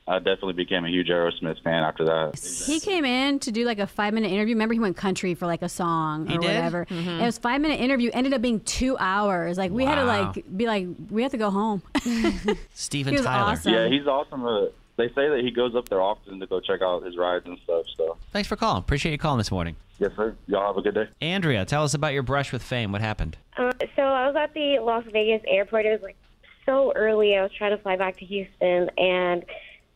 I 0.08 0.18
definitely 0.18 0.52
became 0.52 0.84
a 0.84 0.88
huge 0.88 1.08
Aerosmith 1.08 1.60
fan 1.64 1.82
after 1.82 2.04
that. 2.04 2.38
He 2.66 2.78
came 2.78 3.04
in 3.04 3.40
to 3.40 3.50
do 3.50 3.64
like 3.64 3.80
a 3.80 3.86
five 3.88 4.14
minute 4.14 4.30
interview. 4.30 4.54
Remember, 4.54 4.72
he 4.74 4.78
went 4.80 4.96
country 4.96 5.34
for 5.34 5.46
like 5.46 5.62
a 5.62 5.68
song 5.68 6.28
or 6.28 6.32
He 6.32 6.38
did? 6.38 6.46
whatever. 6.46 6.86
And 6.90 7.20
it 7.22 7.24
was 7.24 7.38
five 7.38 7.60
minute 7.60 7.80
interview. 7.80 8.10
Ended 8.12 8.32
up 8.32 8.40
being 8.40 8.60
two 8.60 8.96
hours. 8.98 9.58
Like 9.58 9.72
we 9.72 9.84
had 9.84 9.96
to 9.96 10.04
like 10.04 10.56
be 10.56 10.66
like 10.66 10.86
we 11.10 11.22
have 11.22 11.32
to 11.32 11.38
go 11.38 11.50
home. 11.50 11.82
Steven 12.74 13.12
He 13.12 13.18
was 13.18 13.26
Tyler. 13.26 13.52
awesome. 13.52 13.72
Yeah, 13.72 13.88
he's 13.88 14.06
awesome. 14.06 14.44
Uh, 14.46 14.66
they 14.96 15.08
say 15.08 15.28
that 15.28 15.40
he 15.42 15.50
goes 15.50 15.74
up 15.74 15.88
there 15.88 16.00
often 16.00 16.40
to 16.40 16.46
go 16.46 16.60
check 16.60 16.80
out 16.82 17.04
his 17.04 17.16
rides 17.16 17.44
and 17.46 17.58
stuff. 17.64 17.84
So 17.96 18.16
Thanks 18.32 18.48
for 18.48 18.56
calling. 18.56 18.78
Appreciate 18.78 19.12
you 19.12 19.18
calling 19.18 19.38
this 19.38 19.50
morning. 19.50 19.76
yes, 19.98 20.12
sir. 20.16 20.34
Y'all 20.46 20.66
have 20.68 20.76
a 20.76 20.82
good 20.82 20.94
day. 20.94 21.08
Andrea, 21.20 21.64
tell 21.64 21.82
us 21.82 21.94
about 21.94 22.12
your 22.14 22.22
brush 22.22 22.52
with 22.52 22.62
fame. 22.62 22.92
What 22.92 23.00
happened? 23.02 23.36
Uh, 23.56 23.72
so 23.94 24.02
I 24.02 24.26
was 24.28 24.36
at 24.36 24.54
the 24.54 24.78
Las 24.78 25.04
Vegas 25.12 25.42
airport. 25.48 25.84
It 25.84 25.90
was 25.92 26.02
like 26.02 26.16
so 26.64 26.92
early. 26.94 27.36
I 27.36 27.42
was 27.42 27.52
trying 27.52 27.76
to 27.76 27.82
fly 27.82 27.96
back 27.96 28.16
to 28.18 28.24
Houston, 28.24 28.88
and 28.96 29.44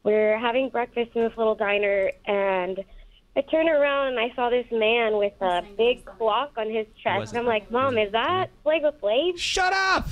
we 0.03 0.15
are 0.15 0.39
having 0.39 0.69
breakfast 0.69 1.11
in 1.15 1.23
this 1.23 1.37
little 1.37 1.55
diner. 1.55 2.11
And 2.27 2.83
I 3.37 3.43
turned 3.43 3.69
around 3.69 4.09
and 4.09 4.19
I 4.19 4.33
saw 4.35 4.51
this 4.51 4.67
man 4.73 5.17
with 5.17 5.35
a 5.41 5.63
big 5.77 6.05
clock 6.05 6.53
on 6.57 6.71
his 6.71 6.87
chest. 7.03 7.33
And 7.33 7.41
I'm 7.41 7.47
like, 7.47 7.71
Mom, 7.71 7.99
is 7.99 8.13
that 8.13 8.51
Flavor 8.63 8.93
Flav? 9.03 9.39
Shut 9.39 9.73
up! 9.73 10.09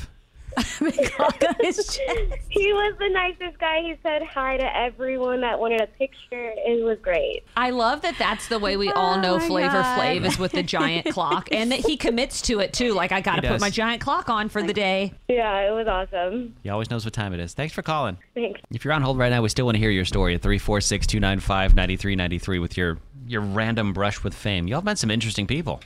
he 0.78 2.72
was 2.72 2.94
the 2.98 3.08
nicest 3.10 3.58
guy. 3.58 3.80
He 3.82 3.94
said 4.02 4.22
hi 4.22 4.56
to 4.56 4.76
everyone 4.76 5.40
that 5.42 5.58
wanted 5.58 5.80
a 5.80 5.86
picture. 5.86 6.52
It 6.56 6.84
was 6.84 6.98
great. 7.00 7.44
I 7.56 7.70
love 7.70 8.02
that 8.02 8.16
that's 8.18 8.48
the 8.48 8.58
way 8.58 8.76
we 8.76 8.90
oh 8.90 8.94
all 8.94 9.20
know 9.20 9.36
Oh 9.36 9.40
Flavor 9.40 9.82
God. 9.82 9.98
Flav 9.98 10.24
is 10.24 10.38
with 10.38 10.52
the 10.52 10.62
giant 10.62 11.06
clock 11.12 11.48
and 11.52 11.70
that 11.72 11.80
he 11.80 11.96
commits 11.96 12.42
to 12.42 12.60
it 12.60 12.72
too. 12.72 12.92
Like, 12.92 13.12
I 13.12 13.20
got 13.20 13.36
to 13.36 13.48
put 13.48 13.60
my 13.60 13.70
giant 13.70 14.00
clock 14.00 14.28
on 14.28 14.48
for 14.48 14.62
the 14.62 14.72
day. 14.72 15.12
Yeah, 15.28 15.68
it 15.68 15.72
was 15.72 15.86
awesome. 15.86 16.54
He 16.62 16.68
always 16.68 16.90
knows 16.90 17.04
what 17.04 17.14
time 17.14 17.32
it 17.32 17.40
is. 17.40 17.54
Thanks 17.54 17.74
for 17.74 17.82
calling. 17.82 18.18
Thanks. 18.34 18.60
If 18.70 18.84
you're 18.84 18.94
on 18.94 19.02
hold 19.02 19.18
right 19.18 19.30
now, 19.30 19.42
we 19.42 19.48
still 19.48 19.66
want 19.66 19.76
to 19.76 19.80
hear 19.80 19.90
your 19.90 20.04
story 20.04 20.34
at 20.34 20.42
346 20.42 21.06
295 21.06 21.74
9393 21.74 22.58
with 22.58 22.76
your, 22.76 22.98
your 23.26 23.40
random 23.40 23.92
brush 23.92 24.24
with 24.24 24.34
fame. 24.34 24.66
Y'all 24.66 24.82
met 24.82 24.98
some 24.98 25.10
interesting 25.10 25.46
people. 25.46 25.80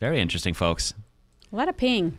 Very 0.00 0.20
interesting 0.20 0.54
folks. 0.54 0.94
A 1.52 1.56
lot 1.56 1.68
of 1.68 1.76
ping. 1.76 2.18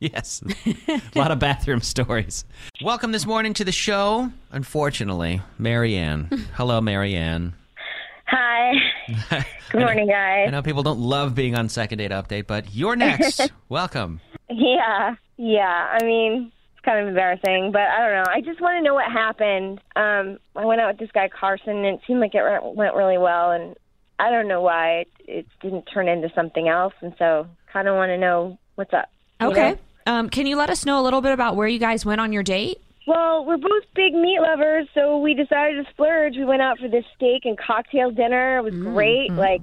Yes. 0.12 0.42
A 0.88 1.18
lot 1.18 1.30
of 1.30 1.38
bathroom 1.38 1.82
stories. 1.82 2.46
Welcome 2.82 3.12
this 3.12 3.26
morning 3.26 3.52
to 3.54 3.64
the 3.64 3.72
show. 3.72 4.30
Unfortunately, 4.50 5.42
Maryanne. 5.60 6.46
Hello, 6.54 6.80
Maryanne. 6.80 7.52
Hi. 8.26 8.72
Good 9.70 9.80
morning, 9.82 10.06
guys. 10.08 10.46
I 10.48 10.50
know 10.52 10.62
people 10.62 10.82
don't 10.82 11.00
love 11.00 11.34
being 11.34 11.54
on 11.54 11.68
Second 11.68 11.98
Date 11.98 12.12
Update, 12.12 12.46
but 12.46 12.74
you're 12.74 12.96
next. 12.96 13.52
Welcome. 13.68 14.22
Yeah, 14.48 15.16
yeah. 15.36 15.98
I 16.00 16.02
mean, 16.02 16.50
it's 16.74 16.82
kind 16.84 17.00
of 17.00 17.08
embarrassing, 17.08 17.70
but 17.70 17.82
I 17.82 17.98
don't 17.98 18.24
know. 18.24 18.32
I 18.34 18.40
just 18.40 18.58
want 18.62 18.78
to 18.78 18.82
know 18.82 18.94
what 18.94 19.04
happened. 19.12 19.80
Um, 19.96 20.38
I 20.56 20.64
went 20.64 20.80
out 20.80 20.92
with 20.92 20.98
this 20.98 21.10
guy 21.12 21.28
Carson, 21.28 21.76
and 21.84 21.86
it 21.86 22.00
seemed 22.06 22.20
like 22.20 22.34
it 22.34 22.42
went- 22.42 22.74
went 22.74 22.94
really 22.94 23.18
well, 23.18 23.50
and 23.50 23.76
I 24.18 24.30
don't 24.30 24.48
know 24.48 24.62
why 24.62 25.00
it, 25.00 25.08
it 25.26 25.46
didn't 25.60 25.82
turn 25.92 26.08
into 26.08 26.30
something 26.34 26.68
else, 26.68 26.94
and 27.02 27.14
so 27.18 27.46
kind 27.70 27.86
of 27.86 27.96
want 27.96 28.08
to 28.08 28.16
know 28.16 28.58
what's 28.76 28.94
up. 28.94 29.10
Okay. 29.42 29.72
know? 29.72 29.78
Um, 30.10 30.28
can 30.28 30.44
you 30.44 30.56
let 30.56 30.70
us 30.70 30.84
know 30.84 31.00
a 31.00 31.04
little 31.04 31.20
bit 31.20 31.30
about 31.30 31.54
where 31.54 31.68
you 31.68 31.78
guys 31.78 32.04
went 32.04 32.20
on 32.20 32.32
your 32.32 32.42
date? 32.42 32.80
Well, 33.06 33.44
we're 33.44 33.58
both 33.58 33.84
big 33.94 34.12
meat 34.12 34.40
lovers, 34.40 34.88
so 34.92 35.18
we 35.18 35.34
decided 35.34 35.84
to 35.84 35.90
splurge. 35.92 36.34
We 36.36 36.44
went 36.44 36.62
out 36.62 36.80
for 36.80 36.88
this 36.88 37.04
steak 37.14 37.42
and 37.44 37.56
cocktail 37.56 38.10
dinner. 38.10 38.58
It 38.58 38.62
was 38.62 38.74
great. 38.74 39.30
Like, 39.32 39.62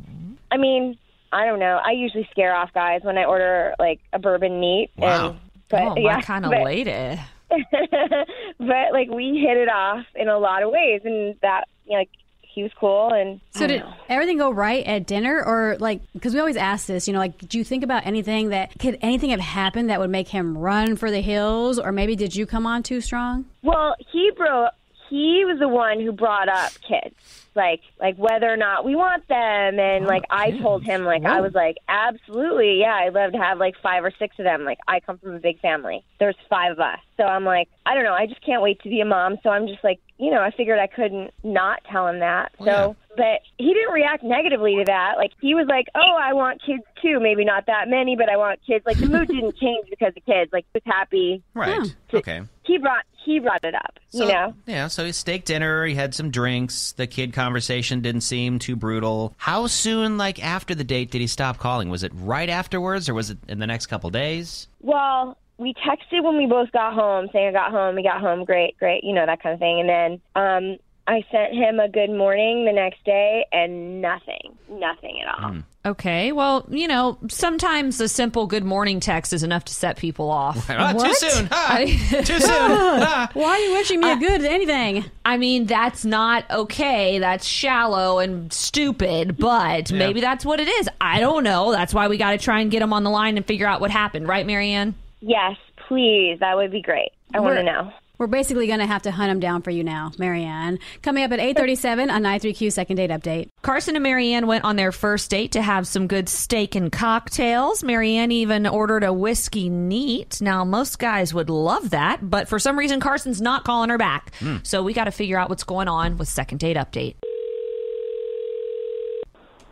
I 0.50 0.56
mean, 0.56 0.98
I 1.34 1.46
don't 1.46 1.60
know. 1.60 1.82
I 1.84 1.92
usually 1.92 2.30
scare 2.32 2.56
off 2.56 2.72
guys 2.74 3.02
when 3.04 3.18
I 3.18 3.26
order 3.26 3.76
like 3.78 4.00
a 4.14 4.20
bourbon 4.20 4.62
neat. 4.62 4.90
Wow. 4.96 5.32
And, 5.32 5.40
but, 5.70 5.82
oh, 5.82 5.96
my 5.96 6.02
yeah, 6.02 6.22
kind 6.22 6.46
of 6.46 6.52
but- 6.52 6.64
lady. 6.64 7.22
but 7.50 8.92
like 8.92 9.10
we 9.10 9.46
hit 9.46 9.58
it 9.58 9.70
off 9.70 10.06
in 10.16 10.30
a 10.30 10.38
lot 10.38 10.64
of 10.64 10.72
ways, 10.72 11.02
and 11.04 11.36
that 11.42 11.66
you 11.86 11.94
know, 11.94 12.00
like 12.00 12.10
he 12.58 12.63
was 12.63 12.72
cool, 12.80 13.13
and 13.13 13.39
So 13.52 13.67
did 13.67 13.82
know. 13.82 13.93
everything 14.10 14.39
go 14.39 14.50
right 14.50 14.84
at 14.86 15.06
dinner, 15.06 15.43
or 15.46 15.78
like 15.80 16.02
because 16.13 16.34
we 16.34 16.39
always 16.39 16.58
ask 16.58 16.88
this, 16.88 17.08
you 17.08 17.13
know, 17.13 17.20
like 17.20 17.38
do 17.48 17.60
you 17.60 17.63
think 17.63 17.84
about 17.84 18.06
anything 18.08 18.50
that 18.50 18.78
could 18.80 18.98
anything 19.02 19.30
have 19.30 19.39
happened 19.39 19.91
that 19.91 20.00
would 20.00 20.10
make 20.10 20.28
him 20.28 20.58
run 20.58 20.96
for 20.96 21.12
the 21.12 21.22
hills, 21.22 21.78
or 21.78 21.91
maybe 21.91 22.15
did 22.15 22.36
you 22.36 22.48
come 22.48 22.65
on 22.65 22.82
too 22.82 23.00
strong? 23.00 23.46
Well, 23.62 23.96
he 24.12 24.32
bro, 24.36 24.70
he 25.10 25.46
was 25.46 25.60
the 25.60 25.67
one 25.67 26.00
who 26.02 26.12
brought 26.12 26.50
up 26.50 26.72
kids, 26.82 27.15
like 27.54 27.82
like 28.00 28.17
whether 28.17 28.52
or 28.52 28.58
not 28.58 28.84
we 28.84 28.96
want 28.96 29.28
them, 29.28 29.80
and 29.80 30.08
like 30.08 30.24
I 30.32 30.50
told 30.58 30.84
him, 30.84 31.04
like 31.04 31.26
I 31.26 31.41
was 31.41 31.54
like, 31.54 31.78
absolutely, 31.88 32.80
yeah, 32.80 32.96
I'd 33.06 33.13
love 33.13 33.34
to 33.34 33.38
have 33.38 33.60
like 33.60 33.76
five 33.84 34.04
or 34.04 34.12
six 34.17 34.38
of 34.39 34.46
them. 34.46 34.63
Like 34.63 34.80
I 34.88 35.00
come 35.00 35.20
from 35.20 35.36
a 35.36 35.39
big 35.39 35.60
family. 35.60 36.04
There's 36.20 36.36
five 36.50 36.72
of 36.72 36.80
us, 36.80 36.98
so 37.17 37.24
I'm 37.24 37.46
like, 37.46 37.70
I 37.86 37.93
don't 37.93 38.04
know, 38.04 38.13
I 38.13 38.26
just 38.26 38.43
can't 38.43 38.63
wait 38.63 38.82
to 38.82 38.89
be 38.89 39.00
a 39.00 39.06
mom. 39.06 39.38
So 39.43 39.50
I'm 39.52 39.67
just 39.67 39.84
like, 39.84 40.00
you 40.17 40.32
know, 40.32 40.41
I 40.41 40.51
figured 40.51 40.80
I 40.80 40.88
couldn't 40.88 41.32
not 41.43 41.82
tell 41.91 42.08
him 42.08 42.19
that. 42.19 42.51
Oh, 42.60 42.65
so, 42.65 42.95
but 43.15 43.41
he 43.58 43.73
didn't 43.73 43.93
react 43.93 44.23
negatively 44.23 44.75
to 44.77 44.84
that. 44.86 45.13
Like 45.17 45.32
he 45.41 45.53
was 45.56 45.67
like, 45.67 45.88
oh, 45.95 46.17
I 46.19 46.34
want 46.34 46.62
kids 46.65 46.84
too. 47.01 47.19
Maybe 47.19 47.45
not 47.45 47.65
that 47.67 47.88
many, 47.88 48.15
but 48.15 48.30
I 48.30 48.38
want 48.38 48.60
kids. 48.65 48.86
Like 48.86 48.97
the 48.97 49.08
mood 49.08 49.27
didn't 49.27 49.58
change 49.58 49.88
because 49.89 50.13
of 50.15 50.25
kids. 50.25 50.51
Like 50.51 50.65
he 50.73 50.82
was 50.84 50.84
happy. 50.86 51.43
Right. 51.53 51.95
Okay. 52.13 52.41
He 52.63 52.77
brought 52.77 53.06
he 53.27 53.39
brought 53.39 53.63
it 53.63 53.75
up. 53.75 53.99
So, 54.10 54.25
you 54.25 54.32
know. 54.32 54.53
Yeah, 54.65 54.88
so 54.88 55.06
he 55.06 55.12
steak 55.12 55.43
dinner, 55.43 55.86
he 55.86 55.95
had 55.95 56.15
some 56.15 56.32
drinks, 56.32 56.93
the 56.93 57.08
kid 57.08 57.34
conversation 57.34 58.01
didn't 58.01 58.21
seem 58.21 58.58
too 58.58 58.77
brutal. 58.77 59.34
How 59.38 59.67
soon, 59.67 60.17
like 60.17 60.43
after 60.43 60.73
the 60.73 60.86
date, 60.86 61.12
did 61.12 61.19
he 61.19 61.27
stop 61.27 61.58
calling? 61.58 61.89
Was 61.89 62.03
it 62.03 62.12
right 62.15 62.49
afterwards 62.49 63.10
or 63.10 63.13
was 63.13 63.30
it 63.30 63.38
in 63.49 63.60
the 63.60 63.67
next 63.67 63.88
couple 63.88 64.10
days? 64.10 64.67
Well, 64.80 65.38
we 65.58 65.74
texted 65.74 66.24
when 66.24 66.38
we 66.38 66.46
both 66.46 66.72
got 66.72 66.93
home, 66.93 67.30
saying 67.34 67.48
I 67.50 67.52
got 67.52 67.72
home, 67.72 67.96
we 67.96 68.04
got 68.04 68.22
home, 68.22 68.46
great, 68.46 68.78
great, 68.78 69.04
you 69.04 69.13
know, 69.13 69.26
that 69.26 69.41
kind 69.41 69.54
of 69.54 69.60
thing. 69.60 69.80
And 69.80 69.89
then 69.89 70.22
um 70.36 70.78
I 71.10 71.24
sent 71.32 71.54
him 71.54 71.80
a 71.80 71.88
good 71.88 72.10
morning 72.10 72.65
the 72.65 72.74
next 72.74 73.02
day 73.06 73.46
and 73.54 74.02
nothing. 74.02 74.58
Nothing 74.70 75.22
at 75.26 75.41
all. 75.41 75.56
Okay. 75.86 76.34
Well, 76.34 76.65
you 76.67 76.86
know, 76.86 77.17
sometimes 77.30 78.02
a 78.02 78.10
simple 78.10 78.46
good 78.46 78.65
morning 78.65 79.00
text 79.00 79.32
is 79.32 79.41
enough 79.41 79.63
to 79.65 79.74
set 79.74 79.96
people 79.96 80.30
off. 80.30 80.70
Ah, 80.70 80.91
too 80.91 81.13
soon. 81.13 81.48
Ah, 81.50 81.76
I- 81.78 81.86
too 81.86 82.24
soon. 82.39 82.50
Ah. 82.52 83.30
Why 83.34 83.46
are 83.52 83.60
you 83.60 83.72
wishing 83.72 84.02
me 84.02 84.12
a 84.12 84.17
good 84.17 84.43
anything? 84.43 85.06
I 85.24 85.38
mean, 85.38 85.65
that's 85.65 86.04
not 86.04 86.43
okay. 86.52 87.20
That's 87.20 87.46
shallow 87.46 88.20
and 88.20 88.52
stupid, 88.52 89.38
but 89.38 89.93
maybe 89.93 90.20
that's 90.20 90.43
what 90.46 90.60
it 90.60 90.67
is. 90.67 90.89
I 91.00 91.22
don't 91.22 91.46
know. 91.46 91.72
That's 91.72 91.93
why 91.93 92.10
we 92.10 92.17
got 92.17 92.32
to 92.32 92.38
try 92.38 92.60
and 92.60 92.70
get 92.70 92.82
them 92.82 92.91
on 92.91 93.06
the 93.06 93.10
line 93.10 93.38
and 93.38 93.46
figure 93.46 93.65
out 93.65 93.80
what 93.80 93.91
happened, 93.91 94.28
right, 94.28 94.46
Maryanne? 94.46 94.93
Yes, 95.19 95.56
please. 95.88 96.38
That 96.39 96.56
would 96.56 96.71
be 96.71 96.82
great. 96.82 97.12
I 97.34 97.39
want 97.39 97.58
to 97.58 97.63
know. 97.63 97.91
We're 98.19 98.25
basically 98.25 98.65
going 98.65 98.80
to 98.80 98.88
have 98.88 99.03
to 99.03 99.12
hunt 99.12 99.30
him 99.30 99.39
down 99.39 99.62
for 99.62 99.69
you 99.69 99.84
now, 99.84 100.12
Maryanne. 100.17 100.80
Coming 101.03 101.23
up 101.23 101.32
at 101.32 101.39
8:37 101.39 102.10
on 102.12 102.23
93Q 102.23 102.71
second 102.71 102.95
date 102.95 103.12
update. 103.12 103.49
Carson 103.62 103.95
and 103.95 104.03
Maryanne 104.03 104.47
went 104.47 104.63
on 104.63 104.75
their 104.75 104.91
first 104.91 105.30
date 105.30 105.51
to 105.51 105.62
have 105.62 105.86
some 105.86 106.08
good 106.08 106.27
steak 106.27 106.73
and 106.73 106.91
cocktails. 106.91 107.84
Maryanne 107.84 108.32
even 108.32 108.65
ordered 108.65 109.03
a 109.03 109.13
whiskey 109.13 109.69
neat. 109.69 110.41
Now, 110.41 110.65
most 110.65 110.97
guys 110.97 111.32
would 111.32 111.51
love 111.51 111.91
that, 111.91 112.27
but 112.27 112.47
for 112.47 112.58
some 112.58 112.77
reason, 112.80 112.99
Carson's 112.99 113.39
not 113.39 113.65
calling 113.65 113.91
her 113.91 113.99
back. 113.99 114.34
Hmm. 114.39 114.58
So 114.63 114.82
we 114.82 114.93
got 114.93 115.03
to 115.06 115.12
figure 115.12 115.38
out 115.38 115.49
what's 115.49 115.63
going 115.63 115.88
on 115.88 116.17
with 116.17 116.27
second 116.27 116.58
date 116.60 116.75
update. 116.77 117.15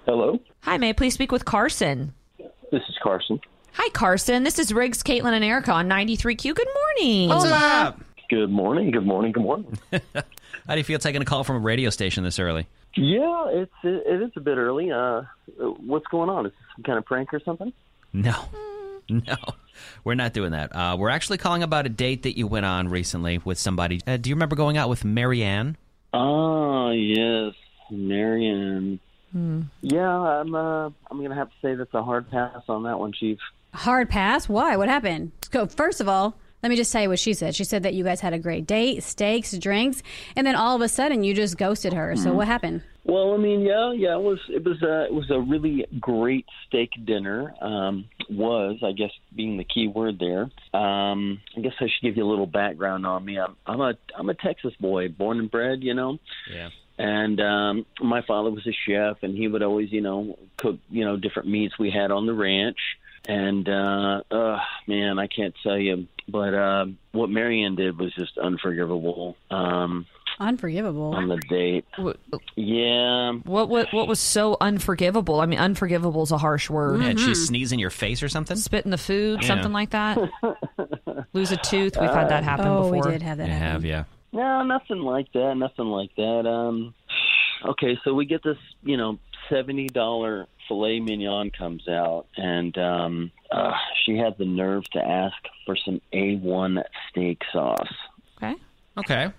Hello, 0.05 0.39
Hi, 0.61 0.77
may 0.77 0.89
I 0.89 0.93
please 0.93 1.15
speak 1.15 1.31
with 1.31 1.45
Carson? 1.45 2.13
this 2.71 2.81
is 2.87 2.95
Carson. 3.01 3.39
Hi, 3.77 3.89
Carson. 3.89 4.43
This 4.43 4.57
is 4.57 4.71
Riggs, 4.73 5.03
Katelyn, 5.03 5.33
and 5.33 5.43
Erica 5.43 5.73
on 5.73 5.89
93Q. 5.89 6.55
Good 6.55 6.67
morning. 6.73 7.27
What's 7.27 7.43
up? 7.43 7.99
Good 8.29 8.49
morning. 8.49 8.89
Good 8.91 9.05
morning. 9.05 9.33
Good 9.33 9.43
morning. 9.43 9.77
How 9.91 10.21
do 10.69 10.77
you 10.77 10.83
feel 10.85 10.97
taking 10.97 11.21
a 11.21 11.25
call 11.25 11.43
from 11.43 11.57
a 11.57 11.59
radio 11.59 11.89
station 11.89 12.23
this 12.23 12.39
early? 12.39 12.67
yeah, 12.95 13.47
it's 13.49 13.73
it, 13.83 14.03
it 14.07 14.21
is 14.21 14.31
a 14.37 14.39
bit 14.39 14.57
early. 14.57 14.93
Uh, 14.93 15.23
what's 15.57 16.07
going 16.07 16.29
on? 16.29 16.45
Is 16.45 16.53
this 16.53 16.61
some 16.77 16.83
kind 16.83 16.97
of 16.97 17.03
prank 17.05 17.33
or 17.33 17.41
something? 17.41 17.73
No. 18.13 18.33
No. 19.09 19.35
We're 20.05 20.15
not 20.15 20.31
doing 20.33 20.51
that. 20.51 20.73
Uh, 20.73 20.95
we're 20.97 21.09
actually 21.09 21.37
calling 21.37 21.61
about 21.61 21.85
a 21.85 21.89
date 21.89 22.23
that 22.23 22.37
you 22.37 22.47
went 22.47 22.65
on 22.65 22.87
recently 22.87 23.39
with 23.39 23.59
somebody. 23.59 23.99
Uh, 24.07 24.15
do 24.15 24.29
you 24.29 24.35
remember 24.35 24.55
going 24.55 24.77
out 24.77 24.87
with 24.87 25.03
Maryanne? 25.03 25.75
Ah, 26.13 26.91
yes, 26.91 27.53
Maryanne. 27.91 28.99
Yeah, 29.81 30.09
I'm. 30.09 30.55
Uh, 30.55 30.85
I'm 31.11 31.21
gonna 31.21 31.35
have 31.35 31.49
to 31.49 31.55
say 31.61 31.75
that's 31.75 31.93
a 31.93 32.01
hard 32.01 32.31
pass 32.31 32.63
on 32.69 32.83
that 32.83 32.97
one, 32.97 33.11
Chief. 33.11 33.37
Hard 33.75 34.09
pass? 34.09 34.47
Why? 34.47 34.77
What 34.77 34.89
happened? 34.89 35.31
So 35.51 35.67
first 35.67 36.01
of 36.01 36.07
all, 36.07 36.37
let 36.63 36.69
me 36.69 36.75
just 36.75 36.91
tell 36.91 37.03
you 37.03 37.09
what 37.09 37.19
she 37.19 37.33
said. 37.33 37.53
She 37.55 37.63
said 37.63 37.83
that 37.83 37.93
you 37.93 38.03
guys 38.03 38.21
had 38.21 38.33
a 38.33 38.39
great 38.39 38.65
date, 38.65 39.03
steaks, 39.03 39.55
drinks, 39.57 40.01
and 40.35 40.47
then 40.47 40.55
all 40.55 40.75
of 40.75 40.81
a 40.81 40.89
sudden 40.89 41.23
you 41.23 41.33
just 41.33 41.57
ghosted 41.57 41.93
her. 41.93 42.15
So 42.15 42.33
what 42.33 42.47
happened? 42.47 42.81
Well, 43.03 43.35
I 43.35 43.37
mean, 43.37 43.61
yeah, 43.61 43.91
yeah, 43.93 44.15
it 44.15 44.21
was 44.21 44.39
it 44.49 44.63
was 44.63 44.81
a 44.81 45.05
it 45.05 45.13
was 45.13 45.29
a 45.29 45.39
really 45.39 45.85
great 45.99 46.47
steak 46.65 46.89
dinner. 47.05 47.53
Um, 47.61 48.05
was 48.31 48.79
I 48.83 48.93
guess 48.93 49.11
being 49.35 49.57
the 49.57 49.63
key 49.63 49.87
word 49.87 50.17
there. 50.17 50.49
Um, 50.73 51.39
I 51.55 51.61
guess 51.61 51.73
I 51.79 51.83
should 51.83 52.01
give 52.01 52.17
you 52.17 52.25
a 52.25 52.31
little 52.31 52.47
background 52.47 53.05
on 53.05 53.23
me. 53.23 53.37
I'm 53.37 53.55
I'm 53.67 53.81
a 53.81 53.93
I'm 54.17 54.29
a 54.29 54.33
Texas 54.33 54.73
boy, 54.79 55.09
born 55.09 55.37
and 55.37 55.51
bred, 55.51 55.83
you 55.83 55.93
know. 55.93 56.17
Yeah. 56.51 56.69
And 56.97 57.39
um, 57.41 57.85
my 58.01 58.23
father 58.23 58.49
was 58.49 58.65
a 58.65 58.71
chef, 58.87 59.17
and 59.21 59.37
he 59.37 59.47
would 59.47 59.61
always, 59.61 59.91
you 59.91 60.01
know, 60.01 60.39
cook, 60.57 60.77
you 60.89 61.05
know, 61.05 61.17
different 61.17 61.49
meats 61.49 61.77
we 61.77 61.91
had 61.91 62.09
on 62.09 62.25
the 62.25 62.33
ranch. 62.33 62.77
And 63.27 63.67
uh, 63.67 64.21
uh, 64.29 64.59
man, 64.87 65.17
I 65.19 65.27
can't 65.27 65.55
tell 65.63 65.77
you, 65.77 66.07
but 66.27 66.53
uh, 66.53 66.85
what 67.11 67.29
Maryanne 67.29 67.75
did 67.75 67.97
was 67.97 68.13
just 68.13 68.37
unforgivable. 68.37 69.35
Um, 69.49 70.05
Unforgivable. 70.37 71.15
on 71.15 71.29
the 71.29 71.37
date. 71.37 71.85
Yeah. 72.55 73.31
What, 73.45 73.69
what 73.69 73.93
what 73.93 74.07
was 74.07 74.19
so 74.19 74.57
unforgivable? 74.59 75.39
I 75.39 75.45
mean, 75.45 75.59
unforgivable 75.59 76.23
is 76.23 76.31
a 76.31 76.37
harsh 76.37 76.69
word. 76.69 77.01
Yeah, 77.01 77.07
did 77.09 77.19
she 77.21 77.35
sneeze 77.35 77.71
in 77.71 77.79
your 77.79 77.89
face 77.89 78.21
or 78.21 78.27
something? 78.29 78.57
Spit 78.57 78.83
in 78.85 78.91
the 78.91 78.97
food, 78.97 79.41
Yeah. 79.41 79.47
something 79.47 79.71
like 79.71 79.91
that. 79.91 80.17
Lose 81.33 81.51
a 81.53 81.57
tooth. 81.57 81.97
We've 81.99 82.09
had 82.09 82.29
that 82.29 82.43
happen 82.43 82.67
oh, 82.67 82.83
before. 82.91 82.91
we 83.07 83.11
did 83.11 83.21
have 83.21 83.37
that 83.37 83.47
You 83.47 83.53
happen. 83.53 83.71
have, 83.71 83.85
yeah. 83.85 84.03
No, 84.33 84.63
nothing 84.63 84.97
like 84.99 85.31
that. 85.33 85.55
Nothing 85.55 85.85
like 85.85 86.13
that. 86.17 86.45
Um, 86.45 86.93
okay, 87.69 87.97
so 88.03 88.13
we 88.13 88.25
get 88.25 88.43
this, 88.43 88.57
you 88.83 88.97
know, 88.97 89.17
seventy 89.49 89.87
dollar 89.87 90.47
filet 90.67 90.99
mignon 90.99 91.51
comes 91.51 91.87
out, 91.87 92.27
and 92.37 92.77
um, 92.77 93.31
uh, 93.51 93.73
she 94.03 94.17
had 94.17 94.37
the 94.37 94.45
nerve 94.45 94.83
to 94.91 94.99
ask 94.99 95.35
for 95.65 95.75
some 95.75 96.01
A 96.13 96.35
one 96.35 96.83
steak 97.09 97.41
sauce. 97.51 97.93
Okay. 98.37 98.55
Okay. 98.97 99.31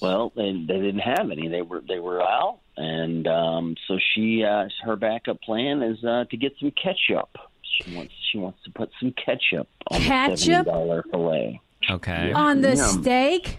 Well, 0.00 0.32
they 0.34 0.52
they 0.52 0.80
didn't 0.80 1.00
have 1.00 1.30
any. 1.30 1.48
They 1.48 1.62
were 1.62 1.82
they 1.86 1.98
were 1.98 2.20
out, 2.22 2.58
and 2.76 3.26
um, 3.26 3.76
so 3.86 3.98
she 4.14 4.44
uh, 4.44 4.68
her 4.84 4.96
backup 4.96 5.40
plan 5.42 5.82
is 5.82 6.04
uh, 6.04 6.24
to 6.30 6.36
get 6.36 6.52
some 6.60 6.72
ketchup. 6.72 7.30
She 7.62 7.94
wants 7.94 8.12
she 8.30 8.38
wants 8.38 8.58
to 8.64 8.70
put 8.70 8.90
some 9.00 9.12
ketchup 9.12 9.68
on 9.90 10.00
the 10.00 10.06
Ketchup? 10.06 10.38
seventy 10.38 10.70
dollar 10.70 11.04
fillet. 11.10 11.60
Okay. 11.88 12.32
On 12.32 12.60
the 12.60 12.76
Yum. 12.76 13.02
steak? 13.02 13.58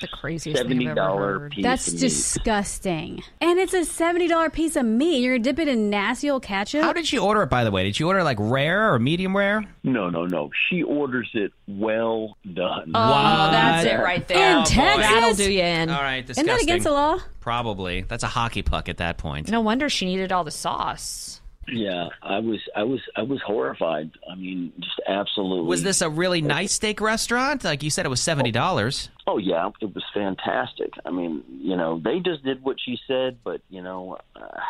The 0.00 0.08
craziest 0.08 0.62
thing 0.66 0.88
I've 0.88 0.96
ever 0.98 1.10
$70 1.10 1.18
heard. 1.18 1.52
piece 1.52 1.62
That's 1.62 1.88
of 1.88 1.94
meat. 1.94 2.00
disgusting. 2.00 3.22
And 3.40 3.58
it's 3.58 3.74
a 3.74 3.80
$70 3.80 4.52
piece 4.52 4.76
of 4.76 4.84
meat. 4.84 5.18
You're 5.20 5.34
going 5.34 5.42
to 5.42 5.50
dip 5.50 5.58
it 5.58 5.68
in 5.68 5.90
nasty 5.90 6.30
old 6.30 6.42
ketchup? 6.42 6.82
How 6.82 6.92
did 6.92 7.06
she 7.06 7.18
order 7.18 7.42
it, 7.42 7.50
by 7.50 7.64
the 7.64 7.70
way? 7.70 7.84
Did 7.84 7.96
she 7.96 8.04
order 8.04 8.22
like 8.22 8.38
rare 8.40 8.92
or 8.92 8.98
medium 8.98 9.36
rare? 9.36 9.64
No, 9.82 10.10
no, 10.10 10.26
no. 10.26 10.50
She 10.68 10.82
orders 10.82 11.30
it 11.34 11.52
well 11.66 12.36
done. 12.52 12.92
Oh, 12.94 13.50
that's 13.50 13.86
it 13.86 13.96
right 13.98 14.26
there. 14.26 14.50
In 14.52 14.58
oh, 14.58 14.64
Texas? 14.64 15.06
That'll 15.06 15.34
do 15.34 15.52
you 15.52 15.62
in. 15.62 15.90
All 15.90 16.00
right, 16.02 16.24
Isn't 16.28 16.44
disgusting. 16.44 16.46
that 16.46 16.62
against 16.62 16.84
the 16.84 16.92
law? 16.92 17.18
Probably. 17.40 18.02
That's 18.02 18.22
a 18.22 18.28
hockey 18.28 18.62
puck 18.62 18.88
at 18.88 18.98
that 18.98 19.18
point. 19.18 19.50
No 19.50 19.60
wonder 19.60 19.88
she 19.88 20.06
needed 20.06 20.32
all 20.32 20.44
the 20.44 20.50
sauce. 20.50 21.39
Yeah, 21.70 22.08
I 22.22 22.38
was, 22.38 22.60
I 22.76 22.82
was, 22.82 23.00
I 23.16 23.22
was 23.22 23.40
horrified. 23.46 24.10
I 24.30 24.34
mean, 24.34 24.72
just 24.78 25.00
absolutely. 25.06 25.66
Was 25.66 25.82
this 25.82 26.00
a 26.02 26.10
really 26.10 26.40
nice 26.40 26.72
steak 26.72 27.00
restaurant? 27.00 27.64
Like 27.64 27.82
you 27.82 27.90
said, 27.90 28.06
it 28.06 28.08
was 28.08 28.20
seventy 28.20 28.50
dollars. 28.50 29.08
Oh 29.26 29.38
yeah, 29.38 29.70
it 29.80 29.94
was 29.94 30.04
fantastic. 30.12 30.92
I 31.04 31.10
mean, 31.10 31.44
you 31.48 31.76
know, 31.76 32.00
they 32.02 32.20
just 32.20 32.42
did 32.44 32.62
what 32.62 32.76
she 32.84 32.98
said, 33.06 33.38
but 33.44 33.60
you 33.70 33.82
know, 33.82 34.18
uh, 34.34 34.60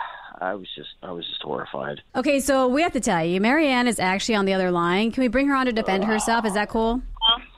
I 0.41 0.55
was 0.55 0.69
just, 0.75 0.91
I 1.03 1.13
was 1.13 1.27
just 1.27 1.43
horrified. 1.43 2.01
Okay, 2.17 2.41
so 2.41 2.67
we 2.69 2.83
have 2.83 2.93
to 2.93 3.01
tell 3.01 3.25
you, 3.25 3.41
Maryanne 3.41 3.87
is 3.87 3.99
actually 3.99 4.37
on 4.37 4.47
the 4.47 4.55
other 4.55 4.71
line. 4.71 5.13
Can 5.13 5.23
we 5.23 5.29
bring 5.29 5.49
her 5.49 5.55
on 5.55 5.67
to 5.67 5.73
defend 5.73 6.05
herself? 6.05 6.45
Is 6.45 6.55
that 6.55 6.69
cool? 6.69 7.03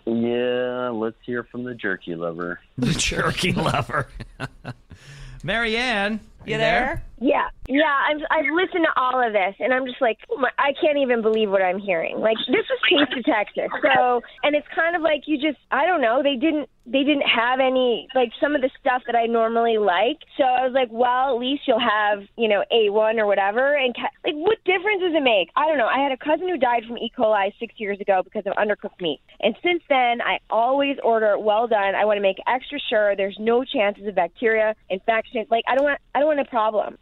Yeah, 0.05 0.90
let's 0.90 1.16
hear 1.24 1.45
from 1.45 1.64
the 1.64 1.74
jerky 1.74 2.14
lover. 2.14 2.61
The 2.78 2.93
jerky 2.93 3.53
lover. 3.53 4.09
Maryanne, 5.45 6.20
you, 6.45 6.59
there? 6.59 7.05
Yeah, 7.20 7.49
yeah. 7.73 7.97
I've 8.09 8.23
I've 8.31 8.51
listened 8.53 8.85
to 8.85 9.01
all 9.01 9.25
of 9.25 9.33
this, 9.33 9.55
and 9.59 9.73
I'm 9.73 9.87
just 9.87 10.01
like, 10.01 10.18
oh 10.31 10.45
I 10.59 10.73
can't 10.81 10.99
even 10.99 11.23
believe 11.23 11.51
what 11.51 11.62
I'm 11.62 11.79
hearing. 11.79 12.20
Like 12.20 12.37
this 12.49 12.66
was 12.68 12.81
Taste 12.89 13.18
of 13.18 13.25
Texas, 13.25 13.70
so 13.83 14.20
and 14.43 14.55
it's 14.55 14.66
kind 14.75 14.97
of 14.97 15.03
like 15.03 15.23
you 15.27 15.37
just, 15.41 15.59
I 15.70 15.87
don't 15.87 16.01
know. 16.01 16.23
They 16.23 16.37
didn't 16.37 16.68
they 16.85 17.05
didn't 17.05 17.29
have 17.29 17.61
any 17.61 18.09
like 18.14 18.31
some 18.41 18.55
of 18.55 18.61
the 18.61 18.70
stuff 18.81 19.03
that 19.07 19.14
I 19.14 19.27
normally 19.27 19.79
like. 19.79 20.18
So 20.37 20.45
I 20.45 20.66
was 20.66 20.73
like, 20.75 20.89
well, 20.91 21.35
at 21.35 21.41
least 21.41 21.62
you'll 21.66 21.81
have 21.81 22.25
you 22.37 22.49
know 22.49 22.64
A1 22.73 23.18
or 23.18 23.27
whatever. 23.27 23.75
And 23.75 23.95
ca- 23.95 24.12
like, 24.25 24.35
what 24.35 24.59
difference 24.64 25.01
does 25.01 25.14
it 25.14 25.23
make? 25.23 25.49
I 25.57 25.66
don't 25.68 25.79
know. 25.79 25.87
I 25.87 26.03
had 26.03 26.12
a 26.12 26.16
cousin 26.16 26.49
who 26.49 26.59
died 26.59 26.83
from 26.87 26.99
E. 26.99 27.11
coli 27.16 27.53
six 27.59 27.75
years 27.79 28.01
ago 28.01 28.23
because 28.23 28.45
of 28.47 28.53
undercooked 28.55 29.01
meat, 29.01 29.20
and 29.41 29.55
since 29.62 29.83
then 29.89 30.20
I 30.20 30.39
always 30.51 30.97
order 31.03 31.39
well 31.39 31.68
done. 31.68 31.95
I 31.95 32.05
want 32.05 32.18
to 32.18 32.23
make 32.23 32.37
extra 32.47 32.79
sure 32.91 33.16
there's 33.16 33.37
no 33.39 33.64
chances 33.64 34.07
of 34.07 34.14
bacteria 34.14 34.75
infection. 34.91 35.47
Like 35.51 35.64
I 35.68 35.77
don't 35.77 35.85
want 35.85 36.01
I 36.14 36.20
don't 36.20 36.29
want 36.29 36.41
a 36.41 36.51
problem. 36.51 36.99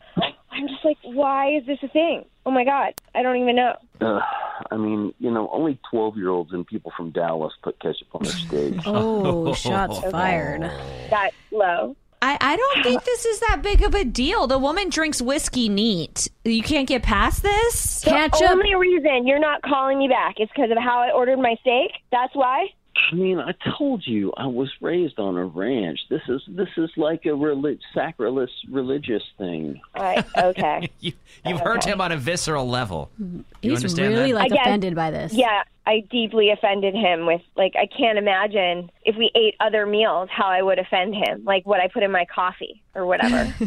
I'm 0.53 0.68
just 0.68 0.84
like, 0.84 0.98
why 1.03 1.57
is 1.57 1.66
this 1.66 1.78
a 1.82 1.88
thing? 1.88 2.24
Oh 2.44 2.51
my 2.51 2.64
god, 2.64 2.94
I 3.14 3.22
don't 3.22 3.36
even 3.36 3.57
know. 3.57 3.74
Uh, 4.01 4.20
I 4.70 4.76
mean, 4.76 5.14
you 5.18 5.30
know, 5.30 5.48
only 5.53 5.78
twelve-year-olds 5.90 6.53
and 6.53 6.66
people 6.66 6.92
from 6.96 7.11
Dallas 7.11 7.53
put 7.62 7.78
ketchup 7.80 8.09
on 8.14 8.22
their 8.22 8.32
steak. 8.32 8.74
Oh, 8.86 9.55
shots 9.55 10.01
fired. 10.11 10.62
That 11.11 11.30
low. 11.53 11.96
I, 12.22 12.36
I 12.38 12.57
don't 12.57 12.82
think 12.82 13.03
this 13.05 13.24
is 13.24 13.40
that 13.40 13.62
big 13.62 13.82
of 13.82 13.94
a 13.94 14.05
deal. 14.05 14.46
The 14.46 14.59
woman 14.59 14.90
drinks 14.90 15.22
whiskey 15.22 15.70
neat. 15.70 16.28
You 16.44 16.62
can't 16.62 16.86
get 16.86 17.03
past 17.03 17.42
this? 17.42 18.05
Ketchup. 18.05 18.38
The 18.40 18.51
only 18.51 18.74
reason 18.74 19.26
you're 19.26 19.38
not 19.38 19.62
calling 19.62 19.98
me 19.98 20.07
back 20.09 20.34
is 20.38 20.48
because 20.55 20.70
of 20.70 20.76
how 20.76 21.01
I 21.01 21.12
ordered 21.12 21.38
my 21.38 21.57
steak. 21.62 21.92
That's 22.12 22.34
why. 22.34 22.68
I 23.12 23.14
mean, 23.14 23.38
I 23.38 23.53
told 23.78 24.07
you 24.07 24.32
I 24.36 24.46
was 24.46 24.70
raised 24.80 25.18
on 25.18 25.36
a 25.36 25.44
ranch. 25.44 26.01
This 26.09 26.22
is 26.28 26.42
this 26.48 26.68
is 26.76 26.90
like 26.96 27.26
a 27.26 27.34
relig- 27.34 27.80
sacrilege 27.94 28.51
religious 28.70 29.22
thing. 29.38 29.80
Right. 29.94 30.24
Okay. 30.36 30.90
you, 31.01 31.12
you've 31.44 31.61
hurt 31.61 31.84
him 31.84 32.01
on 32.01 32.12
a 32.12 32.16
visceral 32.16 32.68
level. 32.68 33.11
Mm-hmm. 33.20 33.40
You 33.62 33.70
He's 33.70 33.78
understand 33.78 34.14
really 34.14 34.32
that? 34.32 34.38
like 34.38 34.53
I 34.53 34.55
guess- 34.57 34.66
offended 34.66 34.94
by 34.94 35.11
this. 35.11 35.32
Yeah, 35.32 35.62
I 35.91 36.05
deeply 36.09 36.51
offended 36.51 36.95
him 36.95 37.26
with 37.26 37.41
like 37.57 37.74
I 37.76 37.86
can't 37.86 38.16
imagine 38.16 38.93
if 39.05 39.16
we 39.16 39.32
ate 39.34 39.57
other 39.59 39.86
meals 39.86 40.28
how 40.30 40.47
I 40.47 40.62
would 40.62 40.78
offend 40.78 41.16
him, 41.16 41.43
like 41.45 41.66
what 41.66 41.80
I 41.80 41.88
put 41.88 42.05
in 42.05 42.12
my 42.12 42.26
coffee 42.32 42.80
or 42.95 43.07
whatever. 43.07 43.53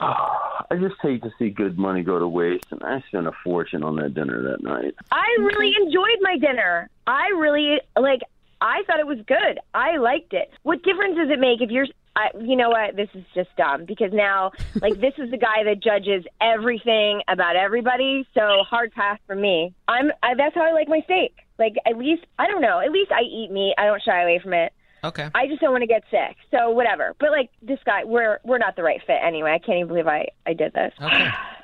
Ah, 0.00 0.66
I 0.70 0.76
just 0.76 0.96
hate 1.02 1.22
to 1.22 1.30
see 1.38 1.50
good 1.50 1.78
money 1.78 2.02
go 2.02 2.18
to 2.18 2.26
waste, 2.26 2.64
and 2.72 2.82
I 2.82 3.00
spent 3.06 3.28
a 3.28 3.32
fortune 3.44 3.84
on 3.84 3.94
that 3.96 4.12
dinner 4.12 4.42
that 4.42 4.62
night. 4.64 4.94
I 5.12 5.36
really 5.40 5.72
enjoyed 5.80 6.18
my 6.22 6.36
dinner. 6.36 6.88
I 7.06 7.28
really 7.36 7.80
like. 7.96 8.22
I 8.60 8.82
thought 8.86 8.98
it 8.98 9.06
was 9.06 9.18
good. 9.26 9.60
I 9.72 9.98
liked 9.98 10.32
it. 10.32 10.50
What 10.62 10.82
difference 10.82 11.16
does 11.16 11.30
it 11.30 11.38
make 11.38 11.60
if 11.60 11.70
you're? 11.70 11.86
I, 12.20 12.30
you 12.38 12.56
know 12.56 12.70
what? 12.70 12.96
This 12.96 13.08
is 13.14 13.24
just 13.34 13.48
dumb 13.56 13.84
because 13.84 14.12
now, 14.12 14.52
like, 14.80 15.00
this 15.00 15.14
is 15.18 15.30
the 15.30 15.38
guy 15.38 15.64
that 15.64 15.82
judges 15.82 16.24
everything 16.40 17.22
about 17.28 17.56
everybody. 17.56 18.26
So 18.34 18.62
hard 18.68 18.92
pass 18.92 19.18
for 19.26 19.34
me. 19.34 19.74
I'm. 19.88 20.10
I, 20.22 20.34
that's 20.36 20.54
how 20.54 20.62
I 20.62 20.72
like 20.72 20.88
my 20.88 21.00
steak. 21.04 21.34
Like, 21.58 21.74
at 21.86 21.96
least 21.96 22.24
I 22.38 22.46
don't 22.46 22.62
know. 22.62 22.80
At 22.80 22.92
least 22.92 23.10
I 23.12 23.22
eat 23.22 23.50
meat. 23.50 23.74
I 23.78 23.86
don't 23.86 24.02
shy 24.02 24.22
away 24.22 24.38
from 24.42 24.52
it. 24.52 24.72
Okay. 25.02 25.28
I 25.34 25.46
just 25.46 25.62
don't 25.62 25.72
want 25.72 25.82
to 25.82 25.86
get 25.86 26.02
sick. 26.10 26.36
So 26.50 26.70
whatever. 26.70 27.14
But 27.18 27.30
like 27.30 27.50
this 27.62 27.78
guy, 27.86 28.04
we're 28.04 28.38
we're 28.44 28.58
not 28.58 28.76
the 28.76 28.82
right 28.82 29.00
fit 29.06 29.18
anyway. 29.24 29.52
I 29.52 29.58
can't 29.58 29.78
even 29.78 29.88
believe 29.88 30.06
I 30.06 30.28
I 30.46 30.52
did 30.52 30.74
this. 30.74 30.92
Okay. 31.00 31.28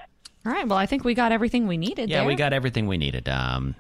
All 0.46 0.52
right. 0.52 0.66
Well, 0.68 0.78
I 0.78 0.86
think 0.86 1.02
we 1.04 1.14
got 1.14 1.32
everything 1.32 1.66
we 1.66 1.76
needed 1.76 2.08
Yeah, 2.08 2.18
there. 2.18 2.26
we 2.26 2.36
got 2.36 2.52
everything 2.52 2.86
we 2.86 2.96
needed. 2.96 3.28
Um, 3.28 3.74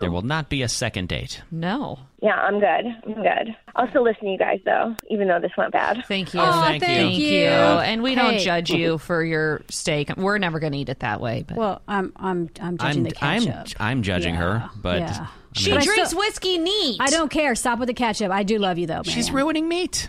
there 0.00 0.10
will 0.10 0.22
not 0.22 0.48
be 0.48 0.62
a 0.62 0.68
second 0.68 1.08
date. 1.08 1.42
No. 1.50 1.98
Yeah, 2.22 2.36
I'm 2.36 2.60
good. 2.60 2.86
I'm 3.04 3.14
good. 3.14 3.56
I'll 3.74 3.88
still 3.90 4.04
listen 4.04 4.24
to 4.26 4.30
you 4.30 4.38
guys 4.38 4.60
though, 4.64 4.94
even 5.10 5.26
though 5.26 5.40
this 5.40 5.50
went 5.58 5.72
bad. 5.72 6.04
Thank 6.06 6.32
you. 6.32 6.40
Oh, 6.40 6.62
thank 6.62 6.84
thank 6.84 7.18
you. 7.18 7.26
you. 7.26 7.46
And 7.48 8.02
we 8.04 8.14
don't 8.14 8.38
judge 8.38 8.70
you 8.70 8.98
for 8.98 9.24
your 9.24 9.62
steak. 9.68 10.16
We're 10.16 10.38
never 10.38 10.60
going 10.60 10.72
to 10.74 10.78
eat 10.78 10.88
it 10.88 11.00
that 11.00 11.20
way. 11.20 11.44
But 11.46 11.56
Well, 11.56 11.82
I'm 11.88 12.12
I'm 12.16 12.48
I'm 12.60 12.78
judging 12.78 12.98
I'm 12.98 13.02
the 13.10 13.24
I'm 13.24 13.42
ketchup. 13.44 13.80
I'm 13.80 14.02
judging 14.02 14.34
her, 14.36 14.70
but 14.80 15.00
yeah. 15.00 15.26
I 15.26 15.28
she 15.58 15.66
mean, 15.70 15.74
But 15.78 15.82
I 15.82 15.84
drinks 15.86 16.08
still- 16.10 16.20
whiskey 16.20 16.58
neat. 16.58 16.98
I 17.00 17.10
don't 17.10 17.30
care. 17.30 17.54
Stop 17.56 17.80
with 17.80 17.88
the 17.88 17.94
ketchup. 17.94 18.30
I 18.30 18.44
do 18.44 18.58
love 18.58 18.78
you 18.78 18.86
though. 18.86 19.02
she's 19.02 19.32
ruining 19.32 19.68
meat. 19.68 20.08